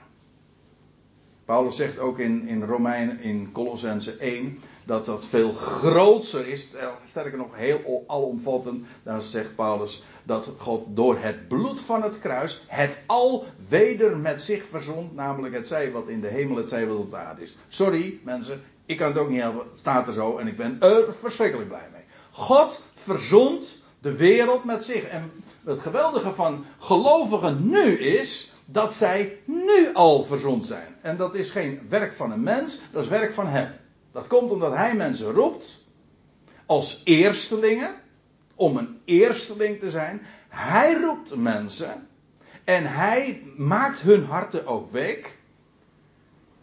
Paulus 1.52 1.76
zegt 1.76 1.98
ook 1.98 2.18
in, 2.18 2.46
in 2.48 2.64
Romein, 2.64 3.20
in 3.20 3.52
Colossense 3.52 4.16
1, 4.16 4.58
dat 4.84 5.06
dat 5.06 5.24
veel 5.24 5.52
groter 5.52 6.46
is. 6.46 6.68
Sterker 7.06 7.38
nog, 7.38 7.56
heel 7.56 8.04
alomvattend. 8.06 8.86
Daar 9.02 9.22
zegt 9.22 9.54
Paulus 9.54 10.02
dat 10.22 10.50
God 10.58 10.82
door 10.88 11.18
het 11.18 11.48
bloed 11.48 11.80
van 11.80 12.02
het 12.02 12.20
kruis 12.20 12.64
het 12.66 12.98
al 13.06 13.44
weder 13.68 14.18
met 14.18 14.42
zich 14.42 14.64
verzond. 14.70 15.14
Namelijk 15.14 15.54
het 15.54 15.66
zij 15.66 15.90
wat 15.90 16.08
in 16.08 16.20
de 16.20 16.28
hemel, 16.28 16.56
het 16.56 16.68
zij 16.68 16.86
wat 16.86 16.96
op 16.96 17.10
de 17.10 17.16
aarde 17.16 17.42
is. 17.42 17.56
Sorry 17.68 18.20
mensen, 18.24 18.62
ik 18.86 18.96
kan 18.96 19.08
het 19.08 19.18
ook 19.18 19.28
niet 19.28 19.40
helpen. 19.40 19.66
Het 19.70 19.78
staat 19.78 20.06
er 20.06 20.12
zo 20.12 20.38
en 20.38 20.46
ik 20.46 20.56
ben 20.56 20.76
er 20.80 21.14
verschrikkelijk 21.14 21.68
blij 21.68 21.88
mee. 21.92 22.02
God 22.30 22.80
verzond 22.94 23.82
de 24.00 24.16
wereld 24.16 24.64
met 24.64 24.84
zich. 24.84 25.02
En 25.02 25.30
het 25.64 25.78
geweldige 25.78 26.34
van 26.34 26.64
gelovigen 26.78 27.68
nu 27.70 27.98
is 27.98 28.51
dat 28.72 28.94
zij 28.94 29.38
nu 29.44 29.92
al 29.92 30.24
verzond 30.24 30.66
zijn. 30.66 30.96
En 31.00 31.16
dat 31.16 31.34
is 31.34 31.50
geen 31.50 31.80
werk 31.88 32.14
van 32.14 32.32
een 32.32 32.42
mens, 32.42 32.80
dat 32.92 33.02
is 33.02 33.08
werk 33.08 33.32
van 33.32 33.46
hem. 33.46 33.72
Dat 34.12 34.26
komt 34.26 34.50
omdat 34.50 34.74
hij 34.74 34.94
mensen 34.94 35.32
roept 35.32 35.84
als 36.66 37.00
eerstelingen, 37.04 37.94
om 38.54 38.76
een 38.76 39.00
eersteling 39.04 39.78
te 39.78 39.90
zijn. 39.90 40.22
Hij 40.48 41.00
roept 41.00 41.36
mensen 41.36 42.08
en 42.64 42.86
hij 42.86 43.42
maakt 43.56 44.00
hun 44.00 44.24
harten 44.24 44.66
ook 44.66 44.92
week. 44.92 45.36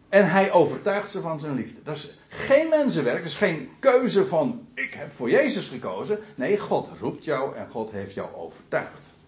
En 0.10 0.30
hij 0.30 0.52
overtuigt 0.52 1.10
ze 1.10 1.22
van 1.22 1.40
zijn 1.40 1.56
liefde. 1.56 1.84
Dat 1.84 1.96
is 1.96 2.18
geen 2.28 2.70
mensenwerk, 2.70 3.18
dat 3.18 3.26
is 3.26 3.36
geen 3.36 3.70
keuze 3.80 4.28
van 4.28 4.68
ik 4.74 4.94
heb 4.94 5.12
voor 5.16 5.30
Jezus 5.30 5.68
gekozen. 5.68 6.20
Nee, 6.36 6.58
God 6.60 6.90
roept 7.00 7.24
jou 7.24 7.56
en 7.56 7.70
God 7.70 7.92
heeft 7.92 8.14
jou 8.14 8.36
overtuigd. 8.36 9.19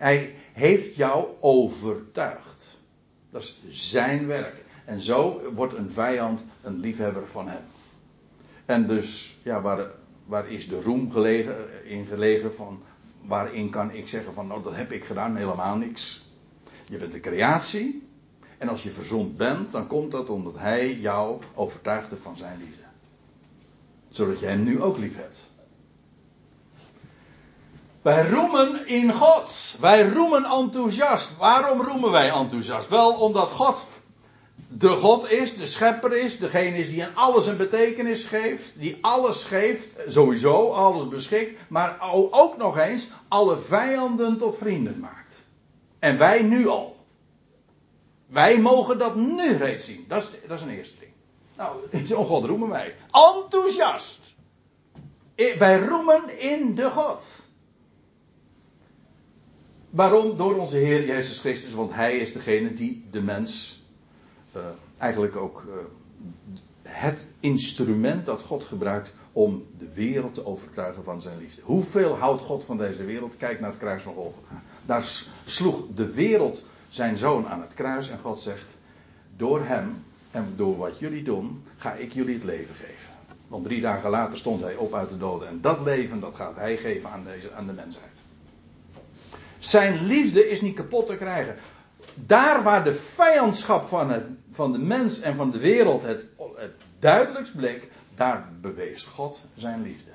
Hij 0.00 0.34
heeft 0.52 0.94
jou 0.94 1.26
overtuigd. 1.40 2.78
Dat 3.30 3.42
is 3.42 3.60
zijn 3.68 4.26
werk. 4.26 4.64
En 4.84 5.00
zo 5.00 5.40
wordt 5.54 5.74
een 5.74 5.90
vijand 5.90 6.44
een 6.62 6.78
liefhebber 6.78 7.26
van 7.26 7.48
hem. 7.48 7.62
En 8.64 8.86
dus, 8.86 9.36
ja, 9.42 9.60
waar, 9.60 9.86
waar 10.24 10.50
is 10.50 10.68
de 10.68 10.80
roem 10.80 11.10
gelegen, 11.12 11.56
in 11.84 12.06
gelegen 12.06 12.54
van, 12.54 12.82
waarin 13.26 13.70
kan 13.70 13.92
ik 13.92 14.08
zeggen 14.08 14.32
van, 14.32 14.46
nou 14.46 14.62
dat 14.62 14.76
heb 14.76 14.92
ik 14.92 15.04
gedaan, 15.04 15.36
helemaal 15.36 15.76
niks. 15.76 16.24
Je 16.88 16.98
bent 16.98 17.12
de 17.12 17.20
creatie. 17.20 18.08
En 18.58 18.68
als 18.68 18.82
je 18.82 18.90
verzond 18.90 19.36
bent, 19.36 19.72
dan 19.72 19.86
komt 19.86 20.10
dat 20.10 20.28
omdat 20.28 20.58
hij 20.58 20.94
jou 20.94 21.42
overtuigde 21.54 22.16
van 22.16 22.36
zijn 22.36 22.58
liefde. 22.58 22.82
Zodat 24.08 24.40
je 24.40 24.46
hem 24.46 24.62
nu 24.62 24.82
ook 24.82 24.98
lief 24.98 25.16
hebt. 25.16 25.49
Wij 28.02 28.28
roemen 28.28 28.86
in 28.86 29.12
God. 29.12 29.76
Wij 29.80 30.08
roemen 30.08 30.44
enthousiast. 30.44 31.36
Waarom 31.36 31.82
roemen 31.82 32.10
wij 32.10 32.30
enthousiast? 32.30 32.88
Wel 32.88 33.12
omdat 33.12 33.50
God 33.50 33.84
de 34.72 34.88
God 34.88 35.30
is, 35.30 35.56
de 35.56 35.66
schepper 35.66 36.12
is, 36.12 36.38
degene 36.38 36.76
is 36.76 36.88
die 36.88 37.04
aan 37.04 37.14
alles 37.14 37.46
een 37.46 37.56
betekenis 37.56 38.24
geeft, 38.24 38.78
die 38.78 38.98
alles 39.00 39.44
geeft, 39.44 39.94
sowieso, 40.06 40.70
alles 40.70 41.08
beschikt, 41.08 41.60
maar 41.68 41.96
ook 42.30 42.56
nog 42.56 42.78
eens 42.78 43.10
alle 43.28 43.58
vijanden 43.58 44.38
tot 44.38 44.56
vrienden 44.56 44.98
maakt. 44.98 45.46
En 45.98 46.18
wij 46.18 46.42
nu 46.42 46.68
al. 46.68 46.96
Wij 48.26 48.58
mogen 48.58 48.98
dat 48.98 49.16
nu 49.16 49.56
reeds 49.56 49.84
zien. 49.84 50.04
Dat 50.08 50.22
is, 50.22 50.30
dat 50.48 50.58
is 50.58 50.64
een 50.64 50.76
eerste 50.76 50.98
ding. 50.98 51.12
Nou, 51.56 51.76
zo'n 52.06 52.26
God 52.26 52.44
roemen 52.44 52.68
wij. 52.68 52.94
Enthousiast. 53.10 54.34
Wij 55.58 55.80
roemen 55.80 56.38
in 56.38 56.74
de 56.74 56.90
God. 56.90 57.24
Waarom? 59.90 60.36
Door 60.36 60.56
onze 60.56 60.76
Heer 60.76 61.06
Jezus 61.06 61.38
Christus, 61.38 61.72
want 61.72 61.92
Hij 61.92 62.16
is 62.16 62.32
degene 62.32 62.72
die 62.72 63.04
de 63.10 63.22
mens 63.22 63.82
uh, 64.56 64.62
eigenlijk 64.98 65.36
ook 65.36 65.64
uh, 65.68 65.74
het 66.82 67.28
instrument 67.40 68.26
dat 68.26 68.42
God 68.42 68.64
gebruikt 68.64 69.12
om 69.32 69.66
de 69.78 69.88
wereld 69.94 70.34
te 70.34 70.46
overtuigen 70.46 71.04
van 71.04 71.20
zijn 71.20 71.38
liefde. 71.38 71.62
Hoeveel 71.64 72.16
houdt 72.16 72.42
God 72.42 72.64
van 72.64 72.76
deze 72.76 73.04
wereld? 73.04 73.36
Kijk 73.36 73.60
naar 73.60 73.70
het 73.70 73.78
kruis 73.78 74.02
van 74.02 74.14
Golgotha. 74.14 74.62
Daar 74.86 75.04
sloeg 75.44 75.84
de 75.94 76.12
wereld 76.12 76.64
zijn 76.88 77.18
zoon 77.18 77.48
aan 77.48 77.60
het 77.60 77.74
kruis 77.74 78.08
en 78.08 78.18
God 78.18 78.38
zegt: 78.38 78.66
Door 79.36 79.64
hem 79.64 80.04
en 80.30 80.52
door 80.56 80.76
wat 80.76 80.98
jullie 80.98 81.22
doen, 81.22 81.62
ga 81.76 81.92
ik 81.92 82.12
jullie 82.12 82.34
het 82.34 82.44
leven 82.44 82.74
geven. 82.74 83.10
Want 83.48 83.64
drie 83.64 83.80
dagen 83.80 84.10
later 84.10 84.38
stond 84.38 84.60
hij 84.62 84.76
op 84.76 84.94
uit 84.94 85.08
de 85.08 85.18
doden 85.18 85.48
en 85.48 85.60
dat 85.60 85.80
leven 85.80 86.20
dat 86.20 86.34
gaat 86.34 86.56
hij 86.56 86.76
geven 86.76 87.10
aan, 87.10 87.24
deze, 87.24 87.52
aan 87.52 87.66
de 87.66 87.72
mensheid. 87.72 88.19
Zijn 89.60 90.06
liefde 90.06 90.48
is 90.48 90.60
niet 90.60 90.74
kapot 90.74 91.06
te 91.06 91.16
krijgen. 91.16 91.56
Daar 92.14 92.62
waar 92.62 92.84
de 92.84 92.94
vijandschap 92.94 93.88
van, 93.88 94.10
het, 94.10 94.24
van 94.52 94.72
de 94.72 94.78
mens 94.78 95.20
en 95.20 95.36
van 95.36 95.50
de 95.50 95.58
wereld 95.58 96.02
het, 96.02 96.26
duidelijkst 96.98 97.56
bleek, 97.56 97.88
daar 98.14 98.48
bewees 98.60 99.04
God 99.04 99.40
zijn 99.54 99.82
liefde. 99.82 100.10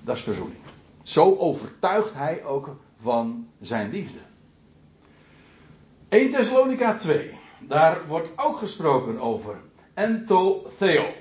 Dat 0.00 0.16
is 0.16 0.22
verzoening. 0.22 0.60
Zo 1.02 1.36
overtuigt 1.36 2.14
hij 2.14 2.44
ook 2.44 2.76
van 2.96 3.48
zijn 3.60 3.90
liefde. 3.90 4.18
1 6.08 6.30
Thessalonica 6.30 6.96
2. 6.96 7.38
Daar 7.60 8.06
wordt 8.06 8.30
ook 8.36 8.56
gesproken 8.56 9.20
over 9.20 9.56
entotheo. 9.94 11.12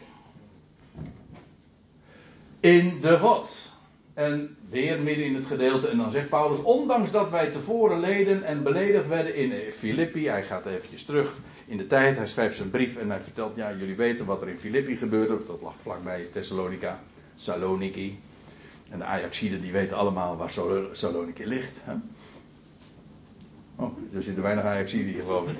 In 2.59 3.01
de 3.01 3.19
God. 3.19 3.72
En 4.13 4.57
weer 4.69 5.01
midden 5.01 5.25
in 5.25 5.35
het 5.35 5.45
gedeelte. 5.45 5.87
En 5.87 5.97
dan 5.97 6.11
zegt 6.11 6.29
Paulus, 6.29 6.61
ondanks 6.61 7.11
dat 7.11 7.29
wij 7.29 7.51
tevoren 7.51 7.99
leden 7.99 8.43
en 8.43 8.63
beledigd 8.63 9.07
werden 9.07 9.35
in 9.35 9.71
Filippi. 9.71 10.27
Hij 10.27 10.43
gaat 10.43 10.65
eventjes 10.65 11.03
terug 11.03 11.37
in 11.65 11.77
de 11.77 11.87
tijd. 11.87 12.17
Hij 12.17 12.27
schrijft 12.27 12.55
zijn 12.55 12.69
brief 12.69 12.97
en 12.97 13.09
hij 13.09 13.19
vertelt, 13.19 13.55
ja 13.55 13.73
jullie 13.73 13.95
weten 13.95 14.25
wat 14.25 14.41
er 14.41 14.49
in 14.49 14.59
Filippi 14.59 14.97
gebeurde. 14.97 15.37
Dat 15.47 15.61
lag 15.61 15.73
vlakbij 15.81 16.27
Thessalonica, 16.31 16.99
Saloniki. 17.35 18.19
En 18.89 18.97
de 18.97 19.05
Ajaxiden 19.05 19.61
die 19.61 19.71
weten 19.71 19.97
allemaal 19.97 20.37
waar 20.37 20.51
Saloniki 20.91 21.45
ligt. 21.45 21.77
Hè? 21.83 21.93
Oh, 23.75 23.97
er 24.15 24.23
zitten 24.23 24.43
weinig 24.43 24.63
Ajaxiden 24.63 25.13
hier 25.13 25.23
geloof 25.23 25.49
ik. 25.49 25.57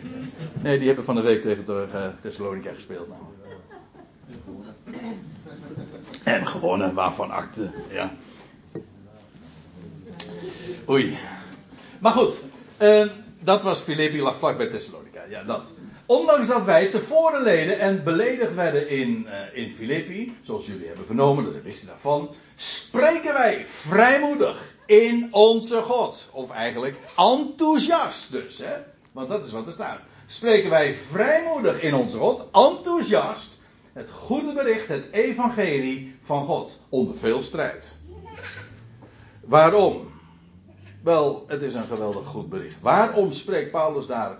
Nee, 0.61 0.77
die 0.77 0.87
hebben 0.87 1.05
van 1.05 1.15
de 1.15 1.21
week 1.21 1.41
tegen 1.41 1.89
Thessalonica 2.21 2.73
gespeeld. 2.73 3.07
Nou. 3.07 3.21
En 6.23 6.47
gewonnen, 6.47 6.93
waarvan 6.93 7.31
akte, 7.31 7.71
ja. 7.89 8.11
Oei. 10.89 11.17
Maar 11.99 12.11
goed, 12.11 12.35
uh, 12.81 13.05
dat 13.39 13.61
was 13.61 13.79
Filippi, 13.79 14.21
lag 14.21 14.37
vlak 14.37 14.57
bij 14.57 14.67
Thessalonica. 14.67 15.21
Ja, 15.29 15.43
dat. 15.43 15.65
Ondanks 16.05 16.47
dat 16.47 16.63
wij 16.63 16.87
tevoren 16.87 17.43
leden 17.43 17.79
en 17.79 18.03
beledigd 18.03 18.53
werden 18.53 18.89
in, 18.89 19.27
uh, 19.27 19.63
in 19.63 19.73
Filippi, 19.75 20.37
zoals 20.41 20.65
jullie 20.65 20.87
hebben 20.87 21.05
vernomen, 21.05 21.43
dat 21.43 21.61
wisten 21.63 21.87
daarvan, 21.87 22.35
spreken 22.55 23.33
wij 23.33 23.65
vrijmoedig 23.69 24.73
in 24.85 25.27
onze 25.31 25.81
God. 25.81 26.29
Of 26.31 26.51
eigenlijk 26.51 26.97
enthousiast 27.17 28.31
dus, 28.31 28.57
hè. 28.57 28.75
Want 29.11 29.29
dat 29.29 29.45
is 29.45 29.51
wat 29.51 29.67
er 29.67 29.73
staat. 29.73 29.99
Spreken 30.25 30.69
wij 30.69 30.95
vrijmoedig 31.11 31.81
in 31.81 31.93
onze 31.93 32.17
God, 32.17 32.45
enthousiast, 32.51 33.61
het 33.93 34.09
goede 34.11 34.53
bericht, 34.53 34.87
het 34.87 35.05
evangelie 35.11 36.15
van 36.25 36.45
God, 36.45 36.79
onder 36.89 37.15
veel 37.15 37.41
strijd. 37.41 37.97
Waarom? 39.41 40.12
Wel, 41.03 41.43
het 41.47 41.61
is 41.61 41.73
een 41.73 41.83
geweldig 41.83 42.25
goed 42.25 42.49
bericht. 42.49 42.81
Waarom 42.81 43.31
spreekt 43.31 43.71
Paulus 43.71 44.05
daar 44.05 44.37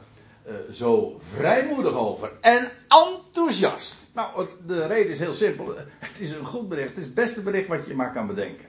uh, 0.48 0.54
zo 0.72 1.20
vrijmoedig 1.36 1.94
over 1.94 2.32
en 2.42 2.72
enthousiast? 2.88 4.12
Nou, 4.14 4.48
de 4.66 4.86
reden 4.86 5.12
is 5.12 5.20
heel 5.20 5.34
simpel. 5.34 5.76
Het 6.00 6.20
is 6.20 6.32
een 6.32 6.46
goed 6.46 6.70
bericht. 6.70 6.90
Het 6.90 6.98
is 6.98 7.04
het 7.04 7.14
beste 7.14 7.42
bericht 7.42 7.68
wat 7.68 7.86
je 7.86 7.96
maar 7.96 8.14
kan 8.14 8.28
bedenken. 8.28 8.66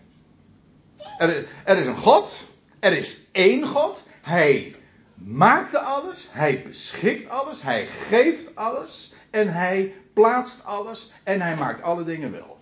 Er, 1.18 1.47
er 1.64 1.78
is 1.78 1.86
een 1.86 1.97
God. 1.97 2.47
Er 2.80 2.92
is 2.92 3.20
één 3.32 3.66
God. 3.66 4.03
Hij 4.22 4.74
maakte 5.14 5.78
alles. 5.78 6.28
Hij 6.30 6.62
beschikt 6.62 7.28
alles. 7.28 7.62
Hij 7.62 7.86
geeft 7.86 8.57
alles. 8.57 9.12
En 9.30 9.53
hij 9.53 9.95
plaatst 10.12 10.64
alles. 10.64 11.12
En 11.24 11.40
hij 11.40 11.57
maakt 11.57 11.82
alle 11.82 12.05
dingen 12.05 12.32
wel. 12.32 12.59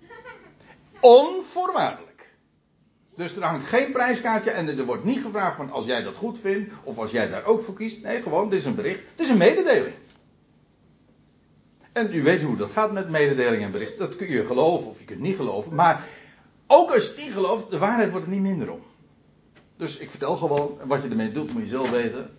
Onvoorwaardelijk. 1.00 2.15
Dus 3.16 3.36
er 3.36 3.42
hangt 3.42 3.66
geen 3.66 3.92
prijskaartje 3.92 4.50
en 4.50 4.78
er 4.78 4.84
wordt 4.84 5.04
niet 5.04 5.20
gevraagd 5.20 5.56
van 5.56 5.70
als 5.70 5.84
jij 5.84 6.02
dat 6.02 6.16
goed 6.16 6.38
vindt 6.38 6.72
of 6.82 6.98
als 6.98 7.10
jij 7.10 7.28
daar 7.28 7.44
ook 7.44 7.60
voor 7.60 7.74
kiest. 7.74 8.02
Nee, 8.02 8.22
gewoon, 8.22 8.44
het 8.44 8.54
is 8.54 8.64
een 8.64 8.74
bericht. 8.74 9.02
Het 9.10 9.20
is 9.20 9.28
een 9.28 9.36
mededeling. 9.36 9.94
En 11.92 12.14
u 12.14 12.22
weet 12.22 12.42
hoe 12.42 12.56
dat 12.56 12.70
gaat 12.70 12.92
met 12.92 13.08
mededeling 13.08 13.62
en 13.62 13.70
bericht. 13.70 13.98
Dat 13.98 14.16
kun 14.16 14.30
je 14.30 14.44
geloven 14.44 14.88
of 14.88 14.98
je 14.98 15.04
kunt 15.04 15.20
niet 15.20 15.36
geloven. 15.36 15.74
Maar 15.74 16.06
ook 16.66 16.90
als 16.90 17.02
je 17.02 17.08
het 17.08 17.18
niet 17.18 17.32
gelooft, 17.32 17.70
de 17.70 17.78
waarheid 17.78 18.10
wordt 18.10 18.26
er 18.26 18.32
niet 18.32 18.40
minder 18.40 18.72
om. 18.72 18.80
Dus 19.76 19.96
ik 19.96 20.10
vertel 20.10 20.36
gewoon, 20.36 20.78
wat 20.84 21.02
je 21.02 21.08
ermee 21.08 21.32
doet 21.32 21.52
moet 21.52 21.62
je 21.62 21.68
zelf 21.68 21.90
weten. 21.90 22.30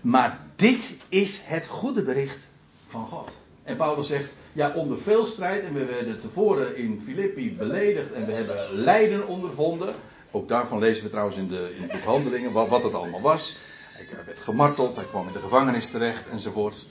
Maar 0.00 0.40
dit 0.56 0.94
is 1.08 1.40
het 1.44 1.66
goede 1.66 2.02
bericht 2.02 2.48
van 2.88 3.06
God. 3.06 3.30
En 3.62 3.76
Paulus 3.76 4.06
zegt, 4.06 4.32
ja, 4.52 4.72
onder 4.74 4.98
veel 4.98 5.26
strijd, 5.26 5.64
en 5.64 5.74
we 5.74 5.84
werden 5.84 6.20
tevoren 6.20 6.76
in 6.76 7.02
Filippi 7.04 7.54
beledigd 7.58 8.12
en 8.12 8.26
we 8.26 8.32
hebben 8.32 8.56
lijden 8.70 9.26
ondervonden. 9.26 9.94
Ook 10.30 10.48
daarvan 10.48 10.78
lezen 10.78 11.02
we 11.02 11.10
trouwens 11.10 11.36
in, 11.36 11.48
de, 11.48 11.74
in 11.78 11.98
Handelingen 11.98 12.52
wat, 12.52 12.68
wat 12.68 12.82
het 12.82 12.94
allemaal 12.94 13.20
was. 13.20 13.56
Hij 13.92 14.06
werd 14.26 14.40
gemarteld, 14.40 14.96
hij 14.96 15.04
kwam 15.04 15.26
in 15.26 15.32
de 15.32 15.38
gevangenis 15.38 15.90
terecht 15.90 16.28
enzovoort. 16.28 16.86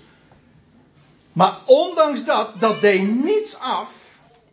Maar 1.34 1.60
ondanks 1.66 2.26
dat, 2.26 2.60
dat 2.60 2.82
deed 2.82 3.24
niets 3.24 3.60
af 3.60 3.92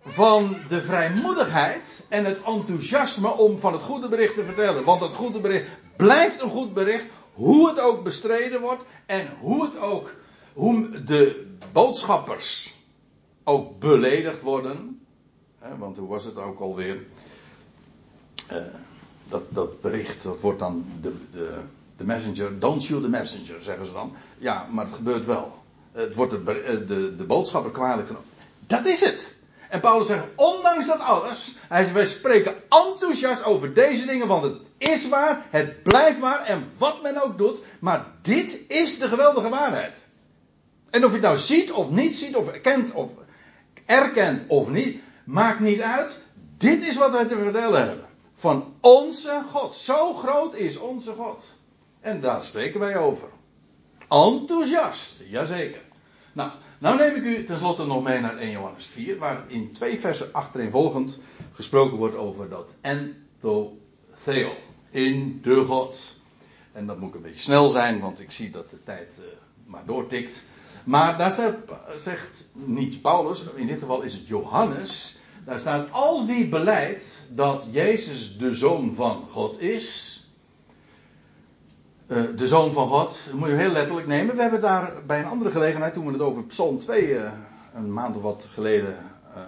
van 0.05 0.57
de 0.69 0.83
vrijmoedigheid 0.83 2.01
en 2.09 2.25
het 2.25 2.43
enthousiasme 2.43 3.29
om 3.29 3.59
van 3.59 3.73
het 3.73 3.83
goede 3.83 4.09
bericht 4.09 4.35
te 4.35 4.45
vertellen. 4.45 4.85
Want 4.85 5.01
het 5.01 5.13
goede 5.13 5.41
bericht 5.41 5.69
blijft 5.97 6.41
een 6.41 6.51
goed 6.51 6.75
bericht, 6.75 7.05
hoe 7.33 7.69
het 7.69 7.81
ook 7.81 8.05
bestreden 8.05 8.61
wordt 8.61 8.85
en 9.07 9.29
hoe 9.41 9.65
het 9.65 9.79
ook, 9.79 10.11
hoe 10.53 11.03
de 11.05 11.47
boodschappers 11.73 12.75
ook 13.49 13.79
beledigd 13.79 14.43
worden. 14.43 15.01
want 15.79 15.97
hoe 15.97 16.09
was 16.09 16.25
het 16.25 16.37
ook 16.37 16.61
alweer? 16.61 17.07
Uh, 18.53 18.57
dat, 19.29 19.43
dat 19.49 19.81
bericht, 19.81 20.23
dat 20.23 20.41
wordt 20.41 20.59
dan 20.59 20.85
de, 21.01 21.13
de, 21.33 21.59
de 21.97 22.05
messenger, 22.05 22.59
don't 22.59 22.83
shoot 22.83 23.03
the 23.03 23.09
messenger, 23.09 23.63
zeggen 23.63 23.87
ze 23.87 23.93
dan. 23.93 24.13
Ja, 24.39 24.67
maar 24.71 24.85
het 24.85 24.95
gebeurt 24.95 25.25
wel. 25.25 25.53
Het 25.93 26.15
wordt 26.15 26.33
de, 26.33 26.85
de, 26.87 27.17
de 27.17 27.25
boodschapper 27.25 27.71
kwalijk 27.71 28.07
genomen. 28.07 28.29
Dat 28.67 28.87
is 28.87 29.01
het. 29.01 29.35
En 29.69 29.81
Paulus 29.81 30.07
zegt, 30.07 30.25
ondanks 30.35 30.87
dat 30.87 30.99
alles, 30.99 31.57
hij 31.69 31.93
wij 31.93 32.07
spreken 32.07 32.55
enthousiast 32.69 33.45
over 33.45 33.75
deze 33.75 34.07
dingen, 34.07 34.27
want 34.27 34.43
het 34.43 34.57
is 34.79 35.09
waar, 35.09 35.47
het 35.51 35.83
blijft 35.83 36.19
waar, 36.19 36.41
en 36.41 36.71
wat 36.79 37.03
men 37.03 37.23
ook 37.23 37.39
doet, 37.39 37.59
maar 37.79 38.07
dit 38.23 38.59
is 38.69 38.99
de 38.99 39.09
geweldige 39.09 39.49
waarheid. 39.49 40.05
En 40.91 41.05
of 41.05 41.09
je 41.09 41.17
het 41.17 41.25
nou 41.25 41.37
ziet 41.37 41.73
of 41.73 41.91
niet 41.91 42.17
ziet, 42.17 42.37
of 42.37 42.49
erkent 42.49 42.93
of 42.93 43.11
erkent 43.87 44.43
of 44.49 44.69
niet, 44.69 45.01
maakt 45.25 45.61
niet 45.61 45.81
uit. 45.81 46.21
Dit 46.57 46.85
is 46.85 46.97
wat 46.97 47.13
wij 47.13 47.25
te 47.25 47.37
vertellen 47.37 47.87
hebben. 47.87 48.07
Van 48.35 48.75
onze 48.81 49.43
God. 49.51 49.75
Zo 49.75 50.15
groot 50.15 50.55
is 50.55 50.79
onze 50.79 51.13
God. 51.13 51.55
En 52.01 52.21
daar 52.21 52.45
spreken 52.45 52.81
wij 52.81 52.97
over. 52.97 53.29
Enthousiast, 54.09 55.23
jazeker. 55.29 55.83
Nou, 56.33 56.51
nou 56.79 56.97
neem 56.99 57.15
ik 57.15 57.23
u 57.23 57.45
tenslotte 57.45 57.87
nog 57.87 58.03
mee 58.03 58.21
naar 58.21 58.37
1 58.37 58.51
Johannes 58.51 58.87
4, 58.87 59.19
waar 59.19 59.45
in 59.47 59.73
twee 59.73 59.99
versen 59.99 60.33
achtereenvolgend 60.33 61.19
gesproken 61.53 61.97
wordt 61.97 62.17
over 62.17 62.49
dat 62.49 62.69
entotheo, 62.81 64.53
in 64.91 65.41
de 65.43 65.65
God. 65.65 66.15
En 66.73 66.87
dat 66.87 66.99
moet 66.99 67.15
een 67.15 67.23
beetje 67.23 67.41
snel 67.41 67.69
zijn, 67.69 68.01
want 68.01 68.21
ik 68.21 68.31
zie 68.31 68.51
dat 68.51 68.71
de 68.71 68.83
tijd 68.83 69.17
uh, 69.21 69.27
maar 69.65 69.85
doortikt. 69.87 70.43
Maar 70.87 71.19
daar 71.19 71.33
staat, 71.33 71.57
zegt 71.97 72.47
niet 72.53 73.03
Paulus, 73.03 73.45
in 73.55 73.67
dit 73.67 73.79
geval 73.79 74.03
is 74.03 74.13
het 74.13 74.27
Johannes. 74.27 75.19
Daar 75.45 75.61
staat 75.61 75.91
al 75.91 76.27
wie 76.27 76.49
beleidt 76.49 77.05
dat 77.29 77.67
Jezus 77.71 78.39
de 78.39 78.55
zoon 78.55 78.95
van 78.95 79.25
God 79.31 79.61
is. 79.61 80.21
Uh, 82.07 82.23
de 82.37 82.47
zoon 82.47 82.73
van 82.73 82.89
God, 82.89 83.21
dat 83.25 83.35
moet 83.39 83.49
je 83.49 83.55
heel 83.55 83.71
letterlijk 83.71 84.07
nemen. 84.07 84.37
We 84.37 84.43
hebben 84.43 84.61
daar 84.61 84.93
bij 85.07 85.19
een 85.19 85.27
andere 85.27 85.51
gelegenheid, 85.51 85.95
toen 85.95 86.07
we 86.07 86.13
het 86.13 86.21
over 86.21 86.43
Psalm 86.43 86.79
2 86.79 87.07
uh, 87.07 87.25
eh, 87.25 87.33
een 87.75 87.93
maand 87.93 88.17
of 88.17 88.23
wat 88.23 88.49
geleden 88.53 88.97
uh, 89.37 89.43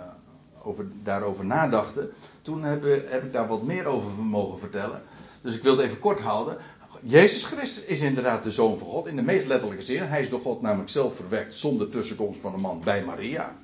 over, 0.62 0.86
daarover 1.02 1.44
nadachten. 1.44 2.10
Toen 2.42 2.62
heb, 2.62 2.82
heb, 3.08 3.24
ik 3.24 3.32
daar 3.32 3.48
wat 3.48 3.62
meer 3.62 3.86
over 3.86 4.10
mogen 4.10 4.58
vertellen. 4.58 5.02
Dus 5.40 5.54
ik 5.54 5.62
wil 5.62 5.76
het 5.76 5.86
even 5.86 5.98
kort 5.98 6.20
houden. 6.20 6.56
Jezus 7.02 7.44
Christus 7.44 7.84
is 7.84 8.00
inderdaad 8.00 8.42
de 8.42 8.50
zoon 8.50 8.78
van 8.78 8.88
God 8.88 9.06
in 9.06 9.16
de 9.16 9.22
meest 9.22 9.46
letterlijke 9.46 9.84
zin. 9.84 10.02
Hij 10.02 10.22
is 10.22 10.28
door 10.28 10.40
God 10.40 10.60
namelijk 10.60 10.90
zelf 10.90 11.16
verwekt 11.16 11.54
zonder 11.54 11.90
tussenkomst 11.90 12.40
van 12.40 12.54
een 12.54 12.60
man 12.60 12.80
bij 12.84 13.04
Maria. 13.04 13.56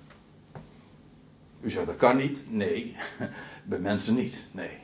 U 1.61 1.71
zegt 1.71 1.87
dat 1.87 1.97
kan 1.97 2.17
niet. 2.17 2.43
Nee, 2.49 2.97
bij 3.65 3.79
mensen 3.79 4.15
niet. 4.15 4.45
Nee. 4.51 4.83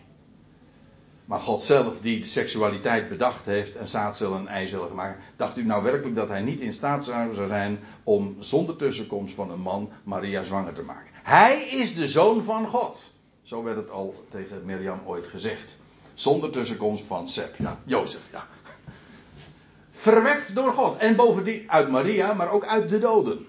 Maar 1.25 1.39
God 1.39 1.63
zelf, 1.63 2.01
die 2.01 2.21
de 2.21 2.27
seksualiteit 2.27 3.09
bedacht 3.09 3.45
heeft 3.45 3.77
en 3.77 3.89
zaadcellen 3.89 4.39
en 4.39 4.47
eicellen 4.47 4.89
gemaakt, 4.89 5.23
dacht 5.37 5.57
u 5.57 5.65
nou 5.65 5.83
werkelijk 5.83 6.17
dat 6.17 6.29
hij 6.29 6.41
niet 6.41 6.61
in 6.61 6.73
staat 6.73 7.05
zou 7.05 7.47
zijn 7.47 7.79
om 8.05 8.37
zonder 8.39 8.77
tussenkomst 8.77 9.35
van 9.35 9.51
een 9.51 9.61
man 9.61 9.91
Maria 10.05 10.43
zwanger 10.43 10.73
te 10.73 10.83
maken? 10.83 11.11
Hij 11.13 11.63
is 11.63 11.95
de 11.95 12.09
zoon 12.09 12.43
van 12.43 12.69
God. 12.69 13.11
Zo 13.43 13.63
werd 13.63 13.77
het 13.77 13.91
al 13.91 14.25
tegen 14.29 14.65
Mirjam 14.65 15.01
ooit 15.05 15.27
gezegd. 15.27 15.77
Zonder 16.21 16.51
tussenkomst 16.51 17.05
van 17.05 17.29
Seb, 17.29 17.57
ja, 17.59 17.79
Jozef, 17.85 18.29
ja. 18.33 18.47
Verwekt 19.93 20.55
door 20.55 20.73
God. 20.73 20.99
En 20.99 21.17
bovendien 21.17 21.71
uit 21.71 21.89
Maria, 21.91 22.33
maar 22.33 22.51
ook 22.51 22.65
uit 22.65 22.89
de 22.89 22.99
doden. 22.99 23.47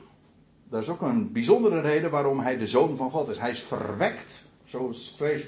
Dat 0.69 0.81
is 0.81 0.89
ook 0.89 1.01
een 1.01 1.31
bijzondere 1.31 1.81
reden 1.81 2.11
waarom 2.11 2.39
hij 2.39 2.57
de 2.57 2.67
zoon 2.67 2.95
van 2.95 3.11
God 3.11 3.29
is. 3.29 3.37
Hij 3.37 3.49
is 3.49 3.61
verwekt, 3.61 4.43
zo 4.65 4.91
schrijft, 4.91 5.47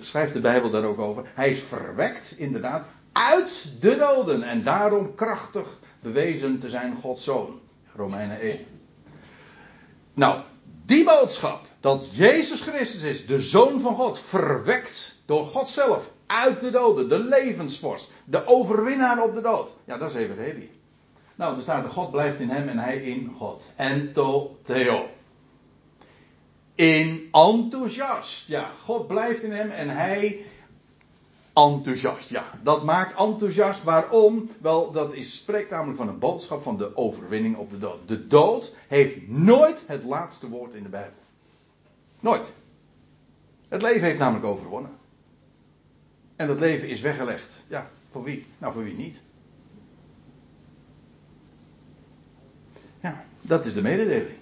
schrijft 0.00 0.32
de 0.32 0.40
Bijbel 0.40 0.70
daar 0.70 0.84
ook 0.84 0.98
over. 0.98 1.24
Hij 1.34 1.50
is 1.50 1.60
verwekt, 1.60 2.34
inderdaad, 2.36 2.84
uit 3.12 3.72
de 3.80 3.96
doden. 3.96 4.42
En 4.42 4.64
daarom 4.64 5.14
krachtig 5.14 5.78
bewezen 6.00 6.58
te 6.58 6.68
zijn 6.68 6.96
Gods 7.00 7.24
zoon. 7.24 7.60
Romeinen 7.94 8.40
1. 8.40 8.58
Nou, 10.14 10.40
die 10.84 11.04
boodschap 11.04 11.66
dat 11.80 12.16
Jezus 12.16 12.60
Christus 12.60 13.02
is, 13.02 13.26
de 13.26 13.40
zoon 13.40 13.80
van 13.80 13.94
God, 13.94 14.18
verwekt 14.18 15.11
door 15.24 15.44
God 15.44 15.68
zelf 15.68 16.10
uit 16.26 16.60
de 16.60 16.70
doden, 16.70 17.08
de 17.08 17.18
levensvorst, 17.18 18.10
de 18.24 18.46
overwinnaar 18.46 19.22
op 19.22 19.34
de 19.34 19.40
dood. 19.40 19.74
Ja, 19.84 19.98
dat 19.98 20.10
is 20.10 20.16
evangelie. 20.16 20.70
Nou, 21.34 21.56
er 21.56 21.62
staat: 21.62 21.92
God 21.92 22.10
blijft 22.10 22.40
in 22.40 22.48
hem 22.48 22.68
en 22.68 22.78
hij 22.78 22.96
in 22.96 23.34
God. 23.36 23.70
Ento 23.76 24.56
theo. 24.62 25.06
In 26.74 27.28
enthousiast. 27.32 28.48
Ja, 28.48 28.70
God 28.84 29.06
blijft 29.06 29.42
in 29.42 29.52
hem 29.52 29.70
en 29.70 29.88
hij 29.88 30.44
enthousiast. 31.52 32.28
Ja, 32.28 32.44
dat 32.62 32.84
maakt 32.84 33.18
enthousiast. 33.18 33.82
Waarom? 33.82 34.50
Wel, 34.60 34.90
dat 34.90 35.14
is, 35.14 35.34
spreekt 35.34 35.70
namelijk 35.70 35.98
van 35.98 36.08
een 36.08 36.18
boodschap 36.18 36.62
van 36.62 36.76
de 36.76 36.96
overwinning 36.96 37.56
op 37.56 37.70
de 37.70 37.78
dood. 37.78 38.08
De 38.08 38.26
dood 38.26 38.74
heeft 38.88 39.28
nooit 39.28 39.84
het 39.86 40.04
laatste 40.04 40.48
woord 40.48 40.74
in 40.74 40.82
de 40.82 40.88
Bijbel. 40.88 41.20
Nooit. 42.20 42.52
Het 43.68 43.82
leven 43.82 44.02
heeft 44.02 44.18
namelijk 44.18 44.46
overwonnen. 44.46 44.90
En 46.36 46.46
dat 46.46 46.60
leven 46.60 46.88
is 46.88 47.00
weggelegd. 47.00 47.62
Ja, 47.68 47.90
voor 48.10 48.22
wie? 48.22 48.46
Nou, 48.58 48.72
voor 48.72 48.84
wie 48.84 48.94
niet? 48.94 49.20
Ja, 53.00 53.24
dat 53.40 53.64
is 53.64 53.74
de 53.74 53.82
mededeling. 53.82 54.36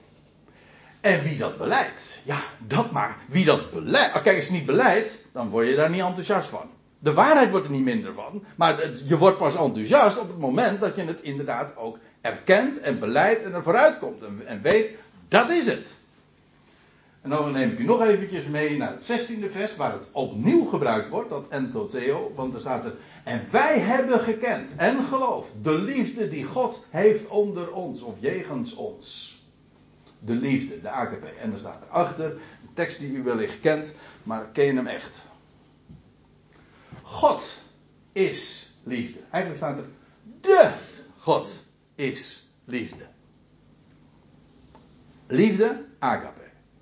En 1.01 1.23
wie 1.23 1.39
dat 1.39 1.59
beleidt, 1.59 2.21
ja, 2.25 2.43
dat 2.67 2.91
maar. 2.91 3.17
Wie 3.29 3.45
dat 3.45 3.71
beleidt. 3.71 4.23
Kijk, 4.23 4.37
als 4.37 4.47
je 4.47 4.53
niet 4.53 4.67
beleidt, 4.67 5.19
dan 5.33 5.49
word 5.49 5.67
je 5.67 5.75
daar 5.75 5.91
niet 5.91 6.01
enthousiast 6.01 6.49
van. 6.49 6.71
De 6.99 7.13
waarheid 7.13 7.51
wordt 7.51 7.67
er 7.67 7.73
niet 7.73 7.85
minder 7.85 8.15
van. 8.15 8.45
Maar 8.57 8.91
je 9.05 9.19
wordt 9.19 9.39
pas 9.39 9.57
enthousiast 9.57 10.19
op 10.19 10.29
het 10.29 10.39
moment 10.39 10.81
dat 10.81 10.97
je 10.97 11.03
het 11.03 11.21
inderdaad 11.21 11.77
ook 11.77 11.99
erkent 12.21 12.79
en 12.79 12.99
beleidt 12.99 13.45
en 13.45 13.55
er 13.55 13.63
vooruit 13.63 13.99
komt. 13.99 14.23
En, 14.23 14.43
en 14.47 14.63
weet, 14.63 14.91
dat 15.29 15.51
is 15.51 15.67
het. 15.67 15.95
En 17.21 17.31
dan 17.31 17.53
neem 17.53 17.71
ik 17.71 17.79
u 17.79 17.85
nog 17.85 18.03
eventjes 18.03 18.47
mee 18.47 18.77
naar 18.77 18.93
het 18.93 19.31
16e 19.31 19.51
vers, 19.51 19.77
waar 19.77 19.93
het 19.93 20.09
opnieuw 20.13 20.65
gebruikt 20.65 21.09
wordt, 21.09 21.31
dat 21.31 21.49
entoteo. 21.49 22.33
Want 22.35 22.55
er 22.55 22.61
staat 22.61 22.85
er, 22.85 22.95
en 23.25 23.47
wij 23.51 23.79
hebben 23.79 24.21
gekend 24.21 24.77
en 24.77 25.05
geloofd 25.05 25.51
de 25.63 25.79
liefde 25.79 26.29
die 26.29 26.45
God 26.45 26.85
heeft 26.91 27.29
onder 27.29 27.73
ons, 27.73 28.03
of 28.03 28.15
jegens 28.19 28.75
ons. 28.75 29.39
De 30.19 30.35
liefde, 30.35 30.81
de 30.81 30.91
AKP. 30.91 31.25
En 31.41 31.53
er 31.53 31.59
staat 31.59 31.83
erachter, 31.91 32.31
een 32.31 32.75
tekst 32.75 32.99
die 32.99 33.13
u 33.13 33.23
wellicht 33.23 33.61
kent, 33.61 33.95
maar 34.23 34.47
ken 34.53 34.65
je 34.65 34.73
hem 34.73 34.87
echt? 34.87 35.29
God 37.03 37.59
is 38.13 38.73
liefde. 38.83 39.19
Eigenlijk 39.31 39.57
staat 39.57 39.79
er, 39.79 39.89
de 40.41 40.73
God 41.17 41.65
is 41.95 42.49
liefde. 42.65 43.05
Liefde, 45.27 45.85
agape. 45.99 46.40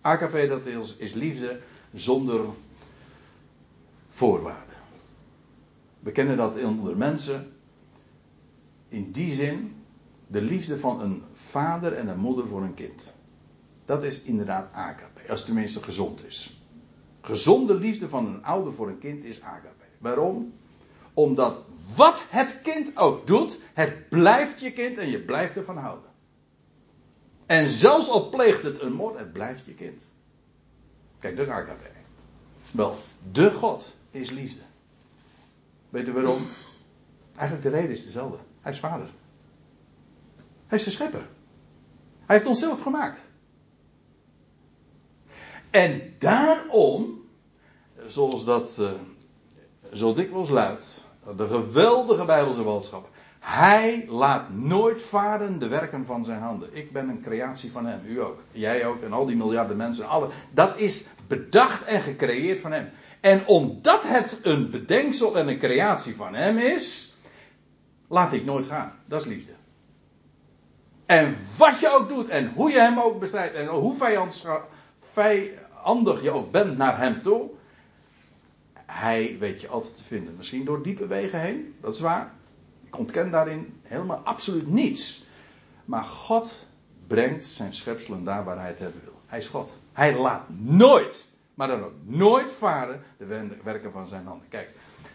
Agape, 0.09 0.47
dat 0.47 0.67
is, 0.67 0.97
is 0.97 1.13
liefde 1.13 1.61
zonder 1.93 2.41
voorwaarden. 4.09 4.77
We 6.01 6.13
kennen 6.13 6.37
dat 6.37 6.65
onder 6.65 6.97
mensen. 6.97 7.53
In 8.89 9.11
die 9.11 9.35
zin, 9.35 9.75
de 10.27 10.43
liefde 10.43 10.79
van 10.79 11.01
een 11.01 11.23
vader 11.33 11.93
en 11.93 12.09
een 12.09 12.19
moeder 12.19 12.47
voor 12.47 12.63
een 12.63 12.75
kind. 12.75 13.13
Dat 13.85 14.05
is 14.05 14.21
inderdaad 14.21 14.73
agape, 14.73 15.21
als 15.29 15.39
het 15.39 15.47
tenminste 15.47 15.83
gezond 15.83 16.27
is. 16.27 16.63
Gezonde 17.21 17.75
liefde 17.75 18.09
van 18.09 18.27
een 18.27 18.45
ouder 18.45 18.73
voor 18.73 18.89
een 18.89 18.99
kind 18.99 19.25
is 19.25 19.43
agape. 19.43 19.85
Waarom? 19.99 20.53
Omdat 21.15 21.65
wat 21.97 22.25
het 22.29 22.63
kind 22.63 22.97
ook 22.97 23.27
doet, 23.27 23.59
het 23.75 24.09
blijft 24.09 24.61
je 24.61 24.73
kind 24.73 24.99
en 24.99 25.09
je 25.09 25.21
blijft 25.21 25.57
ervan 25.57 25.77
houden. 25.77 26.08
En 27.49 27.69
zelfs 27.69 28.09
al 28.09 28.29
pleegt 28.29 28.63
het 28.63 28.81
een 28.81 28.93
moord, 28.93 29.19
het 29.19 29.33
blijft 29.33 29.65
je 29.65 29.75
kind. 29.75 30.03
Kijk, 31.19 31.37
dat 31.37 31.47
is 31.47 31.53
agape. 31.53 31.89
Wel, 32.71 32.97
de 33.33 33.51
God 33.51 33.95
is 34.11 34.31
liefde. 34.31 34.61
Weet 35.89 36.09
u 36.09 36.13
waarom? 36.13 36.39
Eigenlijk 37.35 37.63
de 37.63 37.77
reden 37.81 37.91
is 37.91 38.05
dezelfde. 38.05 38.39
Hij 38.61 38.73
is 38.73 38.79
vader. 38.79 39.09
Hij 40.67 40.79
is 40.79 40.85
de 40.85 40.91
schepper. 40.91 41.27
Hij 42.27 42.37
heeft 42.37 42.47
ons 42.49 42.59
zelf 42.59 42.81
gemaakt. 42.81 43.21
En 45.71 46.15
daarom, 46.19 47.23
zoals 48.07 48.45
dat 48.45 48.77
uh, 48.81 48.91
zo 49.93 50.15
dikwijls 50.15 50.49
luidt, 50.49 51.05
de 51.37 51.47
geweldige 51.47 52.25
Bijbelse 52.25 52.63
boodschap. 52.63 53.11
Hij 53.41 54.05
laat 54.09 54.51
nooit 54.51 55.03
varen 55.03 55.59
de 55.59 55.69
werken 55.69 56.07
van 56.07 56.25
zijn 56.25 56.41
handen. 56.41 56.69
Ik 56.73 56.93
ben 56.93 57.09
een 57.09 57.23
creatie 57.23 57.73
van 57.73 57.87
hem, 57.87 58.01
u 58.07 58.21
ook. 58.21 58.39
Jij 58.53 58.87
ook 58.87 59.03
en 59.03 59.13
al 59.13 59.27
die 59.27 59.37
miljarden 59.37 59.77
mensen. 59.77 60.07
Dat 60.51 60.79
is 60.79 61.05
bedacht 61.27 61.85
en 61.85 62.03
gecreëerd 62.03 62.61
van 62.61 62.73
hem. 62.73 62.91
En 63.21 63.47
omdat 63.47 64.03
het 64.03 64.39
een 64.43 64.71
bedenksel 64.71 65.39
en 65.39 65.49
een 65.49 65.59
creatie 65.59 66.17
van 66.17 66.35
hem 66.35 66.59
is, 66.59 67.17
laat 68.09 68.33
ik 68.33 68.45
nooit 68.45 68.67
gaan. 68.67 68.93
Dat 69.07 69.21
is 69.21 69.27
liefde. 69.27 69.53
En 71.07 71.37
wat 71.57 71.81
je 71.81 71.89
ook 71.89 72.09
doet 72.09 72.29
en 72.29 72.53
hoe 72.55 72.71
je 72.71 72.81
hem 72.81 72.99
ook 72.99 73.21
bestrijdt 73.21 73.55
en 73.55 73.67
hoe 73.67 73.97
vijandig 75.01 76.23
je 76.23 76.31
ook 76.31 76.51
bent 76.51 76.77
naar 76.77 76.99
hem 76.99 77.23
toe, 77.23 77.51
hij 78.87 79.37
weet 79.39 79.61
je 79.61 79.69
altijd 79.69 79.97
te 79.97 80.03
vinden. 80.03 80.37
Misschien 80.37 80.65
door 80.65 80.83
diepe 80.83 81.07
wegen 81.07 81.41
heen, 81.41 81.75
dat 81.81 81.95
is 81.95 82.01
waar. 82.01 82.37
Ik 82.89 82.99
ontken 82.99 83.31
daarin 83.31 83.81
helemaal 83.83 84.17
absoluut 84.17 84.67
niets. 84.67 85.25
Maar 85.85 86.05
God 86.05 86.67
brengt 87.07 87.45
zijn 87.45 87.73
schepselen 87.73 88.25
daar 88.25 88.45
waar 88.45 88.59
hij 88.59 88.69
het 88.69 88.79
hebben 88.79 89.01
wil. 89.05 89.21
Hij 89.27 89.39
is 89.39 89.49
God. 89.49 89.73
Hij 89.93 90.19
laat 90.19 90.45
nooit, 90.59 91.29
maar 91.55 91.69
dan 91.69 91.83
ook 91.83 91.93
nooit 92.05 92.53
varen 92.53 93.03
de 93.19 93.49
werken 93.63 93.93
van 93.93 94.09
zijn 94.09 94.27
handen. 94.27 94.49
Kijk, 94.49 94.71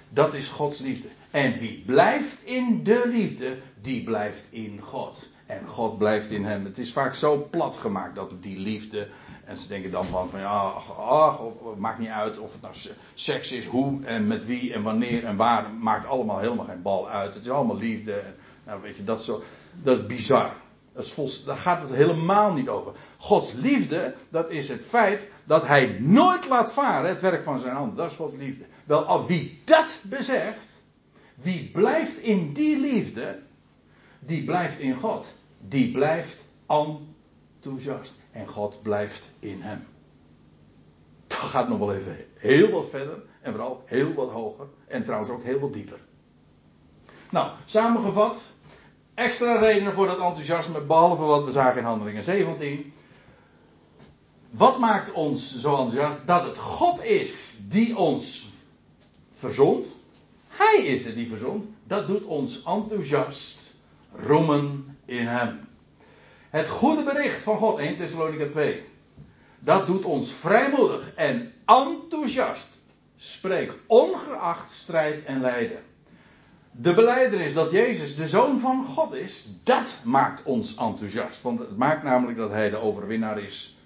dat 0.09 0.33
is 0.33 0.47
Gods 0.47 0.79
liefde. 0.79 1.07
En 1.31 1.59
wie 1.59 1.83
blijft 1.85 2.43
in 2.43 2.83
de 2.83 3.03
liefde, 3.05 3.57
die 3.81 4.03
blijft 4.03 4.43
in 4.49 4.79
God. 4.81 5.29
En 5.45 5.67
God 5.67 5.97
blijft 5.97 6.31
in 6.31 6.45
hem. 6.45 6.65
Het 6.65 6.77
is 6.77 6.93
vaak 6.93 7.15
zo 7.15 7.47
plat 7.49 7.77
gemaakt 7.77 8.15
dat 8.15 8.33
die 8.39 8.59
liefde. 8.59 9.07
En 9.45 9.57
ze 9.57 9.67
denken 9.67 9.91
dan 9.91 10.05
van, 10.05 10.29
van 10.29 10.39
ja, 10.39 10.73
ach, 10.97 11.41
maakt 11.77 11.99
niet 11.99 12.09
uit 12.09 12.37
of 12.37 12.51
het 12.51 12.61
nou 12.61 12.73
seks 13.13 13.51
is, 13.51 13.65
hoe 13.65 14.05
en 14.05 14.27
met 14.27 14.45
wie 14.45 14.73
en 14.73 14.83
wanneer 14.83 15.25
en 15.25 15.35
waar. 15.35 15.69
Maakt 15.73 16.07
allemaal 16.07 16.39
helemaal 16.39 16.65
geen 16.65 16.81
bal 16.81 17.09
uit. 17.09 17.33
Het 17.33 17.43
is 17.43 17.49
allemaal 17.49 17.77
liefde. 17.77 18.21
Nou 18.65 18.81
weet 18.81 18.95
je, 18.95 19.03
dat 19.03 19.19
is, 19.19 19.25
zo, 19.25 19.43
dat 19.81 19.97
is 19.97 20.05
bizar. 20.05 20.53
Dat 20.93 21.13
is 21.17 21.43
daar 21.43 21.57
gaat 21.57 21.81
het 21.81 21.93
helemaal 21.93 22.53
niet 22.53 22.69
over. 22.69 22.91
Gods 23.17 23.53
liefde, 23.53 24.15
dat 24.29 24.49
is 24.49 24.69
het 24.69 24.83
feit 24.83 25.31
dat 25.43 25.67
hij 25.67 25.97
nooit 25.99 26.47
laat 26.47 26.73
varen 26.73 27.09
het 27.09 27.21
werk 27.21 27.43
van 27.43 27.59
zijn 27.59 27.75
hand. 27.75 27.97
Dat 27.97 28.11
is 28.11 28.15
Gods 28.15 28.35
liefde. 28.35 28.63
Wel, 28.83 29.25
wie 29.25 29.61
dat 29.63 30.01
beseft, 30.03 30.81
wie 31.35 31.69
blijft 31.71 32.17
in 32.17 32.53
die 32.53 32.79
liefde, 32.79 33.39
die 34.25 34.43
blijft 34.43 34.79
in 34.79 34.95
God. 34.95 35.33
Die 35.59 35.91
blijft 35.91 36.45
enthousiast. 36.67 38.15
En 38.31 38.47
God 38.47 38.81
blijft 38.81 39.31
in 39.39 39.61
hem. 39.61 39.85
Dat 41.27 41.37
gaat 41.37 41.69
nog 41.69 41.77
wel 41.79 41.93
even 41.93 42.17
heel 42.37 42.69
wat 42.69 42.89
verder. 42.89 43.21
En 43.41 43.51
vooral 43.51 43.83
heel 43.85 44.13
wat 44.13 44.29
hoger. 44.29 44.67
En 44.87 45.03
trouwens 45.03 45.31
ook 45.31 45.43
heel 45.43 45.59
wat 45.59 45.73
dieper. 45.73 45.99
Nou, 47.29 47.51
samengevat. 47.65 48.41
Extra 49.13 49.55
redenen 49.59 49.93
voor 49.93 50.07
dat 50.07 50.19
enthousiasme. 50.19 50.81
Behalve 50.81 51.23
wat 51.23 51.43
we 51.43 51.51
zagen 51.51 51.79
in 51.79 51.85
Handelingen 51.85 52.23
17. 52.23 52.93
Wat 54.49 54.79
maakt 54.79 55.11
ons 55.11 55.59
zo 55.59 55.69
enthousiast? 55.77 56.27
Dat 56.27 56.43
het 56.43 56.57
God 56.57 57.03
is 57.03 57.57
die 57.69 57.97
ons 57.97 58.51
verzond. 59.33 59.85
Hij 60.47 60.85
is 60.85 61.05
het 61.05 61.15
die 61.15 61.29
verzond. 61.29 61.65
Dat 61.83 62.07
doet 62.07 62.23
ons 62.23 62.63
enthousiast 62.63 63.62
roemen 64.15 64.97
in 65.05 65.27
hem. 65.27 65.59
Het 66.49 66.67
goede 66.67 67.03
bericht 67.03 67.41
van 67.41 67.57
God, 67.57 67.77
1 67.77 67.97
Thessalonica 67.97 68.47
2. 68.47 68.83
Dat 69.59 69.87
doet 69.87 70.05
ons 70.05 70.31
vrijmoedig 70.31 71.13
en 71.15 71.53
enthousiast. 71.65 72.81
Spreek 73.15 73.73
ongeacht 73.87 74.71
strijd 74.71 75.25
en 75.25 75.41
lijden. 75.41 75.79
De 76.71 76.93
beleider 76.93 77.41
is 77.41 77.53
dat 77.53 77.71
Jezus 77.71 78.15
de 78.15 78.27
Zoon 78.27 78.59
van 78.59 78.85
God 78.85 79.13
is. 79.13 79.47
Dat 79.63 79.99
maakt 80.03 80.43
ons 80.43 80.75
enthousiast. 80.75 81.41
Want 81.41 81.59
het 81.59 81.77
maakt 81.77 82.03
namelijk 82.03 82.37
dat 82.37 82.49
Hij 82.49 82.69
de 82.69 82.77
overwinnaar 82.77 83.39
is 83.39 83.77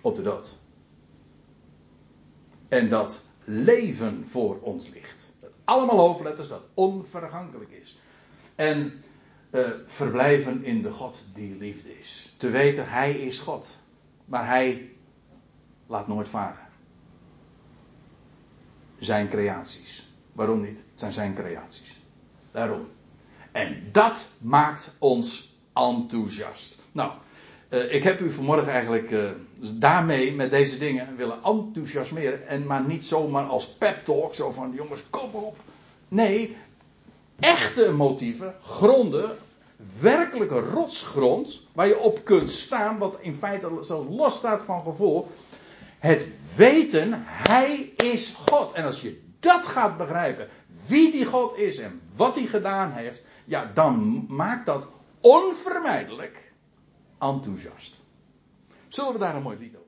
op 0.00 0.16
de 0.16 0.22
dood. 0.22 0.56
En 2.68 2.88
dat 2.88 3.22
leven 3.44 4.24
voor 4.28 4.58
ons 4.60 4.88
ligt. 4.88 5.32
Dat 5.40 5.50
allemaal 5.64 5.98
hoofdletters 5.98 6.48
dat 6.48 6.62
onvergankelijk 6.74 7.70
is. 7.70 7.98
En 8.54 9.02
uh, 9.52 9.68
verblijven 9.86 10.64
in 10.64 10.82
de 10.82 10.90
God 10.90 11.24
die 11.34 11.56
liefde 11.56 11.98
is. 12.00 12.34
Te 12.36 12.50
weten, 12.50 12.88
Hij 12.88 13.12
is 13.12 13.38
God. 13.38 13.68
Maar 14.24 14.46
Hij 14.46 14.90
laat 15.86 16.08
nooit 16.08 16.28
varen. 16.28 16.66
Zijn 18.98 19.28
creaties. 19.28 20.06
Waarom 20.32 20.60
niet? 20.60 20.76
Het 20.76 21.00
zijn 21.00 21.12
zijn 21.12 21.34
creaties. 21.34 22.00
Daarom. 22.50 22.88
En 23.52 23.88
dat 23.92 24.28
maakt 24.38 24.94
ons 24.98 25.56
enthousiast. 25.72 26.78
Nou, 26.92 27.12
Uh, 27.72 27.92
ik 27.92 28.02
heb 28.02 28.20
u 28.20 28.30
vanmorgen 28.30 28.72
eigenlijk 28.72 29.10
uh, 29.10 29.30
daarmee, 29.74 30.32
met 30.32 30.50
deze 30.50 30.78
dingen, 30.78 31.16
willen 31.16 31.38
enthousiasmeren. 31.44 32.48
En 32.48 32.66
maar 32.66 32.84
niet 32.84 33.04
zomaar 33.04 33.44
als 33.44 33.68
pep 33.68 34.04
talk, 34.04 34.34
zo 34.34 34.50
van 34.50 34.72
jongens, 34.74 35.02
kom 35.10 35.30
op. 35.32 35.56
Nee, 36.08 36.56
echte 37.42 37.92
motieven, 37.92 38.54
gronden, 38.62 39.38
werkelijke 40.00 40.60
rotsgrond, 40.60 41.60
waar 41.72 41.86
je 41.86 41.98
op 41.98 42.24
kunt 42.24 42.50
staan, 42.50 42.98
wat 42.98 43.16
in 43.20 43.36
feite 43.36 43.78
zelfs 43.80 44.06
los 44.10 44.34
staat 44.34 44.62
van 44.62 44.82
gevoel. 44.82 45.28
Het 45.98 46.26
weten, 46.56 47.10
Hij 47.26 47.92
is 47.96 48.34
God. 48.48 48.72
En 48.72 48.84
als 48.84 49.00
je 49.00 49.20
dat 49.40 49.66
gaat 49.66 49.96
begrijpen, 49.96 50.48
wie 50.86 51.10
die 51.10 51.24
God 51.24 51.56
is 51.56 51.78
en 51.78 52.00
wat 52.16 52.34
hij 52.34 52.46
gedaan 52.46 52.92
heeft, 52.92 53.24
ja, 53.44 53.70
dan 53.74 54.24
maakt 54.28 54.66
dat 54.66 54.86
onvermijdelijk 55.20 56.52
enthousiast. 57.18 58.00
Zullen 58.88 59.12
we 59.12 59.18
daar 59.18 59.36
een 59.36 59.42
mooi 59.42 59.58
lied 59.58 59.76
op 59.76 59.81